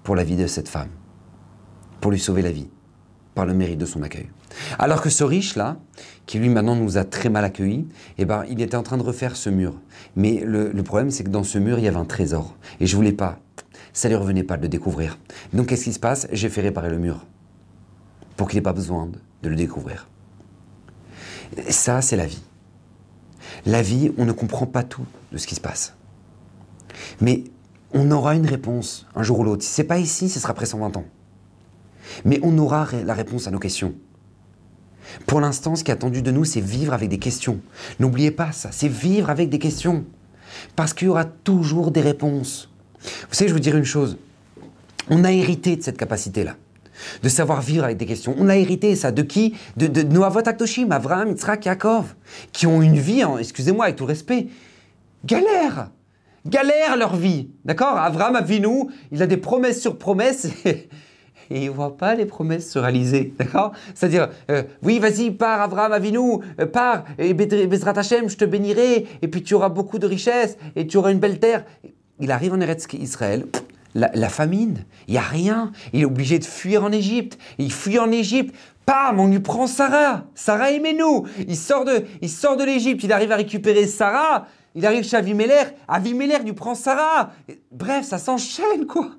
pour 0.04 0.16
la 0.16 0.24
vie 0.24 0.36
de 0.36 0.48
cette 0.48 0.70
femme, 0.70 0.90
pour 2.00 2.12
lui 2.12 2.20
sauver 2.20 2.42
la 2.42 2.52
vie, 2.52 2.70
par 3.36 3.46
le 3.46 3.54
mérite 3.54 3.80
de 3.80 3.86
son 3.86 4.04
accueil. 4.04 4.30
Alors 4.80 5.02
que 5.02 5.10
ce 5.10 5.24
riche-là, 5.24 5.78
qui 6.26 6.40
lui 6.40 6.50
maintenant 6.50 6.76
nous 6.76 6.98
a 6.98 7.04
très 7.04 7.30
mal 7.30 7.44
accueillis, 7.44 7.88
eh 8.18 8.26
ben, 8.26 8.46
il 8.50 8.62
était 8.62 8.78
en 8.78 8.84
train 8.84 8.98
de 8.98 9.04
refaire 9.04 9.36
ce 9.36 9.50
mur. 9.50 9.74
Mais 10.16 10.44
le, 10.46 10.72
problème, 10.84 11.12
c'est 11.12 11.24
que 11.24 11.30
dans 11.30 11.44
ce 11.44 11.58
mur, 11.58 11.80
il 11.80 11.86
y 11.86 11.88
avait 11.88 11.98
un 11.98 12.06
trésor. 12.06 12.56
Et 12.80 12.88
je 12.88 12.96
voulais 12.96 13.12
pas. 13.12 13.40
Ça 13.94 14.10
ne 14.10 14.14
lui 14.14 14.22
revenait 14.22 14.44
pas 14.44 14.58
de 14.58 14.62
le 14.62 14.70
découvrir. 14.70 15.18
Donc 15.54 15.68
qu'est-ce 15.68 15.86
qui 15.86 15.94
se 15.94 16.00
passe? 16.00 16.28
J'ai 16.32 16.50
fait 16.50 16.62
réparer 16.62 16.90
le 16.90 17.00
mur. 17.00 17.26
Pour 18.38 18.48
qu'il 18.48 18.58
n'ait 18.58 18.64
pas 18.64 18.74
besoin 18.74 19.10
de, 19.42 19.50
le 19.50 19.56
découvrir. 19.56 20.08
Ça, 21.70 22.02
c'est 22.02 22.16
la 22.16 22.26
vie. 22.26 22.42
La 23.66 23.82
vie, 23.82 24.12
on 24.18 24.26
ne 24.26 24.32
comprend 24.32 24.66
pas 24.66 24.84
tout 24.84 25.06
de 25.32 25.38
ce 25.38 25.48
qui 25.48 25.56
se 25.56 25.62
passe. 25.62 25.96
Mais 27.20 27.44
on 27.94 28.12
aura 28.12 28.36
une 28.36 28.46
réponse 28.46 29.08
un 29.16 29.24
jour 29.24 29.40
ou 29.40 29.44
l'autre. 29.44 29.64
Si 29.64 29.74
ce 29.74 29.82
n'est 29.82 29.88
pas 29.88 29.98
ici, 29.98 30.30
ce 30.30 30.40
sera 30.40 30.52
après 30.52 30.66
120 30.66 30.98
ans. 30.98 31.06
Mais 32.26 32.40
on 32.44 32.58
aura 32.58 32.88
la 33.06 33.14
réponse 33.14 33.48
à 33.48 33.52
nos 33.52 33.60
questions. 33.60 33.94
Pour 35.26 35.40
l'instant, 35.40 35.76
ce 35.76 35.84
qui 35.84 35.92
est 35.92 35.94
attendu 35.94 36.22
de 36.22 36.32
nous, 36.32 36.46
c'est 36.46 36.62
vivre 36.62 36.94
avec 36.94 37.10
des 37.10 37.20
questions. 37.20 37.60
N'oubliez 38.00 38.32
pas 38.32 38.52
ça, 38.52 38.70
c'est 38.72 38.88
vivre 38.88 39.30
avec 39.30 39.50
des 39.50 39.60
questions. 39.60 40.06
Parce 40.76 40.94
qu'il 40.94 41.08
y 41.08 41.10
aura 41.10 41.26
toujours 41.26 41.92
des 41.92 42.02
réponses. 42.02 42.70
Vous 43.02 43.36
savez, 43.36 43.50
je 43.50 43.54
vous 43.54 43.60
dire 43.60 43.78
une 43.78 43.86
chose. 43.86 44.18
On 45.10 45.24
a 45.24 45.32
hérité 45.32 45.76
de 45.76 45.82
cette 45.82 45.98
capacité-là, 45.98 46.56
de 47.24 47.30
savoir 47.30 47.62
vivre 47.62 47.84
avec 47.84 47.98
des 47.98 48.06
questions. 48.06 48.36
On 48.38 48.50
a 48.50 48.58
hérité 48.58 48.96
ça 48.96 49.12
de 49.12 49.22
qui? 49.22 49.56
De, 49.76 49.88
de 49.88 50.04
Noavot 50.04 50.40
Aktoshim, 50.40 50.92
Avraham, 50.92 51.30
Yitzhak, 51.30 51.66
Yaakov, 51.66 52.16
qui 52.52 52.68
ont 52.68 52.82
une 52.82 52.98
vie, 52.98 53.24
excusez-moi 53.40 53.86
avec 53.86 53.98
tout 53.98 54.06
respect, 54.06 54.48
galère. 55.26 55.92
Galère 56.46 56.96
leur 56.98 57.16
vie. 57.16 57.50
D'accord? 57.66 57.98
Avraham 57.98 58.36
Avinu, 58.36 58.86
il 59.12 59.22
a 59.22 59.28
des 59.28 59.38
promesses 59.38 59.82
sur 59.82 59.98
promesses. 59.98 60.48
et 61.50 61.64
il 61.64 61.66
ne 61.66 61.72
voit 61.72 61.98
pas 61.98 62.16
les 62.16 62.26
promesses 62.26 62.72
se 62.72 62.80
réaliser. 62.80 63.34
D'accord? 63.38 63.72
C'est-à-dire, 63.94 64.30
euh, 64.52 64.64
oui, 64.84 65.00
vas-y, 65.00 65.32
pars, 65.32 65.62
Abraham 65.62 65.94
Avinu, 65.94 66.40
euh, 66.60 66.66
pars, 66.66 67.04
et 67.18 67.34
Bezrat 67.34 67.98
Hashem, 67.98 68.30
je 68.30 68.38
te 68.38 68.46
bénirai, 68.46 69.06
et 69.22 69.28
puis 69.28 69.44
tu 69.44 69.54
auras 69.54 69.70
beaucoup 69.70 70.00
de 70.00 70.08
richesses, 70.08 70.58
et 70.76 70.88
tu 70.88 70.98
auras 70.98 71.12
une 71.12 71.20
belle 71.20 71.40
terre. 71.40 71.66
Il 72.20 72.32
arrive 72.32 72.54
en 72.54 72.60
Eretz 72.60 72.88
Israël, 72.94 73.46
la, 73.98 74.30
famine, 74.30 74.86
il 75.08 75.14
n'y 75.14 75.18
a 75.18 75.22
rien. 75.22 75.72
Il 75.94 76.02
est 76.02 76.06
obligé 76.06 76.40
de 76.40 76.46
fuir 76.46 76.84
en 76.84 76.92
Égypte. 76.92 77.38
Il 77.58 77.72
fuit 77.72 78.00
en 78.00 78.12
Égypte. 78.12 78.56
Pam, 78.86 79.20
on 79.20 79.28
lui 79.28 79.40
prend 79.40 79.68
Sarah. 79.68 80.26
Sarah 80.36 80.72
aimez-nous. 80.72 81.26
Il 81.48 81.58
sort 81.58 81.84
de, 81.84 82.06
il 82.22 82.30
sort 82.30 82.56
de 82.56 82.64
l'Égypte, 82.64 83.04
il 83.04 83.12
arrive 83.12 83.32
à 83.32 83.36
récupérer 83.36 83.86
Sarah. 83.88 84.48
Il 84.76 84.86
arrive 84.86 85.04
chez 85.04 85.18
Avimeler, 85.18 85.64
Avimeler 85.88 86.38
lui 86.46 86.54
prend 86.54 86.76
Sarah. 86.76 87.32
Bref, 87.72 88.06
ça 88.06 88.20
s'enchaîne, 88.20 88.86
quoi. 88.86 89.10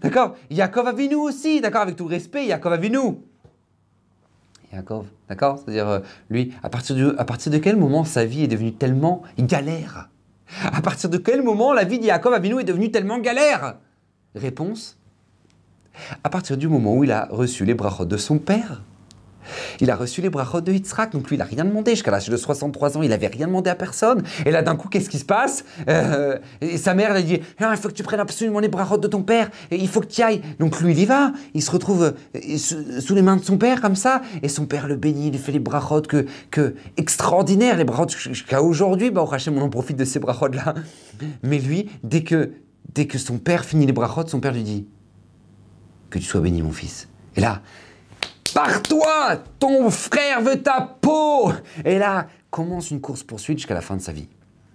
D'accord? 0.00 0.36
Yaakov 0.48 0.86
Avinu 0.86 1.16
aussi, 1.16 1.60
d'accord? 1.60 1.82
Avec 1.82 1.96
tout 1.96 2.04
le 2.04 2.14
respect, 2.14 2.46
Yaakov 2.46 2.72
Avinu. 2.72 3.16
Yaakov. 4.72 5.06
D'accord? 5.28 5.58
C'est-à-dire, 5.58 5.88
euh, 5.88 5.98
lui, 6.30 6.54
à 6.62 6.70
partir, 6.70 6.94
de, 6.94 7.16
à 7.18 7.24
partir 7.24 7.50
de 7.50 7.58
quel 7.58 7.76
moment 7.76 8.04
sa 8.04 8.24
vie 8.24 8.44
est 8.44 8.48
devenue 8.48 8.72
tellement 8.72 9.22
galère? 9.38 10.08
À 10.72 10.80
partir 10.80 11.10
de 11.10 11.18
quel 11.18 11.42
moment 11.42 11.72
la 11.72 11.82
vie 11.82 11.98
de 11.98 12.04
Yaakov 12.04 12.32
Avinu 12.32 12.60
est 12.60 12.64
devenue 12.64 12.92
tellement 12.92 13.18
galère? 13.18 13.74
Réponse 14.38 14.96
à 16.22 16.30
partir 16.30 16.56
du 16.56 16.68
moment 16.68 16.94
où 16.94 17.04
il 17.04 17.12
a 17.12 17.28
reçu 17.30 17.64
les 17.64 17.74
brachot 17.74 18.04
de 18.04 18.16
son 18.16 18.38
père. 18.38 18.82
Il 19.80 19.90
a 19.90 19.96
reçu 19.96 20.20
les 20.20 20.28
brachot 20.28 20.60
de 20.60 20.72
Yitzhak, 20.72 21.12
donc 21.12 21.28
lui, 21.28 21.36
il 21.36 21.38
n'a 21.38 21.44
rien 21.44 21.64
demandé. 21.64 21.92
Jusqu'à 21.92 22.10
l'âge 22.10 22.28
de 22.28 22.36
63 22.36 22.98
ans, 22.98 23.02
il 23.02 23.08
n'avait 23.08 23.28
rien 23.28 23.46
demandé 23.46 23.70
à 23.70 23.74
personne. 23.74 24.22
Et 24.44 24.50
là, 24.50 24.62
d'un 24.62 24.76
coup, 24.76 24.88
qu'est-ce 24.88 25.08
qui 25.08 25.18
se 25.18 25.24
passe? 25.24 25.64
Euh, 25.88 26.38
et 26.60 26.76
Sa 26.76 26.94
mère, 26.94 27.16
elle 27.16 27.24
dit 27.24 27.40
ah, 27.58 27.70
Il 27.72 27.78
faut 27.78 27.88
que 27.88 27.94
tu 27.94 28.02
prennes 28.02 28.20
absolument 28.20 28.60
les 28.60 28.68
brachot 28.68 28.98
de 28.98 29.08
ton 29.08 29.22
père, 29.22 29.50
et 29.70 29.76
il 29.76 29.88
faut 29.88 30.00
que 30.00 30.06
tu 30.06 30.20
y 30.20 30.24
ailles. 30.24 30.42
Donc 30.58 30.80
lui, 30.80 30.92
il 30.92 30.98
y 30.98 31.06
va. 31.06 31.32
Il 31.54 31.62
se 31.62 31.70
retrouve 31.70 32.14
euh, 32.36 32.56
sous 33.00 33.14
les 33.14 33.22
mains 33.22 33.36
de 33.36 33.44
son 33.44 33.58
père, 33.58 33.80
comme 33.80 33.96
ça. 33.96 34.22
Et 34.42 34.48
son 34.48 34.66
père 34.66 34.86
le 34.86 34.96
bénit, 34.96 35.28
il 35.28 35.38
fait 35.38 35.52
les 35.52 35.60
brachot 35.60 36.02
que, 36.02 36.26
que 36.50 36.74
extraordinaires, 36.96 37.76
les 37.76 37.84
brachot 37.84 38.08
jusqu'à 38.18 38.62
aujourd'hui. 38.62 39.10
Bah, 39.10 39.24
Hachem, 39.30 39.56
on 39.56 39.62
en 39.62 39.70
profite 39.70 39.96
de 39.96 40.04
ces 40.04 40.18
brachot-là. 40.18 40.74
Mais 41.42 41.58
lui, 41.58 41.90
dès 42.02 42.22
que, 42.22 42.52
dès 42.94 43.06
que 43.06 43.18
son 43.18 43.38
père 43.38 43.64
finit 43.64 43.86
les 43.86 43.92
brachot, 43.92 44.26
son 44.26 44.40
père 44.40 44.52
lui 44.52 44.62
dit 44.62 44.86
que 46.10 46.18
tu 46.18 46.24
sois 46.24 46.40
béni, 46.40 46.62
mon 46.62 46.72
fils. 46.72 47.08
Et 47.36 47.40
là, 47.40 47.62
par 48.54 48.82
toi, 48.82 49.36
ton 49.58 49.90
frère 49.90 50.40
veut 50.40 50.62
ta 50.62 50.80
peau. 50.80 51.52
Et 51.84 51.98
là, 51.98 52.28
commence 52.50 52.90
une 52.90 53.00
course-poursuite 53.00 53.58
jusqu'à 53.58 53.74
la 53.74 53.80
fin 53.80 53.96
de 53.96 54.02
sa 54.02 54.12
vie. 54.12 54.28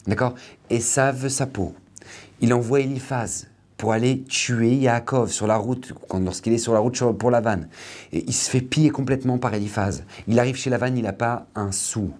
D'accord? 0.07 0.35
Et 0.69 0.79
ça 0.79 1.11
veut 1.11 1.29
sa 1.29 1.47
peau. 1.47 1.73
Il 2.39 2.53
envoie 2.53 2.81
Eliphaz 2.81 3.47
pour 3.77 3.91
aller 3.91 4.23
tuer 4.23 4.75
Yaakov 4.75 5.31
sur 5.31 5.47
la 5.47 5.57
route, 5.57 5.93
lorsqu'il 6.13 6.53
est 6.53 6.57
sur 6.57 6.73
la 6.73 6.79
route 6.79 7.01
pour 7.17 7.31
la 7.31 7.41
vanne. 7.41 7.67
Et 8.11 8.23
il 8.25 8.33
se 8.33 8.49
fait 8.49 8.61
piller 8.61 8.91
complètement 8.91 9.37
par 9.37 9.53
Eliphaz. 9.53 10.03
Il 10.27 10.39
arrive 10.39 10.55
chez 10.55 10.69
la 10.69 10.77
vanne, 10.77 10.97
il 10.97 11.03
n'a 11.03 11.13
pas 11.13 11.47
un 11.55 11.71
sou. 11.71 12.13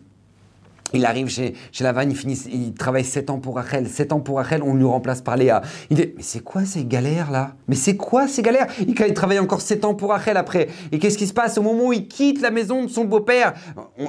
Il 0.93 1.05
arrive 1.05 1.27
chez, 1.27 1.55
chez 1.71 1.83
il, 1.83 2.15
finit, 2.15 2.39
il 2.51 2.73
travaille 2.73 3.03
7 3.03 3.29
ans 3.31 3.39
pour 3.39 3.55
Rachel. 3.55 3.87
7 3.87 4.13
ans 4.13 4.19
pour 4.19 4.37
Rachel, 4.37 4.61
on 4.63 4.75
lui 4.75 4.85
remplace 4.85 5.21
par 5.21 5.37
Léa. 5.37 5.61
Il 5.89 5.97
mais 5.97 6.21
c'est 6.21 6.41
quoi 6.41 6.65
ces 6.65 6.85
galères 6.85 7.31
là? 7.31 7.55
Mais 7.67 7.75
c'est 7.75 7.97
quoi 7.97 8.27
ces 8.27 8.41
galères? 8.41 8.67
Il, 8.79 8.89
il 8.89 9.13
travaille 9.13 9.39
encore 9.39 9.61
7 9.61 9.85
ans 9.85 9.95
pour 9.95 10.11
Rachel 10.11 10.37
après. 10.37 10.67
Et 10.91 10.99
qu'est-ce 10.99 11.17
qui 11.17 11.27
se 11.27 11.33
passe 11.33 11.57
au 11.57 11.63
moment 11.63 11.87
où 11.87 11.93
il 11.93 12.07
quitte 12.07 12.41
la 12.41 12.51
maison 12.51 12.83
de 12.83 12.89
son 12.89 13.05
beau-père? 13.05 13.53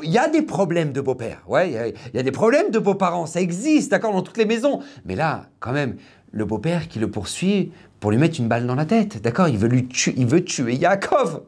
Il 0.02 0.10
y 0.10 0.18
a 0.18 0.28
des 0.28 0.42
problèmes 0.42 0.92
de 0.92 1.00
beau-père. 1.00 1.42
Ouais, 1.48 1.94
il 2.12 2.16
y, 2.16 2.18
a, 2.18 2.22
des 2.22 2.32
problèmes 2.32 2.70
de 2.70 2.78
beaux-parents. 2.78 3.26
Ça 3.26 3.40
existe, 3.40 3.90
d'accord, 3.90 4.12
dans 4.12 4.22
toutes 4.22 4.38
les 4.38 4.44
maisons. 4.44 4.80
Mais 5.04 5.16
là, 5.16 5.46
quand 5.60 5.72
même, 5.72 5.96
le 6.32 6.44
beau-père 6.44 6.88
qui 6.88 6.98
le 6.98 7.10
poursuit 7.10 7.72
pour 8.00 8.10
lui 8.10 8.18
mettre 8.18 8.38
une 8.38 8.48
balle 8.48 8.66
dans 8.66 8.74
la 8.74 8.84
tête, 8.84 9.22
d'accord? 9.22 9.48
Il 9.48 9.56
veut 9.56 9.86
tuer, 9.86 10.12
il 10.16 10.26
veut 10.26 10.44
tuer 10.44 10.74
Yaakov. 10.74 11.42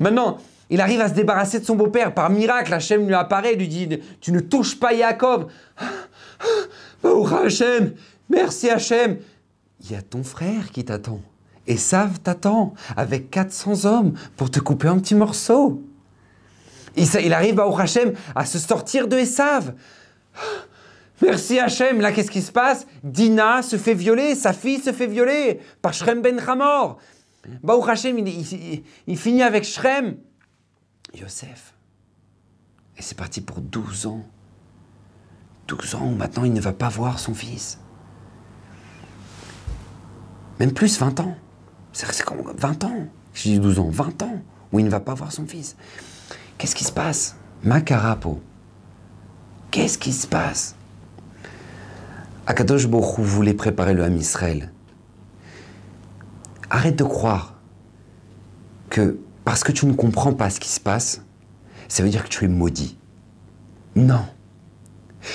Maintenant, 0.00 0.38
il 0.70 0.80
arrive 0.80 1.00
à 1.00 1.08
se 1.08 1.14
débarrasser 1.14 1.58
de 1.58 1.64
son 1.64 1.74
beau-père. 1.74 2.14
Par 2.14 2.30
miracle, 2.30 2.72
Hachem 2.72 3.06
lui 3.06 3.14
apparaît, 3.14 3.54
lui 3.54 3.68
dit 3.68 3.88
Tu 4.20 4.30
ne 4.32 4.40
touches 4.40 4.78
pas 4.78 4.92
Yaakov. 4.92 5.46
Oh 7.02 7.26
Hachem, 7.26 7.94
merci 8.28 8.70
Hachem. 8.70 9.18
Il 9.82 9.92
y 9.92 9.94
a 9.94 10.02
ton 10.02 10.22
frère 10.22 10.70
qui 10.70 10.84
t'attend. 10.84 11.20
Et 11.66 11.76
t'attend 12.22 12.74
avec 12.96 13.30
400 13.30 13.84
hommes 13.84 14.12
pour 14.36 14.50
te 14.50 14.60
couper 14.60 14.88
un 14.88 14.98
petit 14.98 15.14
morceau. 15.14 15.82
Il, 16.96 17.32
arrive 17.32 17.60
à 17.60 17.66
Hachem 17.78 18.12
à 18.34 18.44
se 18.44 18.58
sortir 18.58 19.08
de 19.08 19.16
Esav. 19.16 19.74
Merci 21.22 21.58
Hachem. 21.58 22.00
Là, 22.00 22.12
qu'est-ce 22.12 22.30
qui 22.30 22.42
se 22.42 22.52
passe? 22.52 22.86
Dina 23.02 23.62
se 23.62 23.76
fait 23.76 23.94
violer, 23.94 24.34
sa 24.34 24.52
fille 24.52 24.80
se 24.80 24.92
fait 24.92 25.06
violer 25.06 25.60
par 25.82 25.94
Shrem 25.94 26.22
ben 26.22 26.40
Hamor. 26.46 26.98
Baruch 27.62 27.88
Hachem, 27.88 28.18
il 29.06 29.16
finit 29.16 29.42
avec 29.42 29.64
Shrem. 29.64 30.16
Yosef. 31.14 31.74
Et 32.96 33.02
c'est 33.02 33.16
parti 33.16 33.40
pour 33.40 33.60
12 33.60 34.06
ans. 34.06 34.24
12 35.68 35.94
ans 35.94 36.06
où 36.06 36.14
maintenant 36.14 36.44
il 36.44 36.52
ne 36.52 36.60
va 36.60 36.72
pas 36.72 36.88
voir 36.88 37.18
son 37.18 37.34
fils. 37.34 37.78
Même 40.58 40.72
plus 40.72 40.98
20 40.98 41.20
ans. 41.20 41.36
C'est 41.92 42.24
comme 42.24 42.52
20 42.56 42.84
ans. 42.84 43.06
Je 43.34 43.42
dis 43.42 43.58
12 43.58 43.78
ans, 43.78 43.88
20 43.90 44.22
ans 44.22 44.42
où 44.72 44.78
il 44.78 44.84
ne 44.84 44.90
va 44.90 45.00
pas 45.00 45.14
voir 45.14 45.32
son 45.32 45.46
fils. 45.46 45.76
Qu'est-ce 46.58 46.74
qui 46.74 46.84
se 46.84 46.92
passe? 46.92 47.36
Macarapo. 47.62 48.40
Qu'est-ce 49.70 49.98
qui 49.98 50.12
se 50.12 50.26
passe? 50.26 50.74
Akadosh 52.46 52.86
Borou 52.86 53.22
voulait 53.22 53.54
préparer 53.54 53.94
le 53.94 54.02
Ham 54.02 54.16
Israël. 54.16 54.72
Arrête 56.68 56.96
de 56.96 57.04
croire 57.04 57.54
que 58.90 59.18
parce 59.50 59.64
que 59.64 59.72
tu 59.72 59.84
ne 59.86 59.94
comprends 59.94 60.32
pas 60.32 60.48
ce 60.48 60.60
qui 60.60 60.68
se 60.68 60.78
passe, 60.78 61.22
ça 61.88 62.04
veut 62.04 62.08
dire 62.08 62.22
que 62.22 62.28
tu 62.28 62.44
es 62.44 62.48
maudit. 62.48 62.96
Non. 63.96 64.24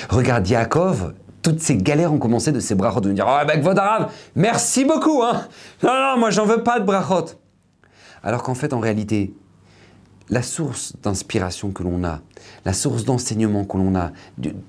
Regarde 0.08 0.48
Yaakov, 0.48 1.16
toutes 1.42 1.60
ces 1.60 1.76
galères 1.76 2.14
ont 2.14 2.18
commencé 2.18 2.54
de 2.54 2.62
ses 2.62 2.76
brachot, 2.76 3.02
de 3.02 3.12
dire 3.12 3.26
Oh, 3.28 3.46
ben, 3.46 3.60
Vodarav, 3.60 4.14
merci 4.34 4.86
beaucoup, 4.86 5.22
hein. 5.22 5.46
Non, 5.84 5.92
non, 5.92 6.18
moi, 6.18 6.30
j'en 6.30 6.46
veux 6.46 6.64
pas 6.64 6.80
de 6.80 6.86
brachot. 6.86 7.26
Alors 8.24 8.42
qu'en 8.42 8.56
fait, 8.56 8.72
en 8.72 8.80
réalité, 8.80 9.34
la 10.30 10.42
source 10.42 10.94
d'inspiration 11.04 11.72
que 11.72 11.84
l'on 11.84 12.06
a, 12.06 12.22
la 12.64 12.72
source 12.72 13.04
d'enseignement 13.04 13.66
que 13.66 13.76
l'on 13.76 13.96
a, 13.96 14.14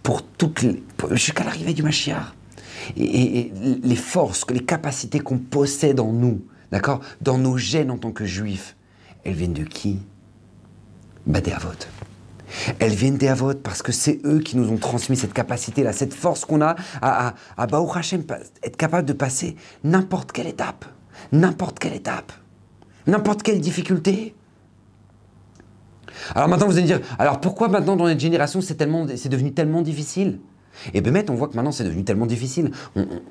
pour 0.02 0.24
toutes 0.24 0.66
jusqu'à 1.12 1.44
l'arrivée 1.44 1.72
du 1.72 1.84
Mashiach, 1.84 2.34
et, 2.96 3.38
et, 3.38 3.52
les 3.80 3.94
forces, 3.94 4.44
les 4.50 4.64
capacités 4.64 5.20
qu'on 5.20 5.38
possède 5.38 6.00
en 6.00 6.10
nous, 6.10 6.40
d'accord, 6.72 6.98
dans 7.20 7.38
nos 7.38 7.56
gènes 7.56 7.92
en 7.92 7.96
tant 7.96 8.10
que 8.10 8.24
juifs, 8.24 8.75
elles 9.26 9.34
viennent 9.34 9.52
de 9.52 9.64
qui? 9.64 9.98
Bah, 11.26 11.40
Des 11.40 11.52
Avot. 11.52 11.70
Elles 12.78 12.94
viennent 12.94 13.16
des 13.16 13.26
Avot 13.26 13.54
parce 13.54 13.82
que 13.82 13.90
c'est 13.90 14.20
eux 14.24 14.38
qui 14.38 14.56
nous 14.56 14.70
ont 14.70 14.76
transmis 14.76 15.16
cette 15.16 15.32
capacité-là, 15.32 15.92
cette 15.92 16.14
force 16.14 16.44
qu'on 16.44 16.60
a 16.60 16.76
à, 17.02 17.28
à, 17.28 17.34
à 17.56 17.66
être 18.62 18.76
capable 18.76 19.06
de 19.06 19.12
passer 19.12 19.56
n'importe 19.82 20.30
quelle 20.30 20.46
étape, 20.46 20.84
n'importe 21.32 21.80
quelle 21.80 21.94
étape, 21.94 22.32
n'importe 23.08 23.42
quelle 23.42 23.60
difficulté. 23.60 24.36
Alors 26.36 26.48
maintenant, 26.48 26.66
vous 26.66 26.78
allez 26.78 26.86
dire, 26.86 27.00
alors 27.18 27.40
pourquoi 27.40 27.66
maintenant 27.68 27.96
dans 27.96 28.06
notre 28.06 28.20
génération 28.20 28.60
c'est 28.60 28.78
devenu 28.78 29.52
tellement 29.52 29.82
difficile? 29.82 30.38
Et 30.94 31.00
Bémet, 31.00 31.30
on 31.30 31.34
voit 31.34 31.48
que 31.48 31.56
maintenant 31.56 31.72
c'est 31.72 31.84
devenu 31.84 32.04
tellement 32.04 32.26
difficile. 32.26 32.70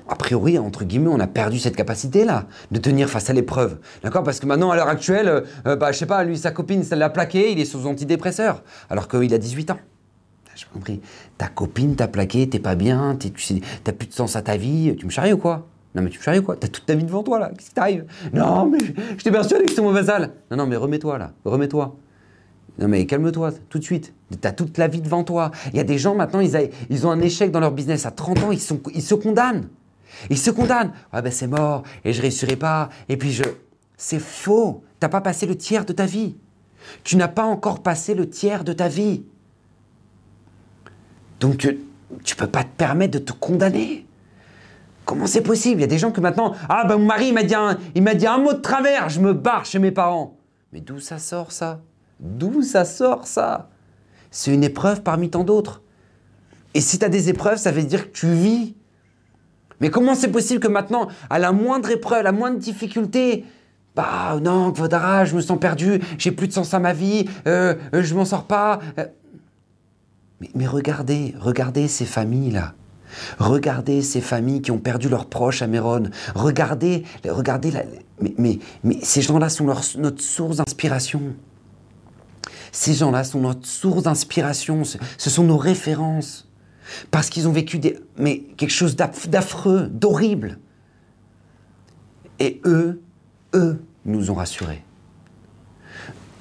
a 0.08 0.16
priori, 0.16 0.58
entre 0.58 0.84
guillemets, 0.84 1.10
on 1.10 1.20
a 1.20 1.26
perdu 1.26 1.58
cette 1.58 1.76
capacité-là 1.76 2.46
de 2.70 2.78
tenir 2.78 3.08
face 3.08 3.30
à 3.30 3.32
l'épreuve. 3.32 3.78
D'accord? 4.02 4.22
Parce 4.22 4.40
que 4.40 4.46
maintenant, 4.46 4.70
à 4.70 4.76
l'heure 4.76 4.88
actuelle, 4.88 5.44
euh, 5.66 5.76
bah, 5.76 5.92
je 5.92 5.98
sais 5.98 6.06
pas, 6.06 6.24
lui, 6.24 6.38
sa 6.38 6.50
copine, 6.50 6.82
ça 6.82 6.96
l'a 6.96 7.10
plaqué, 7.10 7.52
il 7.52 7.60
est 7.60 7.64
sous 7.64 7.86
antidépresseur, 7.86 8.62
alors 8.90 9.08
qu'il 9.08 9.32
a 9.34 9.38
18 9.38 9.70
ans. 9.70 9.78
J'ai 10.54 10.66
compris. 10.72 11.00
Ta 11.36 11.48
copine 11.48 11.96
t'a 11.96 12.08
plaqué, 12.08 12.48
t'es 12.48 12.58
pas 12.58 12.74
bien, 12.74 13.16
t'as 13.84 13.92
plus 13.92 14.06
de 14.06 14.12
sens 14.12 14.36
à 14.36 14.42
ta 14.42 14.56
vie, 14.56 14.96
tu 14.98 15.04
me 15.04 15.10
charries 15.10 15.34
ou 15.34 15.38
quoi? 15.38 15.66
Non 15.94 16.02
mais 16.02 16.10
tu 16.10 16.18
me 16.18 16.22
charries 16.22 16.42
quoi? 16.42 16.56
T'as 16.56 16.68
toute 16.68 16.84
ta 16.84 16.94
vie 16.94 17.04
devant 17.04 17.22
toi 17.22 17.38
là, 17.38 17.50
qu'est-ce 17.56 17.68
qui 17.68 17.74
t'arrive? 17.74 18.04
Non 18.34 18.66
mais 18.66 18.78
je 19.16 19.24
t'ai 19.24 19.30
persuadé 19.30 19.64
que 19.64 19.72
c'est 19.72 19.80
mon 19.80 19.92
vassal 19.92 20.30
Non 20.50 20.58
non 20.58 20.66
mais 20.66 20.76
remets-toi 20.76 21.16
là, 21.16 21.32
remets-toi. 21.44 21.96
Non 22.78 22.88
mais 22.88 23.06
calme-toi, 23.06 23.52
tout 23.68 23.78
de 23.78 23.84
suite. 23.84 24.12
Tu 24.30 24.46
as 24.46 24.52
toute 24.52 24.76
la 24.76 24.88
vie 24.88 25.00
devant 25.00 25.24
toi. 25.24 25.50
Il 25.72 25.76
y 25.76 25.80
a 25.80 25.84
des 25.84 25.98
gens 25.98 26.14
maintenant, 26.14 26.40
ils, 26.40 27.06
ont 27.06 27.10
un 27.10 27.20
échec 27.20 27.50
dans 27.50 27.60
leur 27.60 27.72
business. 27.72 28.06
À 28.06 28.10
30 28.10 28.38
ans, 28.44 28.52
ils 28.52 28.60
se 28.60 29.14
condamnent. 29.14 29.68
Ils 30.30 30.38
se 30.38 30.50
condamnent. 30.50 30.92
Ah 31.12 31.22
ben 31.22 31.32
c'est 31.32 31.46
mort, 31.46 31.82
et 32.04 32.12
je 32.12 32.22
réussirai 32.22 32.56
pas, 32.56 32.90
et 33.08 33.16
puis 33.16 33.32
je... 33.32 33.44
C'est 33.96 34.20
faux. 34.20 34.84
T'as 35.00 35.08
pas 35.08 35.22
passé 35.22 35.46
le 35.46 35.56
tiers 35.56 35.84
de 35.86 35.92
ta 35.92 36.04
vie. 36.04 36.36
Tu 37.02 37.16
n'as 37.16 37.28
pas 37.28 37.44
encore 37.44 37.82
passé 37.82 38.14
le 38.14 38.28
tiers 38.28 38.62
de 38.62 38.72
ta 38.72 38.88
vie. 38.88 39.24
Donc 41.40 41.64
euh, 41.64 41.78
tu 42.22 42.36
peux 42.36 42.46
pas 42.46 42.62
te 42.62 42.76
permettre 42.76 43.18
de 43.18 43.24
te 43.24 43.32
condamner. 43.32 44.06
Comment 45.06 45.26
c'est 45.26 45.42
possible? 45.42 45.80
Il 45.80 45.82
y 45.82 45.84
a 45.84 45.88
des 45.88 45.98
gens 45.98 46.10
que 46.10 46.20
maintenant, 46.20 46.54
ah 46.68 46.84
ben 46.86 46.98
mon 46.98 47.06
mari 47.06 47.32
m'a 47.32 47.42
dit, 47.42 47.54
il 47.94 48.02
m'a 48.02 48.14
dit 48.14 48.26
un 48.26 48.38
mot 48.38 48.52
de 48.52 48.58
travers, 48.58 49.08
je 49.08 49.20
me 49.20 49.32
barre 49.32 49.64
chez 49.64 49.78
mes 49.78 49.92
parents. 49.92 50.36
Mais 50.72 50.80
d'où 50.80 51.00
ça 51.00 51.18
sort 51.18 51.52
ça? 51.52 51.80
D'où 52.20 52.62
ça 52.62 52.84
sort 52.84 53.26
ça? 53.26 53.68
C'est 54.30 54.52
une 54.52 54.64
épreuve 54.64 55.02
parmi 55.02 55.30
tant 55.30 55.44
d'autres. 55.44 55.82
Et 56.74 56.80
si 56.80 56.98
tu 56.98 57.04
as 57.04 57.08
des 57.08 57.28
épreuves, 57.28 57.58
ça 57.58 57.72
veut 57.72 57.82
dire 57.82 58.10
que 58.10 58.16
tu 58.16 58.26
vis. 58.26 58.74
Mais 59.80 59.90
comment 59.90 60.14
c'est 60.14 60.30
possible 60.30 60.60
que 60.60 60.68
maintenant, 60.68 61.08
à 61.30 61.38
la 61.38 61.52
moindre 61.52 61.90
épreuve, 61.90 62.18
à 62.18 62.22
la 62.22 62.32
moindre 62.32 62.58
difficulté, 62.58 63.44
bah 63.94 64.38
non, 64.42 64.70
Vodara, 64.70 65.24
je 65.24 65.34
me 65.34 65.40
sens 65.40 65.58
perdu, 65.58 66.00
j'ai 66.18 66.32
plus 66.32 66.48
de 66.48 66.52
sens 66.52 66.74
à 66.74 66.78
ma 66.78 66.92
vie, 66.92 67.26
euh, 67.46 67.74
euh 67.94 68.02
je 68.02 68.14
m'en 68.14 68.24
sors 68.24 68.44
pas. 68.44 68.80
Euh. 68.98 69.06
Mais, 70.40 70.50
mais, 70.54 70.66
regardez, 70.66 71.34
regardez 71.40 71.88
ces 71.88 72.04
familles-là. 72.04 72.74
Regardez 73.38 74.02
ces 74.02 74.20
familles 74.20 74.60
qui 74.60 74.70
ont 74.70 74.78
perdu 74.78 75.08
leurs 75.08 75.26
proches 75.26 75.62
à 75.62 75.66
Méron. 75.66 76.10
Regardez, 76.34 77.04
regardez, 77.26 77.72
mais, 78.20 78.58
mais, 78.84 78.98
ces 79.02 79.22
gens-là 79.22 79.48
sont 79.48 79.64
notre 79.98 80.20
source 80.20 80.56
d'inspiration. 80.56 81.22
Ces 82.72 82.94
gens-là 82.94 83.24
sont 83.24 83.40
notre 83.40 83.66
source 83.66 84.02
d'inspiration, 84.02 84.82
ce 84.84 85.30
sont 85.30 85.44
nos 85.44 85.56
références. 85.56 86.48
Parce 87.10 87.30
qu'ils 87.30 87.48
ont 87.48 87.52
vécu 87.52 87.78
des, 87.78 87.98
mais 88.16 88.44
quelque 88.56 88.70
chose 88.70 88.96
d'affreux, 88.96 89.88
d'horrible. 89.88 90.58
Et 92.38 92.60
eux, 92.64 93.02
eux 93.54 93.82
nous 94.04 94.30
ont 94.30 94.34
rassurés. 94.34 94.84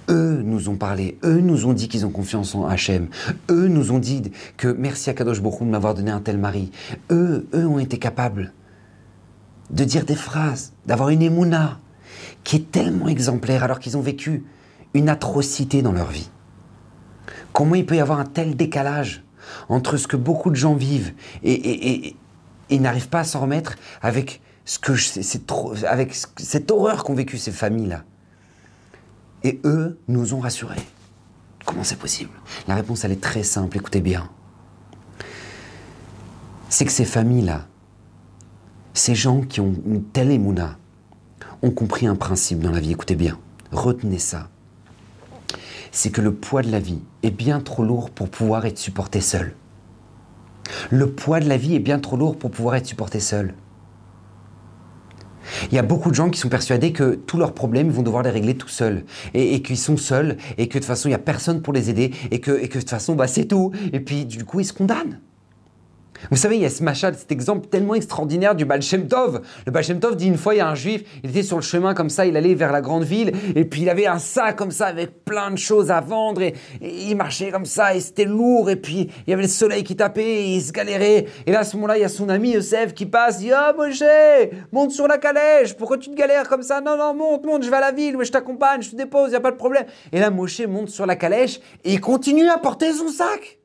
Eux 0.07 0.41
nous 0.43 0.69
ont 0.69 0.75
parlé, 0.75 1.17
eux 1.23 1.39
nous 1.39 1.65
ont 1.65 1.73
dit 1.73 1.87
qu'ils 1.87 2.05
ont 2.05 2.11
confiance 2.11 2.53
en 2.53 2.67
Hachem, 2.67 3.07
eux 3.49 3.67
nous 3.67 3.91
ont 3.91 3.97
dit 3.97 4.21
que 4.55 4.67
merci 4.67 5.09
à 5.09 5.15
Kadosh 5.15 5.41
Baruch 5.41 5.61
de 5.61 5.65
m'avoir 5.65 5.95
donné 5.95 6.11
un 6.11 6.19
tel 6.19 6.37
mari. 6.37 6.71
Eux, 7.09 7.47
eux 7.55 7.65
ont 7.65 7.79
été 7.79 7.97
capables 7.97 8.53
de 9.71 9.83
dire 9.83 10.05
des 10.05 10.15
phrases, 10.15 10.73
d'avoir 10.85 11.09
une 11.09 11.23
émouna 11.23 11.79
qui 12.43 12.57
est 12.57 12.71
tellement 12.71 13.07
exemplaire 13.07 13.63
alors 13.63 13.79
qu'ils 13.79 13.97
ont 13.97 14.01
vécu 14.01 14.43
une 14.95 15.09
atrocité 15.09 15.81
dans 15.81 15.91
leur 15.91 16.09
vie. 16.09 16.29
Comment 17.53 17.75
il 17.75 17.85
peut 17.85 17.97
y 17.97 17.99
avoir 17.99 18.19
un 18.19 18.25
tel 18.25 18.55
décalage 18.55 19.23
entre 19.69 19.97
ce 19.97 20.07
que 20.07 20.17
beaucoup 20.17 20.49
de 20.49 20.55
gens 20.55 20.73
vivent 20.73 21.13
et, 21.43 22.15
et, 22.69 22.79
n'arrivent 22.79 23.09
pas 23.09 23.19
à 23.19 23.23
s'en 23.23 23.41
remettre 23.41 23.75
avec, 24.01 24.41
ce 24.63 24.79
que 24.79 25.37
trop, 25.45 25.73
avec 25.85 26.15
cette 26.37 26.71
horreur 26.71 27.03
qu'ont 27.03 27.13
vécu 27.13 27.37
ces 27.37 27.51
familles-là? 27.51 28.03
Et 29.43 29.59
eux 29.65 29.99
nous 30.07 30.33
ont 30.33 30.39
rassurés. 30.39 30.81
Comment 31.65 31.83
c'est 31.83 31.99
possible? 31.99 32.31
La 32.67 32.75
réponse, 32.75 33.03
elle 33.03 33.11
est 33.11 33.21
très 33.21 33.43
simple, 33.43 33.77
écoutez 33.77 34.01
bien. 34.01 34.29
C'est 36.69 36.85
que 36.85 36.91
ces 36.91 37.05
familles-là, 37.05 37.67
ces 38.93 39.13
gens 39.13 39.41
qui 39.41 39.59
ont 39.59 39.75
une 39.85 40.03
telle 40.03 40.31
émouna, 40.31 40.77
ont 41.61 41.71
compris 41.71 42.07
un 42.07 42.15
principe 42.15 42.59
dans 42.59 42.71
la 42.71 42.79
vie, 42.79 42.91
écoutez 42.91 43.15
bien, 43.15 43.37
retenez 43.71 44.19
ça. 44.19 44.49
C'est 45.95 46.09
que 46.09 46.19
le 46.19 46.33
poids 46.33 46.61
de 46.61 46.69
la 46.69 46.81
vie 46.81 46.99
est 47.23 47.31
bien 47.31 47.61
trop 47.61 47.81
lourd 47.81 48.09
pour 48.09 48.27
pouvoir 48.27 48.65
être 48.65 48.77
supporté 48.77 49.21
seul. 49.21 49.53
Le 50.89 51.09
poids 51.09 51.39
de 51.39 51.47
la 51.47 51.55
vie 51.55 51.73
est 51.73 51.79
bien 51.79 51.99
trop 51.99 52.17
lourd 52.17 52.37
pour 52.37 52.51
pouvoir 52.51 52.75
être 52.75 52.85
supporté 52.85 53.21
seul. 53.21 53.53
Il 55.71 55.73
y 55.73 55.79
a 55.79 55.83
beaucoup 55.83 56.09
de 56.09 56.15
gens 56.15 56.29
qui 56.29 56.37
sont 56.37 56.49
persuadés 56.49 56.91
que 56.91 57.15
tous 57.15 57.37
leurs 57.37 57.53
problèmes, 57.53 57.89
vont 57.89 58.01
devoir 58.01 58.23
les 58.23 58.29
régler 58.29 58.57
tout 58.57 58.67
seuls. 58.67 59.05
Et, 59.33 59.61
qu'ils 59.61 59.77
sont 59.77 59.95
seuls, 59.95 60.35
et 60.57 60.67
que 60.67 60.73
de 60.73 60.79
toute 60.79 60.85
façon, 60.85 61.07
il 61.07 61.11
n'y 61.11 61.15
a 61.15 61.19
personne 61.19 61.61
pour 61.61 61.71
les 61.71 61.89
aider, 61.89 62.11
et 62.29 62.41
que, 62.41 62.51
et 62.51 62.67
que 62.67 62.73
de 62.73 62.79
toute 62.79 62.89
façon, 62.89 63.15
bah, 63.15 63.27
c'est 63.27 63.45
tout. 63.45 63.71
Et 63.93 64.01
puis, 64.01 64.25
du 64.25 64.43
coup, 64.43 64.59
ils 64.59 64.65
se 64.65 64.73
condamnent. 64.73 65.21
Vous 66.31 66.37
savez, 66.37 66.55
il 66.55 66.61
y 66.61 66.65
a 66.65 66.69
ce 66.69 66.83
machin, 66.83 67.11
cet 67.13 67.31
exemple 67.31 67.67
tellement 67.67 67.95
extraordinaire 67.95 68.55
du 68.55 68.65
Baal 68.65 68.81
Shem 68.81 69.07
Tov. 69.07 69.41
Le 69.65 69.71
Baal 69.71 69.83
Shem 69.83 69.99
Tov 69.99 70.15
dit 70.15 70.27
une 70.27 70.37
fois, 70.37 70.55
il 70.55 70.57
y 70.57 70.61
a 70.61 70.67
un 70.67 70.75
juif, 70.75 71.03
il 71.23 71.29
était 71.29 71.43
sur 71.43 71.57
le 71.57 71.61
chemin 71.61 71.93
comme 71.93 72.09
ça, 72.09 72.25
il 72.25 72.35
allait 72.37 72.55
vers 72.55 72.71
la 72.71 72.81
grande 72.81 73.03
ville, 73.03 73.31
et 73.55 73.65
puis 73.65 73.81
il 73.81 73.89
avait 73.89 74.07
un 74.07 74.19
sac 74.19 74.55
comme 74.55 74.71
ça 74.71 74.87
avec 74.87 75.23
plein 75.25 75.51
de 75.51 75.57
choses 75.57 75.91
à 75.91 76.01
vendre, 76.01 76.41
et, 76.41 76.53
il 76.81 77.15
marchait 77.15 77.51
comme 77.51 77.65
ça, 77.65 77.95
et 77.95 77.99
c'était 77.99 78.25
lourd, 78.25 78.69
et 78.69 78.75
puis 78.75 79.09
il 79.27 79.29
y 79.29 79.33
avait 79.33 79.43
le 79.43 79.49
soleil 79.49 79.83
qui 79.83 79.95
tapait, 79.95 80.23
et 80.23 80.55
il 80.55 80.61
se 80.61 80.71
galérait. 80.71 81.25
Et 81.45 81.51
là, 81.51 81.59
à 81.59 81.63
ce 81.63 81.75
moment-là, 81.75 81.97
il 81.97 82.01
y 82.01 82.05
a 82.05 82.09
son 82.09 82.29
ami 82.29 82.51
Yosef 82.51 82.93
qui 82.93 83.05
passe, 83.05 83.37
il 83.39 83.47
dit 83.47 83.51
Oh 83.53 83.77
Moshe, 83.77 84.03
monte 84.71 84.91
sur 84.91 85.07
la 85.07 85.17
calèche, 85.17 85.73
pourquoi 85.75 85.97
tu 85.97 86.09
te 86.09 86.15
galères 86.15 86.47
comme 86.47 86.63
ça? 86.63 86.81
Non, 86.81 86.97
non, 86.97 87.13
monte, 87.13 87.45
monte, 87.45 87.63
je 87.63 87.69
vais 87.69 87.77
à 87.77 87.81
la 87.81 87.91
ville, 87.91 88.17
je 88.21 88.31
t'accompagne, 88.31 88.81
je 88.81 88.91
te 88.91 88.95
dépose, 88.95 89.27
il 89.27 89.31
n'y 89.31 89.37
a 89.37 89.41
pas 89.41 89.51
de 89.51 89.57
problème. 89.57 89.85
Et 90.11 90.19
là, 90.19 90.29
Moshe 90.29 90.61
monte 90.61 90.89
sur 90.89 91.05
la 91.05 91.15
calèche, 91.15 91.59
et 91.83 91.93
il 91.93 92.01
continue 92.01 92.49
à 92.49 92.57
porter 92.57 92.91
son 92.93 93.09
sac. 93.09 93.59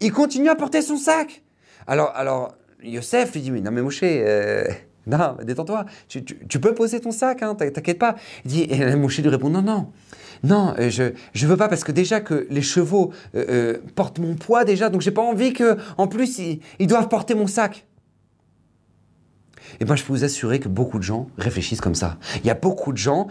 Il 0.00 0.12
continue 0.12 0.48
à 0.48 0.54
porter 0.54 0.82
son 0.82 0.96
sac. 0.96 1.42
Alors, 1.86 2.12
alors 2.14 2.54
Yosef 2.82 3.32
lui 3.32 3.40
dit, 3.40 3.50
mais 3.50 3.60
non 3.60 3.70
mais 3.70 3.82
Moshe, 3.82 4.00
euh, 4.02 4.64
non, 5.06 5.36
détends-toi, 5.42 5.86
tu, 6.08 6.22
peux 6.60 6.74
poser 6.74 7.00
ton 7.00 7.10
sac, 7.10 7.42
hein, 7.42 7.54
t'inquiète 7.54 7.98
pas. 7.98 8.16
Il 8.44 8.50
dit, 8.50 8.66
et 8.68 8.94
Moshe 8.94 9.18
lui 9.18 9.28
répond, 9.28 9.50
non, 9.50 9.62
non, 9.62 9.90
non, 10.44 10.74
euh, 10.78 10.90
je 10.90 11.02
ne 11.02 11.50
veux 11.50 11.56
pas 11.56 11.68
parce 11.68 11.84
que 11.84 11.92
déjà 11.92 12.20
que 12.20 12.46
les 12.50 12.62
chevaux 12.62 13.12
euh, 13.34 13.78
portent 13.94 14.18
mon 14.18 14.34
poids 14.34 14.64
déjà, 14.64 14.88
donc 14.88 15.00
j'ai 15.00 15.10
pas 15.10 15.22
envie 15.22 15.52
que, 15.52 15.76
en 15.96 16.06
plus, 16.06 16.38
ils, 16.78 16.86
doivent 16.86 17.08
porter 17.08 17.34
mon 17.34 17.46
sac. 17.46 17.86
Et 19.80 19.84
moi, 19.84 19.96
je 19.96 20.04
peux 20.04 20.12
vous 20.12 20.24
assurer 20.24 20.60
que 20.60 20.68
beaucoup 20.68 20.98
de 20.98 21.04
gens 21.04 21.28
réfléchissent 21.38 21.80
comme 21.80 21.94
ça. 21.94 22.18
Il 22.36 22.46
y 22.46 22.50
a 22.50 22.54
beaucoup 22.54 22.92
de 22.92 22.98
gens 22.98 23.28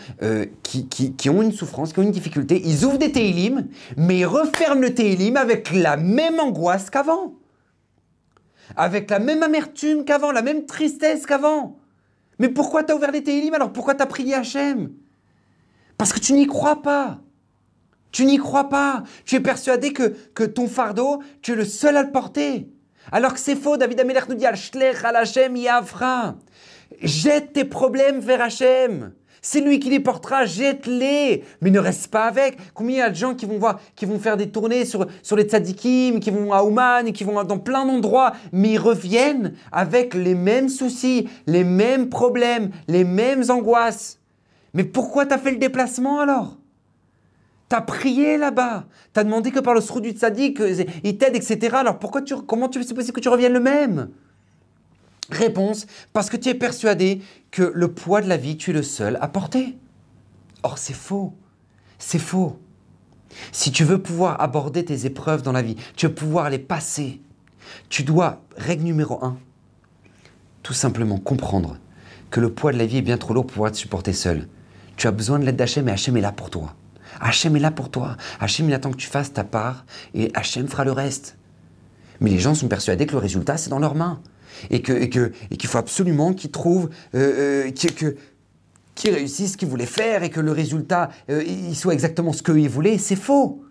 qui, 0.64 0.88
qui, 0.88 1.30
ont 1.30 1.42
une 1.42 1.52
souffrance, 1.52 1.94
qui 1.94 2.00
ont 2.00 2.04
une 2.04 2.12
difficulté. 2.12 2.62
Ils 2.66 2.86
ouvrent 2.86 2.98
des 2.98 3.12
télim, 3.12 3.68
mais 3.96 4.20
ils 4.20 4.26
referment 4.26 4.82
le 4.82 4.94
télim 4.94 5.38
avec 5.38 5.72
la 5.74 5.98
même 5.98 6.40
angoisse 6.40 6.90
qu'avant 6.90 7.34
avec 8.76 9.10
la 9.10 9.20
même 9.20 9.44
amertume 9.44 10.04
qu'avant, 10.04 10.32
la 10.32 10.42
même 10.42 10.66
tristesse 10.66 11.26
qu'avant. 11.26 11.78
Mais 12.40 12.50
pourquoi 12.50 12.84
tu 12.84 12.92
as 12.92 12.96
ouvert 12.96 13.12
les 13.12 13.24
Télim 13.24 13.54
alors? 13.54 13.72
Pourquoi 13.72 13.96
tu 13.96 14.04
as 14.04 14.06
prié 14.06 14.34
Hachem? 14.34 14.92
Parce 15.98 16.14
que 16.14 16.20
tu 16.20 16.34
n'y 16.34 16.48
crois 16.48 16.82
pas. 16.82 17.20
Tu 18.12 18.26
n'y 18.26 18.38
crois 18.38 18.70
pas. 18.70 19.04
Tu 19.26 19.36
es 19.36 19.40
persuadé 19.40 19.94
que, 19.94 20.16
que 20.34 20.44
ton 20.44 20.68
fardeau, 20.68 21.22
tu 21.42 21.54
es 21.54 21.56
le 21.56 21.66
seul 21.66 21.98
à 21.98 22.04
le 22.04 22.12
porter. 22.12 22.70
Alors 23.12 23.34
que 23.34 23.40
c'est 23.40 23.56
faux, 23.56 23.78
David 23.78 24.00
Ameler 24.02 24.20
nous 24.28 24.36
dit 24.36 24.46
Al-Shlech 24.46 25.04
al-Hachem 25.04 25.56
Yavra. 25.56 26.36
Jette 27.02 27.54
tes 27.54 27.66
problèmes 27.66 28.20
vers 28.20 28.42
Hachem. 28.42 29.14
C'est 29.42 29.62
lui 29.62 29.80
qui 29.80 29.90
les 29.90 30.02
portera, 30.02 30.46
jette-les, 30.46 31.44
mais 31.62 31.70
ne 31.70 31.80
reste 31.80 32.08
pas 32.08 32.26
avec. 32.26 32.58
Combien 32.74 32.96
il 32.96 33.00
y 33.00 33.02
a 33.02 33.10
de 33.10 33.16
gens 33.16 33.34
qui 33.34 33.46
vont 33.46 33.60
voir, 33.60 33.80
qui 33.96 34.06
vont 34.06 34.20
faire 34.20 34.36
des 34.36 34.50
tournées 34.50 34.84
sur, 34.84 35.08
sur 35.24 35.38
les 35.38 35.44
tzadikim, 35.44 36.20
qui 36.20 36.32
vont 36.32 36.52
à 36.52 36.64
Ouman, 36.64 37.14
qui 37.14 37.24
vont 37.24 37.42
dans 37.44 37.60
plein 37.60 37.86
d'endroits, 37.86 38.34
mais 38.52 38.72
ils 38.72 38.78
reviennent 38.78 39.54
avec 39.72 40.14
les 40.16 40.36
mêmes 40.36 40.68
soucis, 40.68 41.30
les 41.46 41.64
mêmes 41.64 42.10
problèmes, 42.10 42.72
les 42.90 43.06
mêmes 43.06 43.44
angoisses. 43.50 44.20
Mais 44.74 44.84
pourquoi 44.84 45.26
t'as 45.26 45.38
fait 45.38 45.52
le 45.52 45.58
déplacement 45.58 46.20
alors? 46.20 46.57
T'as 47.70 47.82
prié 47.82 48.38
là-bas, 48.38 48.86
t'as 49.12 49.26
demandé 49.26 49.52
que 49.52 49.60
par 49.60 49.74
le 49.74 49.82
srou 49.82 50.00
du 50.00 50.12
tzadik, 50.12 50.62
il 51.04 51.18
t'aide, 51.18 51.36
etc. 51.36 51.76
Alors 51.76 52.00
pourquoi 52.00 52.22
tu, 52.22 52.36
comment 52.36 52.70
tu, 52.70 52.82
c'est 52.84 52.94
possible 52.94 53.16
que 53.16 53.22
tu 53.22 53.30
reviennes 53.30 53.54
le 53.54 53.60
même? 53.60 54.10
Réponse, 55.30 55.86
parce 56.14 56.30
que 56.30 56.38
tu 56.38 56.48
es 56.48 56.54
persuadé 56.54 57.22
que 57.52 57.70
le 57.76 57.90
poids 57.90 58.22
de 58.22 58.30
la 58.30 58.38
vie, 58.38 58.56
tu 58.56 58.72
es 58.72 58.74
le 58.74 58.84
seul 58.84 59.18
à 59.20 59.28
porter. 59.28 59.78
Or, 60.64 60.78
c'est 60.78 60.94
faux. 60.94 61.34
C'est 62.00 62.20
faux. 62.20 62.58
Si 63.52 63.72
tu 63.72 63.84
veux 63.84 64.02
pouvoir 64.02 64.40
aborder 64.42 64.86
tes 64.86 65.06
épreuves 65.06 65.42
dans 65.42 65.52
la 65.52 65.62
vie, 65.62 65.76
tu 65.98 66.08
veux 66.08 66.14
pouvoir 66.14 66.50
les 66.50 66.60
passer, 66.60 67.22
tu 67.90 68.04
dois, 68.04 68.42
règle 68.56 68.86
numéro 68.86 69.24
un, 69.24 69.38
tout 70.64 70.74
simplement 70.74 71.18
comprendre 71.18 71.78
que 72.30 72.40
le 72.40 72.54
poids 72.54 72.72
de 72.72 72.78
la 72.78 72.86
vie 72.86 72.98
est 72.98 73.02
bien 73.02 73.18
trop 73.18 73.34
lourd 73.34 73.46
pour 73.46 73.54
pouvoir 73.54 73.72
te 73.72 73.78
supporter 73.78 74.14
seul. 74.14 74.48
Tu 74.96 75.08
as 75.08 75.12
besoin 75.12 75.40
de 75.40 75.46
l'aide 75.46 75.58
d'Hachem 75.58 75.88
et 75.90 75.92
Hachem 75.92 76.16
est 76.16 76.22
là 76.22 76.32
pour 76.32 76.50
toi. 76.50 76.74
Hachem 77.20 77.56
est 77.56 77.60
là 77.60 77.72
pour 77.72 77.90
toi. 77.90 78.18
Hachem, 78.40 78.68
il 78.68 78.74
attend 78.74 78.92
que 78.92 78.98
tu 78.98 79.08
fasses 79.08 79.34
ta 79.34 79.44
part 79.44 79.86
et 80.14 80.32
Hachem 80.34 80.68
fera 80.68 80.86
le 80.86 80.92
reste. 80.92 81.38
Mais 82.20 82.30
les 82.30 82.40
gens 82.40 82.56
sont 82.56 82.68
persuadés 82.68 83.06
que 83.06 83.14
le 83.14 83.20
résultat, 83.20 83.58
c'est 83.58 83.70
dans 83.70 83.80
leurs 83.80 83.96
mains 83.96 84.22
et 84.70 84.82
qu'il 84.82 84.98
et 84.98 85.10
que, 85.10 85.32
et 85.52 85.68
faut 85.68 85.78
absolument 85.78 86.34
qu'ils 86.34 86.52
trouvent, 86.52 86.90
euh, 87.16 87.70
euh 87.70 88.12
réussissent 89.06 89.54
ce 89.54 89.58
qu'ils 89.58 89.68
voulaient 89.68 89.86
faire 89.86 90.24
et 90.24 90.30
que 90.30 90.40
le 90.40 90.52
résultat 90.52 91.10
euh, 91.30 91.44
il 91.44 91.76
soit 91.76 91.94
exactement 91.94 92.34
ce 92.34 92.42
qu'ils 92.42 92.70
voulaient, 92.70 92.98
c'est 92.98 93.16
faux. 93.16 93.64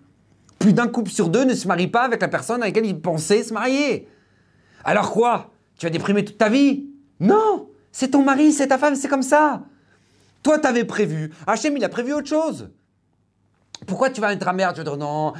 Plus 0.58 0.72
d'un 0.72 0.86
couple 0.86 1.10
sur 1.10 1.28
deux 1.28 1.44
ne 1.44 1.54
se 1.54 1.66
marie 1.66 1.88
pas 1.88 2.02
avec 2.02 2.20
la 2.22 2.28
personne 2.28 2.62
avec 2.62 2.76
laquelle 2.76 2.88
ils 2.88 3.00
pensaient 3.00 3.42
se 3.42 3.52
marier. 3.52 4.08
Alors 4.84 5.10
quoi? 5.12 5.50
Tu 5.78 5.86
vas 5.86 5.90
déprimer 5.90 6.24
toute 6.24 6.38
ta 6.38 6.48
vie? 6.48 6.86
Non 7.20 7.68
C'est 7.92 8.12
ton 8.12 8.22
mari, 8.22 8.52
c'est 8.52 8.68
ta 8.68 8.78
femme, 8.78 8.94
c'est 8.94 9.08
comme 9.08 9.22
ça. 9.22 9.64
Toi, 10.42 10.58
t'avais 10.58 10.84
prévu. 10.84 11.32
Hachem, 11.46 11.76
il 11.76 11.84
a 11.84 11.88
prévu 11.88 12.12
autre 12.12 12.28
chose. 12.28 12.70
Pourquoi 13.86 14.10
tu 14.10 14.20
vas 14.20 14.32
être 14.32 14.52
mère 14.52 14.72
Tu 14.72 14.78
vas 14.78 14.84
dire 14.84 14.96
non. 14.96 15.32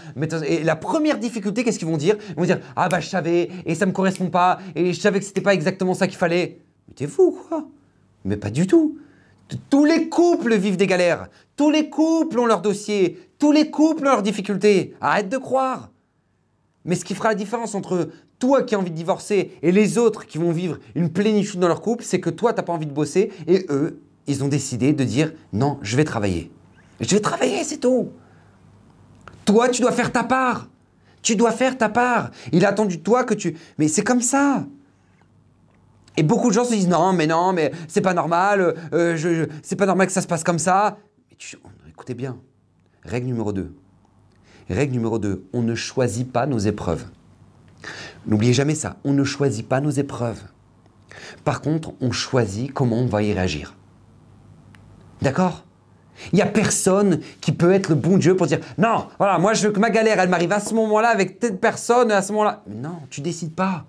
Et 0.47 0.63
la 0.63 0.77
première 0.77 1.19
difficulté, 1.19 1.65
qu'est-ce 1.65 1.79
qu'ils 1.79 1.89
vont 1.89 1.97
dire? 1.97 2.17
Ils 2.31 2.35
vont 2.37 2.45
dire 2.45 2.61
Ah 2.77 2.89
bah 2.89 3.01
je 3.01 3.09
savais, 3.09 3.51
et 3.65 3.75
ça 3.75 3.87
me 3.87 3.93
correspond 3.93 4.29
pas, 4.29 4.59
et 4.75 4.93
je 4.93 5.01
savais 5.01 5.21
que 5.21 5.25
c'était 5.25 5.41
pas 5.41 5.55
exactement 5.55 5.95
ça 5.95 6.07
qu'il 6.07 6.19
fallait. 6.19 6.59
Mais 6.89 6.95
t'es 6.95 7.07
fou 7.07 7.37
quoi? 7.49 7.67
Mais 8.25 8.37
pas 8.37 8.51
du 8.51 8.67
tout. 8.67 8.99
Tous 9.71 9.85
les 9.85 10.09
couples 10.09 10.57
vivent 10.57 10.77
des 10.77 10.87
galères. 10.87 11.29
Tous 11.57 11.71
les 11.71 11.89
couples 11.89 12.39
ont 12.39 12.47
leurs 12.47 12.63
dossiers. 12.63 13.19
Tous 13.39 13.53
les 13.53 13.71
couples 13.71 14.07
ont 14.07 14.11
leurs 14.11 14.23
difficultés. 14.23 14.95
Arrête 15.01 15.29
de 15.29 15.39
croire. 15.39 15.91
Mais 16.85 16.97
ce 16.97 17.05
qui 17.05 17.15
fera 17.15 17.31
la 17.31 17.35
différence 17.35 17.75
entre 17.75 18.11
toi 18.39 18.63
qui 18.63 18.75
as 18.75 18.79
envie 18.79 18.91
de 18.91 18.97
divorcer 18.97 19.53
et 19.63 19.73
les 19.73 19.99
autres 19.99 20.27
qui 20.27 20.39
vont 20.39 20.53
vivre 20.53 20.79
une 20.95 21.11
plénitude 21.11 21.61
dans 21.61 21.69
leur 21.69 21.81
couple, 21.81 22.05
c'est 22.05 22.21
que 22.21 22.31
toi, 22.31 22.53
tu 22.53 22.59
n'as 22.59 22.63
pas 22.65 22.73
envie 22.73 22.87
de 22.87 22.93
bosser 22.93 23.33
et 23.47 23.67
eux, 23.71 24.01
ils 24.27 24.45
ont 24.45 24.49
décidé 24.49 24.93
de 24.93 25.05
dire 25.05 25.33
non, 25.53 25.79
je 25.83 25.97
vais 25.97 26.05
travailler. 26.05 26.51
Je 27.01 27.15
vais 27.15 27.21
travailler, 27.21 27.63
c'est 27.65 27.79
tout. 27.79 28.11
Toi, 29.47 29.71
tu 29.71 29.81
dois 29.81 29.93
faire 29.93 30.13
ta 30.13 30.25
part. 30.25 30.69
Tu 31.23 31.35
dois 31.35 31.53
faire 31.53 31.79
ta 31.79 31.89
part. 31.89 32.31
Il 32.53 32.67
a 32.67 32.69
attendu 32.69 32.99
de 32.99 33.03
toi 33.03 33.25
que 33.25 33.33
tu... 33.33 33.57
Mais 33.79 33.89
c'est 33.89 34.05
comme 34.05 34.21
ça. 34.21 34.67
Et 36.17 36.23
beaucoup 36.23 36.49
de 36.49 36.55
gens 36.55 36.65
se 36.65 36.75
disent 36.75 36.89
non, 36.89 37.13
mais 37.13 37.27
non, 37.27 37.53
mais 37.53 37.73
c'est 37.89 38.01
pas 38.01 38.15
normal, 38.15 38.75
euh, 38.93 39.47
c'est 39.63 39.77
pas 39.77 39.87
normal 39.87 40.07
que 40.07 40.13
ça 40.13 40.23
se 40.23 40.27
passe 40.27 40.45
comme 40.45 40.59
ça. 40.59 40.97
écoutez 41.89 42.15
bien, 42.15 42.39
règle 43.03 43.27
numéro 43.27 43.53
2. 43.53 43.75
Règle 44.71 44.93
numéro 44.93 45.19
2, 45.19 45.45
on 45.53 45.63
ne 45.63 45.75
choisit 45.75 46.31
pas 46.31 46.47
nos 46.47 46.59
épreuves. 46.59 47.05
N'oubliez 48.27 48.55
jamais 48.55 48.75
ça, 48.75 48.97
on 49.05 49.13
ne 49.13 49.25
choisit 49.25 49.69
pas 49.69 49.81
nos 49.81 49.91
épreuves. 49.91 50.43
Par 51.45 51.61
contre, 51.61 51.93
on 52.01 52.13
choisit 52.13 52.73
comment 52.73 52.97
on 52.97 53.07
va 53.07 53.23
y 53.23 53.33
réagir. 53.33 53.77
D'accord? 55.21 55.66
Il 56.33 56.37
n'y 56.37 56.43
a 56.43 56.47
personne 56.47 57.21
qui 57.41 57.53
peut 57.53 57.73
être 57.73 57.89
le 57.89 57.95
bon 57.95 58.17
Dieu 58.19 58.37
pour 58.37 58.47
dire 58.47 58.61
non, 58.79 59.07
voilà, 59.19 59.39
moi 59.39 59.55
je 59.55 59.67
veux 59.67 59.73
que 59.73 59.81
ma 59.81 59.91
galère 59.91 60.19
elle 60.21 60.29
m'arrive 60.29 60.53
à 60.53 60.61
ce 60.61 60.75
moment-là 60.75 61.09
avec 61.09 61.39
telle 61.39 61.59
personne 61.59 62.11
à 62.11 62.23
ce 62.23 62.33
moment-là. 62.33 62.63
Non, 62.69 62.99
tu 63.11 63.21
décides 63.21 63.55
pas. 63.55 63.85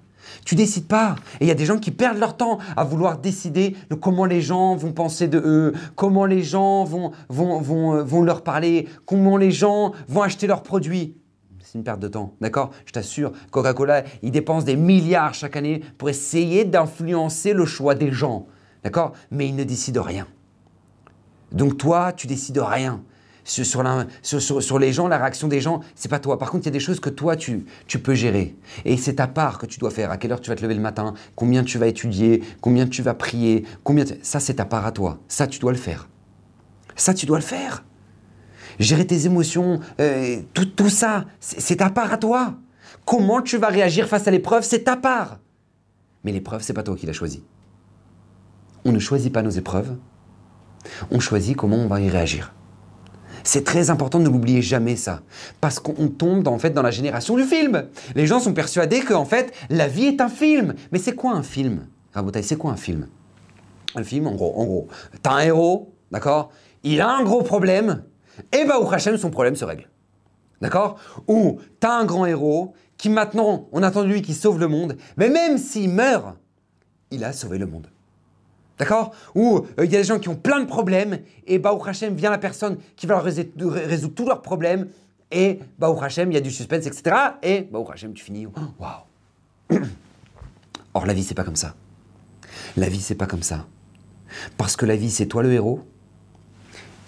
Tu 0.45 0.55
décides 0.55 0.87
pas. 0.87 1.15
Et 1.39 1.45
il 1.45 1.47
y 1.47 1.51
a 1.51 1.55
des 1.55 1.65
gens 1.65 1.77
qui 1.77 1.91
perdent 1.91 2.19
leur 2.19 2.35
temps 2.35 2.57
à 2.75 2.83
vouloir 2.83 3.17
décider 3.17 3.75
de 3.89 3.95
comment 3.95 4.25
les 4.25 4.41
gens 4.41 4.75
vont 4.75 4.91
penser 4.91 5.27
de 5.27 5.39
eux, 5.39 5.73
comment 5.95 6.25
les 6.25 6.43
gens 6.43 6.83
vont, 6.83 7.11
vont, 7.29 7.61
vont, 7.61 7.95
euh, 7.95 8.03
vont 8.03 8.21
leur 8.21 8.43
parler, 8.43 8.87
comment 9.05 9.37
les 9.37 9.51
gens 9.51 9.93
vont 10.07 10.21
acheter 10.21 10.47
leurs 10.47 10.63
produits. 10.63 11.15
C'est 11.63 11.77
une 11.77 11.83
perte 11.83 11.99
de 11.99 12.07
temps, 12.07 12.33
d'accord? 12.39 12.71
Je 12.85 12.93
t'assure, 12.93 13.33
Coca-Cola, 13.51 14.03
ils 14.21 14.31
dépensent 14.31 14.65
des 14.65 14.77
milliards 14.77 15.33
chaque 15.33 15.57
année 15.57 15.81
pour 15.97 16.09
essayer 16.09 16.63
d'influencer 16.63 17.51
le 17.51 17.65
choix 17.65 17.93
des 17.93 18.11
gens, 18.11 18.47
d'accord? 18.83 19.11
Mais 19.31 19.49
ils 19.49 19.55
ne 19.55 19.65
décident 19.65 20.01
rien. 20.01 20.27
Donc 21.51 21.77
toi, 21.77 22.13
tu 22.13 22.27
décides 22.27 22.57
rien 22.57 23.01
sur, 23.47 24.79
les 24.79 24.93
gens, 24.93 25.07
la 25.07 25.17
réaction 25.17 25.47
des 25.47 25.61
gens, 25.61 25.79
c'est 25.95 26.09
pas 26.09 26.19
toi. 26.19 26.37
Par 26.37 26.51
contre, 26.51 26.63
il 26.63 26.67
y 26.67 26.69
a 26.69 26.71
des 26.71 26.79
choses 26.79 26.99
que 26.99 27.09
toi, 27.09 27.35
tu, 27.35 27.65
peux 28.03 28.13
gérer. 28.13 28.55
Et 28.85 28.97
c'est 28.97 29.15
ta 29.15 29.27
part 29.27 29.57
que 29.57 29.65
tu 29.65 29.79
dois 29.79 29.89
faire. 29.89 30.11
À 30.11 30.17
quelle 30.17 30.31
heure 30.31 30.41
tu 30.41 30.49
vas 30.49 30.55
te 30.55 30.61
lever 30.61 30.75
le 30.75 30.81
matin, 30.81 31.13
combien 31.35 31.63
tu 31.63 31.77
vas 31.77 31.87
étudier, 31.87 32.43
combien 32.61 32.87
tu 32.87 33.01
vas 33.01 33.13
prier, 33.13 33.65
combien... 33.83 34.03
Ça, 34.21 34.39
c'est 34.39 34.55
ta 34.55 34.65
part 34.65 34.85
à 34.85 34.91
toi. 34.91 35.19
Ça, 35.27 35.47
tu 35.47 35.59
dois 35.59 35.71
le 35.71 35.77
faire. 35.77 36.09
Ça, 36.95 37.13
tu 37.13 37.25
dois 37.25 37.37
le 37.37 37.43
faire. 37.43 37.83
Gérer 38.79 39.07
tes 39.07 39.25
émotions, 39.25 39.79
euh, 39.99 40.41
tout, 40.53 40.65
tout 40.65 40.89
ça, 40.89 41.25
c'est 41.39 41.77
ta 41.77 41.89
part 41.89 42.13
à 42.13 42.17
toi. 42.17 42.55
Comment 43.05 43.41
tu 43.41 43.57
vas 43.57 43.69
réagir 43.69 44.07
face 44.07 44.27
à 44.27 44.31
l'épreuve, 44.31 44.63
c'est 44.63 44.83
ta 44.83 44.97
part. 44.97 45.39
Mais 46.23 46.31
l'épreuve, 46.31 46.61
c'est 46.61 46.73
pas 46.73 46.83
toi 46.83 46.95
qui 46.95 47.05
l'as 47.05 47.13
choisi. 47.13 47.43
On 48.83 48.91
ne 48.91 48.99
choisit 48.99 49.31
pas 49.31 49.41
nos 49.41 49.49
épreuves. 49.49 49.95
On 51.11 51.19
choisit 51.19 51.55
comment 51.55 51.77
on 51.77 51.87
va 51.87 52.01
y 52.01 52.09
réagir. 52.09 52.53
C'est 53.43 53.63
très 53.63 53.89
important, 53.89 54.19
ne 54.19 54.27
l'oubliez 54.27 54.61
jamais 54.61 54.95
ça. 54.95 55.21
Parce 55.61 55.79
qu'on 55.79 56.09
tombe 56.09 56.47
en 56.47 56.59
fait 56.59 56.71
dans 56.71 56.81
la 56.81 56.91
génération 56.91 57.35
du 57.35 57.43
film. 57.43 57.85
Les 58.15 58.27
gens 58.27 58.39
sont 58.39 58.53
persuadés 58.53 58.99
que 58.99 59.13
en 59.13 59.25
fait 59.25 59.53
la 59.69 59.87
vie 59.87 60.05
est 60.05 60.21
un 60.21 60.29
film. 60.29 60.75
Mais 60.91 60.99
c'est 60.99 61.13
quoi 61.13 61.31
un 61.33 61.43
film 61.43 61.87
Rabotaille, 62.13 62.43
c'est 62.43 62.57
quoi 62.57 62.71
un 62.71 62.77
film? 62.77 63.07
Un 63.95 64.03
film, 64.03 64.27
en 64.27 64.35
gros, 64.35 64.53
en 64.59 64.65
gros, 64.65 64.87
t'as 65.21 65.33
un 65.33 65.39
héros, 65.39 65.93
d'accord? 66.11 66.51
Il 66.83 66.99
a 66.99 67.09
un 67.09 67.23
gros 67.23 67.41
problème, 67.41 68.03
et 68.51 68.65
bah, 68.65 68.79
au 68.79 68.91
Hachem, 68.91 69.17
son 69.17 69.29
problème 69.29 69.55
se 69.55 69.65
règle. 69.65 69.89
D'accord? 70.61 70.99
Ou 71.27 71.59
t'as 71.79 71.97
un 71.97 72.05
grand 72.05 72.25
héros 72.25 72.73
qui 72.97 73.09
maintenant, 73.09 73.67
on 73.71 73.83
attend 73.83 74.03
de 74.03 74.07
lui 74.07 74.21
qu'il 74.21 74.35
sauve 74.35 74.59
le 74.59 74.67
monde, 74.67 74.97
mais 75.17 75.29
même 75.29 75.57
s'il 75.57 75.89
meurt, 75.89 76.35
il 77.11 77.23
a 77.23 77.33
sauvé 77.33 77.57
le 77.57 77.67
monde. 77.67 77.87
D'accord 78.77 79.13
Ou 79.35 79.65
euh, 79.79 79.85
il 79.85 79.91
y 79.91 79.95
a 79.95 79.99
des 79.99 80.05
gens 80.05 80.19
qui 80.19 80.29
ont 80.29 80.35
plein 80.35 80.59
de 80.59 80.67
problèmes 80.67 81.19
et 81.45 81.59
Baruch 81.59 81.87
Hashem 81.87 82.15
vient 82.15 82.29
la 82.29 82.37
personne 82.37 82.77
qui 82.95 83.07
va 83.07 83.15
leur 83.15 83.23
résoudre, 83.23 84.13
tous 84.13 84.25
leurs 84.25 84.41
problèmes 84.41 84.87
et 85.31 85.59
Baruch 85.77 86.03
Hashem, 86.03 86.31
il 86.31 86.35
y 86.35 86.37
a 86.37 86.41
du 86.41 86.51
suspense, 86.51 86.85
etc. 86.85 87.15
Et 87.41 87.61
Baruch 87.61 87.89
Hashem, 87.93 88.13
tu 88.13 88.23
finis. 88.23 88.45
Waouh 88.45 89.81
Or, 90.93 91.05
la 91.05 91.13
vie, 91.13 91.23
c'est 91.23 91.35
pas 91.35 91.43
comme 91.43 91.55
ça. 91.55 91.75
La 92.75 92.89
vie, 92.89 93.01
c'est 93.01 93.15
pas 93.15 93.27
comme 93.27 93.43
ça. 93.43 93.67
Parce 94.57 94.75
que 94.75 94.85
la 94.85 94.95
vie, 94.95 95.11
c'est 95.11 95.25
toi 95.25 95.43
le 95.43 95.51
héros. 95.51 95.81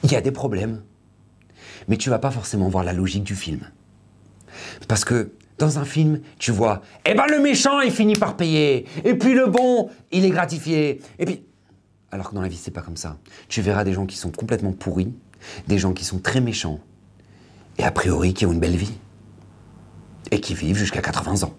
Il 0.04 0.12
y 0.12 0.16
a 0.16 0.22
des 0.22 0.32
problèmes. 0.32 0.84
Mais 1.88 1.98
tu 1.98 2.10
vas 2.10 2.20
pas 2.20 2.32
forcément 2.32 2.70
voir 2.70 2.84
la 2.84 2.94
logique 2.94 3.24
du 3.24 3.36
film. 3.36 3.62
Parce 4.88 5.06
que 5.06 5.32
dans 5.58 5.80
un 5.80 5.86
film, 5.86 6.22
tu 6.38 6.52
vois, 6.52 6.82
eh 7.06 7.14
ben 7.14 7.26
le 7.28 7.40
méchant, 7.40 7.82
il 7.82 7.92
finit 7.92 8.16
par 8.16 8.38
payer. 8.38 8.86
Et 9.04 9.16
puis 9.16 9.34
le 9.34 9.48
bon, 9.48 9.90
il 10.12 10.24
est 10.24 10.30
gratifié. 10.30 11.02
Et 11.18 11.26
puis, 11.26 11.44
alors 12.12 12.30
que 12.30 12.36
dans 12.36 12.42
la 12.42 12.48
vie, 12.48 12.58
c'est 12.58 12.72
pas 12.72 12.82
comme 12.82 12.98
ça. 12.98 13.18
Tu 13.48 13.62
verras 13.62 13.84
des 13.84 13.94
gens 13.94 14.06
qui 14.06 14.18
sont 14.18 14.32
complètement 14.32 14.72
pourris, 14.72 15.14
des 15.68 15.78
gens 15.78 15.94
qui 15.94 16.06
sont 16.06 16.20
très 16.20 16.42
méchants, 16.42 16.80
et 17.78 17.84
a 17.84 17.92
priori 17.92 18.34
qui 18.34 18.46
ont 18.46 18.52
une 18.52 18.60
belle 18.60 18.76
vie, 18.76 18.98
et 20.32 20.42
qui 20.42 20.54
vivent 20.54 20.78
jusqu'à 20.78 21.02
80 21.02 21.44
ans. 21.44 21.54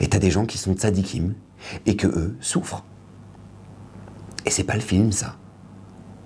Et 0.00 0.08
t'as 0.08 0.18
des 0.18 0.30
gens 0.30 0.46
qui 0.46 0.58
sont 0.58 0.74
tzadikim, 0.74 1.34
et 1.86 1.96
que 1.96 2.06
eux 2.06 2.36
souffrent. 2.40 2.84
Et 4.46 4.50
c'est 4.50 4.64
pas 4.64 4.74
le 4.74 4.80
film, 4.80 5.12
ça. 5.12 5.36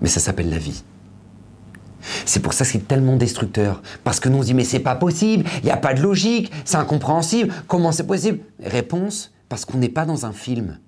Mais 0.01 0.09
ça 0.09 0.19
s'appelle 0.19 0.49
la 0.49 0.57
vie. 0.57 0.83
C'est 2.25 2.41
pour 2.41 2.53
ça 2.53 2.65
que 2.65 2.71
c'est 2.71 2.87
tellement 2.87 3.15
destructeur. 3.15 3.81
Parce 4.03 4.19
que 4.19 4.29
nous 4.29 4.39
on 4.39 4.41
se 4.41 4.47
dit, 4.47 4.53
mais 4.53 4.63
c'est 4.63 4.79
pas 4.79 4.95
possible, 4.95 5.45
il 5.59 5.65
n'y 5.65 5.71
a 5.71 5.77
pas 5.77 5.93
de 5.93 6.01
logique, 6.01 6.51
c'est 6.65 6.77
incompréhensible, 6.77 7.53
comment 7.67 7.91
c'est 7.91 8.07
possible? 8.07 8.39
Réponse, 8.61 9.33
parce 9.49 9.65
qu'on 9.65 9.77
n'est 9.77 9.89
pas 9.89 10.05
dans 10.05 10.25
un 10.25 10.33
film. 10.33 10.79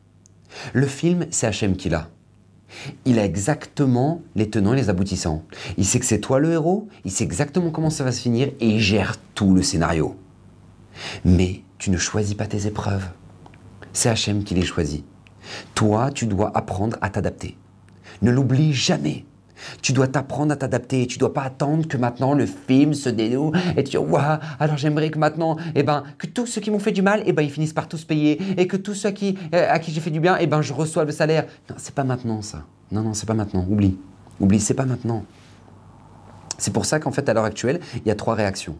Le 0.74 0.88
film, 0.88 1.26
c'est 1.32 1.48
Hachem 1.48 1.76
qui 1.76 1.90
l'a 1.90 2.10
il 3.06 3.20
a 3.20 3.26
exactement 3.26 4.22
les 4.36 4.50
tenants 4.50 4.74
et 4.74 4.78
les 4.78 4.90
aboutissants. 4.90 5.44
Il 5.78 5.86
sait 5.86 6.00
que 6.00 6.06
c'est 6.06 6.20
toi 6.20 6.40
le 6.40 6.52
héros, 6.52 6.88
il 7.04 7.12
sait 7.12 7.24
exactement 7.24 7.72
comment 7.72 7.90
ça 7.90 8.04
va 8.04 8.12
se 8.12 8.22
finir 8.22 8.50
et 8.60 8.68
il 8.68 8.80
gère 8.80 9.18
tout 9.34 9.54
le 9.54 9.62
scénario. 9.62 10.16
Mais 11.24 11.62
tu 11.78 11.90
ne 11.90 11.98
choisis 11.98 12.36
pas 12.36 12.48
tes 12.48 12.68
épreuves. 12.68 13.08
C'est 13.94 14.10
Hachem 14.10 14.44
qui 14.44 14.56
les 14.56 14.66
choisit. 14.66 15.06
Toi, 15.74 16.12
tu 16.12 16.26
dois 16.26 16.56
apprendre 16.56 16.98
à 17.02 17.10
t'adapter. 17.10 17.58
Ne 18.22 18.32
l'oublie 18.32 18.74
jamais. 18.74 19.26
Tu 19.82 19.94
dois 19.94 20.08
t'apprendre 20.08 20.52
à 20.52 20.56
t'adapter. 20.56 21.08
Tu 21.08 21.18
dois 21.18 21.34
pas 21.34 21.44
attendre 21.44 21.88
que 21.88 21.98
maintenant 21.98 22.34
le 22.34 22.46
film 22.46 22.94
se 22.94 23.10
dénoue 23.10 23.52
et 23.78 23.84
tu 23.84 23.92
dis 23.92 23.98
waouh 23.98 24.40
alors 24.60 24.78
j'aimerais 24.78 25.10
que 25.10 25.20
maintenant 25.20 25.58
eh 25.76 25.84
ben 25.84 26.04
que 26.18 26.28
tous 26.28 26.46
ceux 26.46 26.62
qui 26.62 26.72
m'ont 26.72 26.80
fait 26.80 26.92
du 26.92 27.02
mal 27.02 27.24
eh 27.26 27.34
ben 27.34 27.42
ils 27.42 27.52
finissent 27.52 27.74
par 27.74 27.88
tous 27.88 28.04
payer 28.04 28.42
et 28.58 28.68
que 28.68 28.78
tous 28.78 28.94
ceux 28.94 29.12
qui, 29.12 29.38
euh, 29.54 29.68
à 29.70 29.80
qui 29.80 29.92
j'ai 29.92 30.02
fait 30.02 30.12
du 30.12 30.20
bien 30.20 30.38
eh 30.40 30.48
ben 30.48 30.62
je 30.62 30.74
reçois 30.74 31.06
le 31.06 31.12
salaire. 31.12 31.46
Non 31.70 31.76
c'est 31.78 31.94
pas 31.94 32.04
maintenant 32.04 32.42
ça. 32.42 32.64
Non 32.92 33.02
non 33.02 33.14
c'est 33.14 33.26
pas 33.26 33.34
maintenant. 33.34 33.66
Oublie 33.70 33.98
oublie 34.40 34.60
c'est 34.60 34.74
pas 34.74 34.86
maintenant. 34.86 35.24
C'est 36.58 36.74
pour 36.74 36.86
ça 36.86 37.00
qu'en 37.00 37.12
fait 37.12 37.28
à 37.30 37.34
l'heure 37.34 37.46
actuelle 37.46 37.80
il 37.98 38.08
y 38.08 38.12
a 38.12 38.16
trois 38.16 38.36
réactions. 38.36 38.78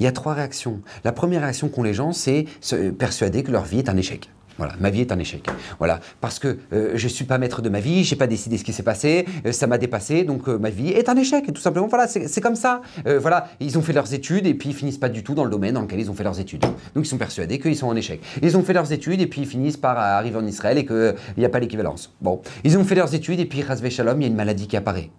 Il 0.00 0.04
y 0.04 0.06
a 0.06 0.12
trois 0.12 0.34
réactions. 0.34 0.80
La 1.04 1.12
première 1.12 1.42
réaction 1.42 1.68
qu'ont 1.68 1.82
les 1.82 1.94
gens 1.94 2.12
c'est 2.12 2.46
se 2.60 2.90
persuader 2.90 3.42
que 3.42 3.52
leur 3.52 3.64
vie 3.64 3.78
est 3.78 3.88
un 3.88 3.96
échec. 3.96 4.30
Voilà, 4.58 4.74
ma 4.80 4.90
vie 4.90 5.00
est 5.00 5.12
un 5.12 5.18
échec. 5.18 5.48
Voilà, 5.78 6.00
parce 6.20 6.38
que 6.38 6.58
euh, 6.72 6.92
je 6.94 7.08
suis 7.08 7.24
pas 7.24 7.38
maître 7.38 7.62
de 7.62 7.68
ma 7.68 7.80
vie, 7.80 8.02
j'ai 8.04 8.16
pas 8.16 8.26
décidé 8.26 8.58
ce 8.58 8.64
qui 8.64 8.72
s'est 8.72 8.82
passé, 8.82 9.24
euh, 9.46 9.52
ça 9.52 9.68
m'a 9.68 9.78
dépassé, 9.78 10.24
donc 10.24 10.48
euh, 10.48 10.58
ma 10.58 10.70
vie 10.70 10.88
est 10.88 11.08
un 11.08 11.16
échec. 11.16 11.46
tout 11.52 11.60
simplement, 11.60 11.86
voilà, 11.86 12.08
c'est 12.08 12.40
comme 12.40 12.56
ça. 12.56 12.82
voilà, 13.20 13.48
ils 13.60 13.78
ont 13.78 13.82
fait 13.82 13.92
leurs 13.92 14.12
études 14.12 14.46
et 14.46 14.54
puis 14.54 14.70
ils 14.70 14.74
finissent 14.74 14.98
pas 14.98 15.08
du 15.08 15.22
tout 15.22 15.34
dans 15.34 15.44
le 15.44 15.50
domaine 15.50 15.74
dans 15.74 15.82
lequel 15.82 16.00
ils 16.00 16.10
ont 16.10 16.14
fait 16.14 16.24
leurs 16.24 16.40
études. 16.40 16.60
Donc 16.60 17.04
ils 17.04 17.06
sont 17.06 17.18
persuadés 17.18 17.58
qu'ils 17.58 17.76
sont 17.76 17.86
en 17.86 17.96
échec. 17.96 18.20
Ils 18.42 18.56
ont 18.56 18.62
fait 18.62 18.72
leurs 18.72 18.92
études 18.92 19.20
et 19.20 19.26
puis 19.26 19.42
ils 19.42 19.46
finissent 19.46 19.76
par 19.76 19.96
arriver 19.96 20.36
en 20.36 20.46
Israël 20.46 20.76
et 20.78 20.84
qu'il 20.84 21.14
n'y 21.36 21.44
a 21.44 21.48
pas 21.48 21.60
l'équivalence. 21.60 22.14
Bon, 22.20 22.42
ils 22.64 22.76
ont 22.76 22.84
fait 22.84 22.94
leurs 22.94 23.14
études 23.14 23.40
et 23.40 23.46
puis 23.46 23.62
Razvé 23.62 23.90
Shalom, 23.90 24.20
il 24.20 24.24
y 24.24 24.26
a 24.26 24.28
une 24.28 24.36
maladie 24.36 24.66
qui 24.66 24.76
apparaît. 24.76 25.10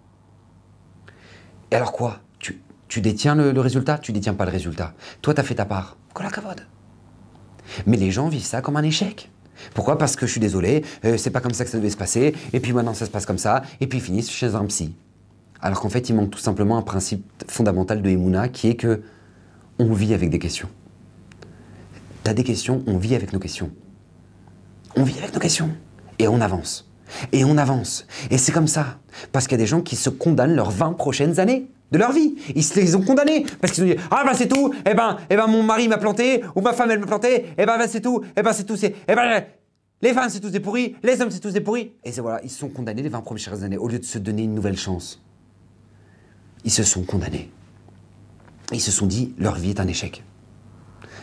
Et 1.70 1.76
alors 1.76 1.92
quoi? 1.92 2.20
Tu, 2.38 2.60
tu 2.88 3.00
détiens 3.00 3.34
le, 3.34 3.58
résultat? 3.60 3.98
Tu 3.98 4.12
détiens 4.12 4.34
pas 4.34 4.44
le 4.44 4.50
résultat. 4.50 4.94
Toi, 5.22 5.34
tu 5.34 5.40
as 5.40 5.44
fait 5.44 5.54
ta 5.54 5.64
part. 5.64 5.96
Mais 7.86 7.96
les 7.96 8.10
gens 8.10 8.28
vivent 8.28 8.44
ça 8.44 8.60
comme 8.60 8.76
un 8.76 8.82
échec. 8.82 9.30
Pourquoi? 9.74 9.98
Parce 9.98 10.16
que 10.16 10.26
je 10.26 10.32
suis 10.32 10.40
désolé, 10.40 10.84
euh, 11.04 11.16
c'est 11.16 11.30
pas 11.30 11.40
comme 11.40 11.52
ça 11.52 11.64
que 11.64 11.70
ça 11.70 11.78
devait 11.78 11.90
se 11.90 11.96
passer, 11.96 12.34
et 12.52 12.60
puis 12.60 12.72
maintenant 12.72 12.94
ça 12.94 13.06
se 13.06 13.10
passe 13.10 13.26
comme 13.26 13.38
ça, 13.38 13.62
et 13.80 13.86
puis 13.86 13.98
ils 13.98 14.02
finissent 14.02 14.30
chez 14.30 14.54
un 14.54 14.64
psy. 14.66 14.94
Alors 15.60 15.80
qu'en 15.80 15.90
fait, 15.90 16.08
il 16.08 16.14
manque 16.14 16.30
tout 16.30 16.38
simplement 16.38 16.78
un 16.78 16.82
principe 16.82 17.24
fondamental 17.48 18.00
de 18.00 18.08
Emouna 18.08 18.48
qui 18.48 18.68
est 18.68 18.76
que 18.76 19.02
on 19.78 19.92
vit 19.92 20.14
avec 20.14 20.30
des 20.30 20.38
questions. 20.38 20.68
T'as 22.22 22.34
des 22.34 22.44
questions, 22.44 22.82
on 22.86 22.98
vit 22.98 23.14
avec 23.14 23.32
nos 23.32 23.38
questions. 23.38 23.70
On 24.96 25.04
vit 25.04 25.18
avec 25.18 25.34
nos 25.34 25.40
questions. 25.40 25.70
Et 26.18 26.28
on 26.28 26.40
avance. 26.40 26.90
Et 27.32 27.44
on 27.44 27.56
avance. 27.56 28.06
Et 28.30 28.38
c'est 28.38 28.52
comme 28.52 28.66
ça. 28.66 28.98
Parce 29.32 29.46
qu'il 29.46 29.58
y 29.58 29.60
a 29.60 29.64
des 29.64 29.66
gens 29.66 29.80
qui 29.80 29.96
se 29.96 30.10
condamnent 30.10 30.54
leurs 30.54 30.70
20 30.70 30.92
prochaines 30.94 31.40
années 31.40 31.70
de 31.90 31.98
leur 31.98 32.12
vie. 32.12 32.36
Ils 32.54 32.64
se 32.64 32.78
les 32.78 32.94
ont 32.96 33.02
condamnés 33.02 33.44
parce 33.60 33.72
qu'ils 33.72 33.84
ont 33.84 33.86
dit 33.86 33.96
ah 34.10 34.22
ben 34.24 34.34
c'est 34.34 34.48
tout, 34.48 34.72
eh 34.86 34.94
ben 34.94 35.18
eh 35.28 35.36
ben 35.36 35.46
mon 35.46 35.62
mari 35.62 35.88
m'a 35.88 35.98
planté 35.98 36.42
ou 36.54 36.60
ma 36.60 36.72
femme 36.72 36.90
elle 36.90 37.00
m'a 37.00 37.06
planté, 37.06 37.46
eh 37.58 37.66
ben, 37.66 37.78
ben, 37.78 37.88
c'est 37.88 38.00
tout, 38.00 38.22
eh 38.36 38.42
ben 38.42 38.52
c'est 38.52 38.64
tout, 38.64 38.76
c'est 38.76 38.94
eh 39.08 39.14
ben 39.14 39.44
les 40.02 40.14
femmes 40.14 40.30
c'est 40.30 40.40
tous 40.40 40.50
des 40.50 40.60
pourris, 40.60 40.96
les 41.02 41.20
hommes 41.20 41.30
c'est 41.30 41.40
tous 41.40 41.52
des 41.52 41.60
pourris. 41.60 41.92
Et 42.04 42.10
voilà, 42.20 42.40
ils 42.42 42.50
sont 42.50 42.68
condamnés 42.68 43.02
les 43.02 43.08
20 43.08 43.20
premières 43.20 43.62
années 43.62 43.76
au 43.76 43.88
lieu 43.88 43.98
de 43.98 44.04
se 44.04 44.18
donner 44.18 44.42
une 44.44 44.54
nouvelle 44.54 44.78
chance. 44.78 45.22
Ils 46.64 46.70
se 46.70 46.82
sont 46.82 47.02
condamnés. 47.02 47.50
Ils 48.72 48.80
se 48.80 48.90
sont 48.90 49.06
dit 49.06 49.34
leur 49.38 49.56
vie 49.56 49.70
est 49.70 49.80
un 49.80 49.88
échec. 49.88 50.22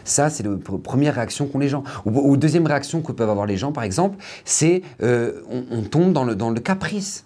Ça, 0.04 0.30
c'est 0.30 0.44
la 0.44 0.56
première 0.82 1.16
réaction 1.16 1.48
qu'ont 1.48 1.60
les 1.60 1.68
gens. 1.68 1.84
Ou, 2.06 2.38
deuxième 2.38 2.66
réaction 2.66 3.02
que 3.02 3.12
peuvent 3.12 3.30
avoir 3.30 3.46
les 3.46 3.58
gens, 3.58 3.74
par 3.74 3.84
exemple, 3.84 4.18
c'est 4.46 4.82
euh, 5.04 5.42
on, 5.50 5.82
tombe 5.82 6.14
dans 6.14 6.24
le, 6.24 6.34
dans 6.34 6.50
le 6.50 6.62
caprice. 6.62 7.26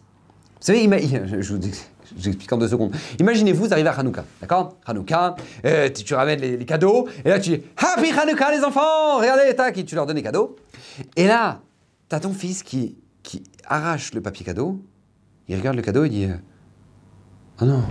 Vous 0.59 0.65
savez, 0.65 0.89
je 1.41 1.51
vous 1.51 1.59
dis, 1.59 1.79
J'explique 2.17 2.51
en 2.51 2.57
deux 2.57 2.67
secondes. 2.67 2.93
Imaginez-vous, 3.19 3.65
vous 3.65 3.73
arrivez 3.73 3.89
à 3.89 3.93
Hanouka, 3.93 4.25
d'accord? 4.41 4.77
Hanouka, 4.85 5.35
euh, 5.65 5.89
tu, 5.89 6.13
ramènes 6.13 6.39
les, 6.39 6.65
cadeaux, 6.65 7.07
et 7.23 7.29
là 7.29 7.39
tu 7.39 7.51
dis 7.51 7.63
Happy 7.77 8.11
Hanouka 8.11 8.51
les 8.51 8.63
enfants 8.63 9.17
Regardez, 9.19 9.55
tac, 9.55 9.77
et 9.77 9.85
tu 9.85 9.95
leur 9.95 10.05
donnes 10.05 10.17
les 10.17 10.23
cadeaux. 10.23 10.55
Et 11.15 11.27
là, 11.27 11.61
tu 12.09 12.15
as 12.15 12.19
ton 12.19 12.33
fils 12.33 12.63
qui, 12.63 12.97
arrache 13.65 14.13
le 14.13 14.21
papier 14.21 14.45
cadeau, 14.45 14.81
il 15.47 15.55
regarde 15.55 15.77
le 15.77 15.81
cadeau 15.81 16.03
et 16.03 16.09
dit 16.09 16.27
Oh 17.61 17.65
non, 17.65 17.83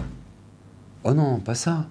oh 1.05 1.15
non, 1.15 1.41
pas 1.41 1.55
ça. 1.55 1.87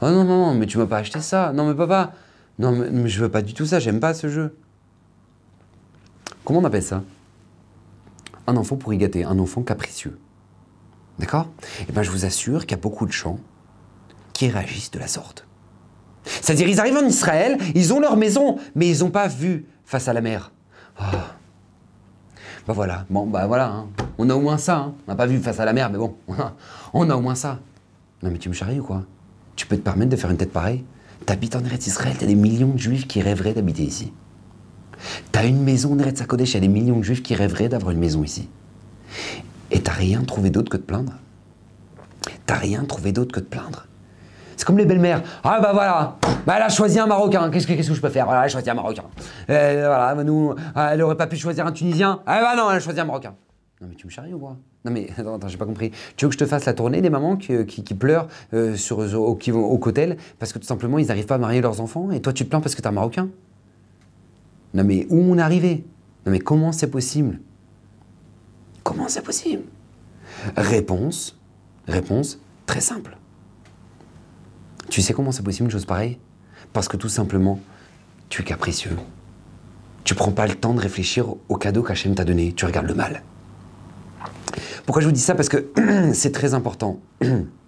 Oh 0.00 0.10
non, 0.10 0.24
non, 0.24 0.46
non, 0.46 0.54
mais 0.54 0.66
tu 0.66 0.78
m'as 0.78 0.86
pas 0.86 0.98
acheté 0.98 1.20
ça. 1.20 1.52
Non, 1.52 1.66
mais 1.66 1.74
papa, 1.74 2.12
non, 2.58 2.72
mais, 2.72 2.90
mais 2.90 3.08
je 3.08 3.20
veux 3.20 3.30
pas 3.30 3.42
du 3.42 3.54
tout 3.54 3.66
ça, 3.66 3.78
j'aime 3.80 3.98
pas 3.98 4.14
ce 4.14 4.28
jeu. 4.28 4.56
Comment 6.44 6.60
on 6.60 6.64
appelle 6.64 6.82
ça? 6.82 7.02
Un 8.46 8.56
enfant 8.56 8.76
pour 8.76 8.92
y 8.94 8.98
gâter, 8.98 9.24
un 9.24 9.38
enfant 9.38 9.62
capricieux. 9.62 10.18
D'accord? 11.18 11.48
Eh 11.88 11.92
bien, 11.92 12.02
je 12.02 12.10
vous 12.10 12.24
assure 12.24 12.62
qu'il 12.62 12.72
y 12.72 12.80
a 12.80 12.82
beaucoup 12.82 13.06
de 13.06 13.12
gens 13.12 13.38
qui 14.32 14.48
réagissent 14.48 14.90
de 14.90 14.98
la 14.98 15.08
sorte. 15.08 15.46
C'est-à-dire, 16.24 16.68
ils 16.68 16.80
arrivent 16.80 16.96
en 16.96 17.06
Israël, 17.06 17.56
ils 17.74 17.92
ont 17.92 18.00
leur 18.00 18.16
maison, 18.16 18.58
mais 18.74 18.88
ils 18.88 19.00
n'ont 19.00 19.10
pas 19.10 19.28
vu 19.28 19.66
face 19.84 20.08
à 20.08 20.12
la 20.12 20.20
mer. 20.20 20.52
Ah. 20.98 21.36
Bah 22.66 22.72
voilà, 22.72 23.06
bon, 23.08 23.26
bah 23.26 23.46
voilà, 23.46 23.68
hein. 23.68 23.86
on 24.18 24.28
a 24.28 24.34
au 24.34 24.40
moins 24.40 24.58
ça. 24.58 24.76
Hein. 24.78 24.94
On 25.06 25.12
n'a 25.12 25.16
pas 25.16 25.26
vu 25.26 25.38
face 25.38 25.60
à 25.60 25.64
la 25.64 25.72
mer, 25.72 25.88
mais 25.88 25.98
bon, 25.98 26.16
on 26.92 27.08
a 27.08 27.14
au 27.14 27.20
moins 27.20 27.36
ça. 27.36 27.60
Non, 28.22 28.30
mais 28.30 28.38
tu 28.38 28.48
me 28.48 28.54
charries 28.54 28.80
ou 28.80 28.84
quoi? 28.84 29.04
Tu 29.54 29.66
peux 29.66 29.76
te 29.76 29.82
permettre 29.82 30.10
de 30.10 30.16
faire 30.16 30.30
une 30.30 30.36
tête 30.36 30.52
pareille? 30.52 30.84
T'habites 31.24 31.54
en 31.54 31.64
Eretz 31.64 31.86
Israël, 31.86 32.16
t'as 32.18 32.26
des 32.26 32.34
millions 32.34 32.72
de 32.72 32.78
juifs 32.78 33.06
qui 33.06 33.22
rêveraient 33.22 33.54
d'habiter 33.54 33.82
ici. 33.82 34.12
T'as 35.30 35.46
une 35.46 35.62
maison 35.62 35.92
en 35.92 35.98
Eretz 35.98 36.20
Hakodesh, 36.20 36.52
il 36.52 36.54
y 36.54 36.56
a 36.56 36.60
des 36.60 36.68
millions 36.68 36.98
de 36.98 37.04
juifs 37.04 37.22
qui 37.22 37.34
rêveraient 37.34 37.68
d'avoir 37.68 37.92
une 37.92 37.98
maison 38.00 38.24
ici. 38.24 38.48
Et 39.70 39.80
t'as 39.80 39.92
rien 39.92 40.22
trouvé 40.22 40.50
d'autre 40.50 40.70
que 40.70 40.76
de 40.76 40.82
plaindre. 40.82 41.14
T'as 42.46 42.56
rien 42.56 42.84
trouvé 42.84 43.12
d'autre 43.12 43.32
que 43.32 43.40
de 43.40 43.46
plaindre. 43.46 43.86
C'est 44.56 44.64
comme 44.64 44.78
les 44.78 44.86
belles-mères. 44.86 45.22
Ah 45.44 45.60
bah 45.60 45.72
voilà, 45.74 46.16
bah 46.46 46.54
elle 46.56 46.62
a 46.62 46.68
choisi 46.68 46.98
un 46.98 47.06
Marocain. 47.06 47.50
Qu'est-ce 47.50 47.66
que, 47.66 47.94
je 47.94 48.00
peux 48.00 48.08
faire? 48.08 48.26
Elle 48.30 48.36
a 48.36 48.48
choisi 48.48 48.70
un 48.70 48.74
Marocain. 48.74 49.04
voilà, 49.46 50.14
bah, 50.14 50.24
nous, 50.24 50.54
ah, 50.74 50.94
elle 50.94 51.02
aurait 51.02 51.16
pas 51.16 51.26
pu 51.26 51.36
choisir 51.36 51.66
un 51.66 51.72
Tunisien. 51.72 52.20
Ah 52.26 52.40
bah 52.40 52.56
non, 52.56 52.70
elle 52.70 52.78
a 52.78 52.80
choisi 52.80 52.98
un 52.98 53.04
Marocain. 53.04 53.34
Non 53.80 53.88
mais 53.90 53.94
tu 53.94 54.06
me 54.06 54.10
charries 54.10 54.32
ou 54.32 54.38
quoi? 54.38 54.56
Non 54.86 54.90
mais 54.90 55.08
attends, 55.18 55.34
attends 55.34 55.48
j'ai 55.48 55.58
pas 55.58 55.66
compris. 55.66 55.90
Tu 56.16 56.24
veux 56.24 56.30
que 56.30 56.34
je 56.34 56.38
te 56.38 56.46
fasse 56.46 56.64
la 56.64 56.72
tournée 56.72 57.02
des 57.02 57.10
mamans 57.10 57.36
qui, 57.36 57.54
pleurent 57.94 58.28
euh, 58.54 58.74
sur, 58.74 59.00
au, 59.00 59.34
qui 59.34 59.52
cotel 59.80 60.16
parce 60.38 60.54
que 60.54 60.58
tout 60.58 60.66
simplement 60.66 60.98
ils 60.98 61.08
n'arrivent 61.08 61.26
pas 61.26 61.34
à 61.34 61.38
marier 61.38 61.60
leurs 61.60 61.82
enfants 61.82 62.10
et 62.10 62.22
toi 62.22 62.32
tu 62.32 62.44
te 62.44 62.48
plains 62.48 62.62
parce 62.62 62.74
que 62.74 62.80
t'es 62.80 62.88
un 62.88 62.92
Marocain 62.92 63.28
Non 64.72 64.82
mais 64.84 65.06
où 65.10 65.18
on 65.18 65.36
est 65.36 65.42
arrivé? 65.42 65.84
Non 66.24 66.32
mais 66.32 66.38
comment 66.38 66.72
c'est 66.72 66.90
possible? 66.90 67.38
Comment 68.86 69.08
c'est 69.08 69.22
possible? 69.22 69.64
Réponse, 70.56 71.36
réponse 71.88 72.38
très 72.66 72.80
simple. 72.80 73.16
Tu 74.88 75.02
sais 75.02 75.12
comment 75.12 75.32
c'est 75.32 75.42
possible 75.42 75.64
une 75.64 75.72
chose 75.72 75.86
pareille? 75.86 76.20
Parce 76.72 76.86
que 76.86 76.96
tout 76.96 77.08
simplement, 77.08 77.58
tu 78.28 78.42
es 78.42 78.44
capricieux. 78.44 78.96
Tu 80.04 80.14
prends 80.14 80.30
pas 80.30 80.46
le 80.46 80.54
temps 80.54 80.72
de 80.72 80.78
réfléchir 80.78 81.34
au 81.48 81.56
cadeau 81.56 81.82
qu'Hachem 81.82 82.14
t'a 82.14 82.24
donné. 82.24 82.52
Tu 82.52 82.64
regardes 82.64 82.86
le 82.86 82.94
mal. 82.94 83.24
Pourquoi 84.84 85.02
je 85.02 85.08
vous 85.08 85.12
dis 85.12 85.20
ça? 85.20 85.34
Parce 85.34 85.48
que 85.48 85.66
c'est 86.12 86.30
très 86.30 86.54
important. 86.54 87.00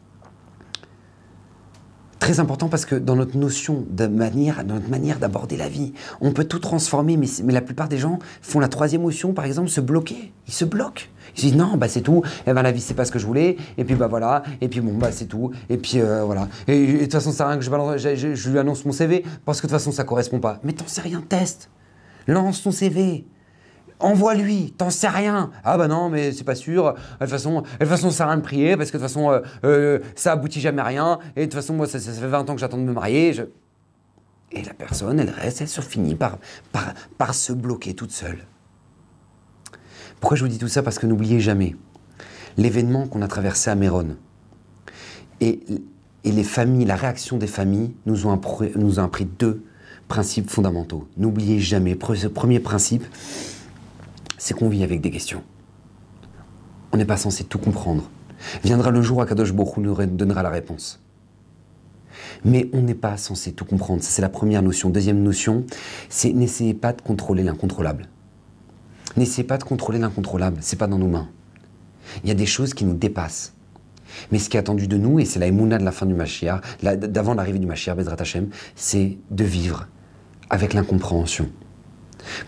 très 2.18 2.40
important 2.40 2.68
parce 2.68 2.84
que 2.84 2.94
dans 2.94 3.16
notre 3.16 3.36
notion 3.36 3.84
de 3.90 4.06
manière, 4.06 4.64
dans 4.64 4.74
notre 4.74 4.90
manière 4.90 5.18
d'aborder 5.18 5.56
la 5.56 5.68
vie, 5.68 5.92
on 6.20 6.32
peut 6.32 6.44
tout 6.44 6.58
transformer, 6.58 7.16
mais, 7.16 7.26
mais, 7.44 7.52
la 7.52 7.60
plupart 7.60 7.88
des 7.88 7.98
gens 7.98 8.18
font 8.42 8.60
la 8.60 8.68
troisième 8.68 9.02
notion, 9.02 9.32
par 9.32 9.44
exemple, 9.44 9.68
se 9.68 9.80
bloquer. 9.80 10.32
Ils 10.46 10.54
se 10.54 10.64
bloquent. 10.64 11.04
Ils 11.36 11.40
se 11.40 11.46
disent 11.46 11.56
non, 11.56 11.76
bah 11.76 11.88
c'est 11.88 12.00
tout. 12.00 12.22
Et 12.24 12.50
eh 12.50 12.52
ben 12.52 12.62
la 12.62 12.72
vie 12.72 12.80
c'est 12.80 12.94
pas 12.94 13.04
ce 13.04 13.12
que 13.12 13.18
je 13.18 13.26
voulais. 13.26 13.56
Et 13.76 13.84
puis 13.84 13.94
bah 13.94 14.06
voilà. 14.08 14.42
Et 14.60 14.68
puis 14.68 14.80
bon 14.80 14.94
bah 14.94 15.12
c'est 15.12 15.26
tout. 15.26 15.52
Et 15.68 15.76
puis 15.76 16.00
euh, 16.00 16.24
voilà. 16.24 16.48
Et, 16.66 16.92
de 16.94 16.98
toute 17.02 17.12
façon 17.12 17.32
ça 17.32 17.46
rien 17.46 17.58
que 17.58 17.64
je, 17.64 18.34
je, 18.34 18.50
lui 18.50 18.58
annonce 18.58 18.84
mon 18.84 18.92
CV 18.92 19.24
parce 19.44 19.60
que 19.60 19.66
de 19.66 19.70
toute 19.70 19.78
façon 19.78 19.92
ça 19.92 20.04
correspond 20.04 20.40
pas. 20.40 20.58
Mais 20.64 20.72
t'en 20.72 20.86
sais 20.86 21.02
rien, 21.02 21.22
teste. 21.28 21.70
Lance 22.26 22.62
ton 22.62 22.70
CV. 22.70 23.24
Envoie-lui, 24.00 24.74
t'en 24.76 24.90
sais 24.90 25.08
rien. 25.08 25.50
Ah 25.64 25.76
bah 25.76 25.88
non, 25.88 26.08
mais 26.08 26.30
c'est 26.30 26.44
pas 26.44 26.54
sûr. 26.54 26.92
De 26.92 26.98
toute 27.20 27.30
façon, 27.30 27.62
de 27.62 27.66
toute 27.78 27.88
façon, 27.88 28.10
ça 28.10 28.18
sert 28.18 28.26
à 28.26 28.30
rien 28.30 28.38
de 28.38 28.42
prier 28.42 28.76
parce 28.76 28.90
que 28.90 28.96
de 28.96 29.02
toute 29.02 29.12
façon, 29.12 29.30
euh, 29.30 29.40
euh, 29.64 29.98
ça 30.14 30.32
aboutit 30.32 30.60
jamais 30.60 30.82
à 30.82 30.84
rien. 30.84 31.18
Et 31.34 31.40
de 31.40 31.44
toute 31.46 31.54
façon, 31.54 31.74
moi, 31.74 31.86
ça, 31.88 31.98
fait 31.98 32.26
20 32.26 32.48
ans 32.48 32.54
que 32.54 32.60
j'attends 32.60 32.78
de 32.78 32.82
me 32.82 32.92
marier. 32.92 33.34
Et 34.52 34.62
la 34.62 34.72
personne, 34.72 35.18
elle 35.18 35.30
reste, 35.30 35.60
elle 35.60 35.68
se 35.68 35.80
finit 35.80 36.14
par, 36.14 36.38
par, 37.18 37.34
se 37.34 37.52
bloquer 37.52 37.94
toute 37.94 38.12
seule. 38.12 38.46
Pourquoi 40.20 40.36
je 40.36 40.44
vous 40.44 40.48
dis 40.48 40.58
tout 40.58 40.68
ça? 40.68 40.82
Parce 40.82 40.98
que 40.98 41.06
n'oubliez 41.06 41.40
jamais 41.40 41.76
l'événement 42.56 43.06
qu'on 43.06 43.22
a 43.22 43.28
traversé 43.28 43.70
à 43.70 43.74
Méron. 43.74 44.16
Et, 45.40 45.60
et, 46.24 46.32
les 46.32 46.44
familles, 46.44 46.86
la 46.86 46.96
réaction 46.96 47.36
des 47.36 47.46
familles 47.46 47.94
nous 48.06 48.26
ont, 48.26 48.32
appris 48.32 49.24
deux 49.24 49.64
principes 50.08 50.50
fondamentaux. 50.50 51.06
N'oubliez 51.16 51.60
jamais, 51.60 51.96
ce 52.14 52.26
premier 52.26 52.58
principe, 52.58 53.04
c'est 54.38 54.54
qu'on 54.54 54.68
vit 54.68 54.82
avec 54.82 55.00
des 55.00 55.10
questions. 55.10 55.42
On 56.92 56.96
n'est 56.96 57.04
pas 57.04 57.18
censé 57.18 57.44
tout 57.44 57.58
comprendre. 57.58 58.08
Viendra 58.64 58.90
le 58.90 59.02
jour 59.02 59.18
où 59.18 59.20
Akadosh 59.20 59.52
Baruch 59.52 59.76
nous 59.78 59.94
donnera 60.06 60.42
la 60.42 60.50
réponse. 60.50 61.02
Mais 62.44 62.68
on 62.72 62.82
n'est 62.82 62.94
pas 62.94 63.16
censé 63.16 63.52
tout 63.52 63.64
comprendre. 63.64 64.02
Ça, 64.02 64.10
c'est 64.10 64.22
la 64.22 64.28
première 64.28 64.62
notion. 64.62 64.90
Deuxième 64.90 65.22
notion, 65.22 65.64
c'est 66.08 66.32
n'essayez 66.32 66.74
pas 66.74 66.92
de 66.92 67.02
contrôler 67.02 67.42
l'incontrôlable. 67.42 68.08
N'essayez 69.16 69.46
pas 69.46 69.58
de 69.58 69.64
contrôler 69.64 69.98
l'incontrôlable. 69.98 70.58
C'est 70.60 70.78
pas 70.78 70.86
dans 70.86 70.98
nos 70.98 71.08
mains. 71.08 71.28
Il 72.22 72.28
y 72.28 72.32
a 72.32 72.34
des 72.34 72.46
choses 72.46 72.74
qui 72.74 72.84
nous 72.84 72.94
dépassent. 72.94 73.54
Mais 74.32 74.38
ce 74.38 74.48
qui 74.48 74.56
est 74.56 74.60
attendu 74.60 74.88
de 74.88 74.96
nous, 74.96 75.20
et 75.20 75.24
c'est 75.24 75.38
la 75.38 75.46
émouna 75.46 75.78
de 75.78 75.84
la 75.84 75.92
fin 75.92 76.06
du 76.06 76.14
Mashiach, 76.14 76.62
d'avant 76.82 77.34
l'arrivée 77.34 77.58
du 77.58 77.66
Mashiach, 77.66 77.96
Bezrat 77.96 78.16
c'est 78.74 79.18
de 79.30 79.44
vivre 79.44 79.88
avec 80.48 80.72
l'incompréhension. 80.72 81.50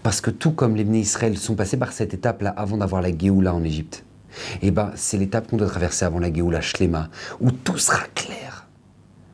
Parce 0.03 0.21
que 0.21 0.31
tout 0.31 0.53
comme 0.53 0.77
les 0.77 0.85
Bnei 0.85 1.01
Israël 1.01 1.37
sont 1.39 1.55
passés 1.55 1.77
par 1.77 1.93
cette 1.93 2.15
étape-là 2.15 2.51
avant 2.51 2.77
d'avoir 2.77 3.03
la 3.03 3.17
Géoula 3.17 3.55
en 3.55 3.65
Égypte, 3.65 4.05
eh 4.63 4.71
ben, 4.71 4.93
c'est 4.95 5.19
l'étape 5.19 5.49
qu'on 5.49 5.57
doit 5.57 5.69
traverser 5.69 6.05
avant 6.05 6.19
la 6.19 6.33
Géoula 6.33 6.61
Shlema, 6.61 7.09
où 7.41 7.51
tout 7.51 7.79
sera 7.79 8.01
clair. 8.15 8.67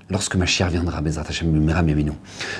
Lorsque 0.08 0.36
ma 0.36 0.46
chère 0.46 0.70
viendra, 0.70 1.00
Bezrat 1.00 1.24
Hashem, 1.28 1.52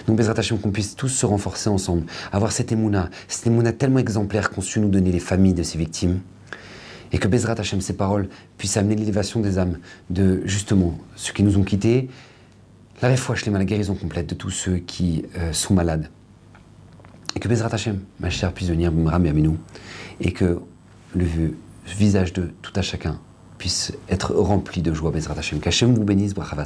Donc, 0.07 0.17
Bezrat 0.17 0.35
Hashem, 0.37 0.59
qu'on 0.59 0.73
puisse 0.73 0.97
tous 0.97 1.09
se 1.09 1.27
renforcer 1.27 1.71
ensemble, 1.71 2.03
avoir 2.33 2.51
cette 2.51 2.73
émouna, 2.73 3.09
cette 3.29 3.47
émouna 3.47 3.73
tellement 3.73 4.01
exemplaire 4.01 4.51
qu'ont 4.51 4.61
su 4.61 4.81
nous 4.81 4.89
donner 4.89 5.13
les 5.13 5.21
familles 5.21 5.55
de 5.55 5.63
ces 5.63 5.79
victimes, 5.79 6.21
et 7.13 7.19
que 7.19 7.29
Bezrat 7.29 7.55
Hashem, 7.59 7.81
ces 7.81 7.93
paroles, 7.93 8.29
puissent 8.59 8.77
amener 8.77 8.97
l'élévation 8.97 9.41
des 9.41 9.59
âmes 9.59 9.79
de, 10.11 10.43
justement, 10.45 10.99
ceux 11.15 11.33
qui 11.33 11.45
nous 11.45 11.57
ont 11.57 11.63
quittés, 11.63 12.09
la 13.01 13.09
réfouach, 13.09 13.47
la 13.47 13.65
guérison 13.65 13.95
complète 13.95 14.29
de 14.29 14.35
tous 14.35 14.51
ceux 14.51 14.79
qui 14.79 15.25
euh, 15.39 15.53
sont 15.53 15.75
malades, 15.75 16.11
et 17.37 17.39
que 17.39 17.49
Bezrat 17.49 17.69
Hashem, 17.71 18.01
ma 18.19 18.31
chère, 18.31 18.53
puisse 18.53 18.71
venir 18.71 18.91
me 18.91 19.41
nous, 19.41 19.59
et 20.21 20.33
que 20.33 20.59
le 21.15 21.27
visage 21.87 22.33
de 22.33 22.51
tout 22.63 22.73
à 22.75 22.83
chacun 22.83 23.21
puisse 23.59 23.93
être 24.09 24.35
rempli 24.35 24.81
de 24.81 24.93
joie, 24.95 25.11
Bezrat 25.11 25.39
Hashem. 25.39 25.61
Qu'Hachem 25.61 25.95
vous 25.95 26.05
bénisse, 26.05 26.35
Brachavat 26.35 26.65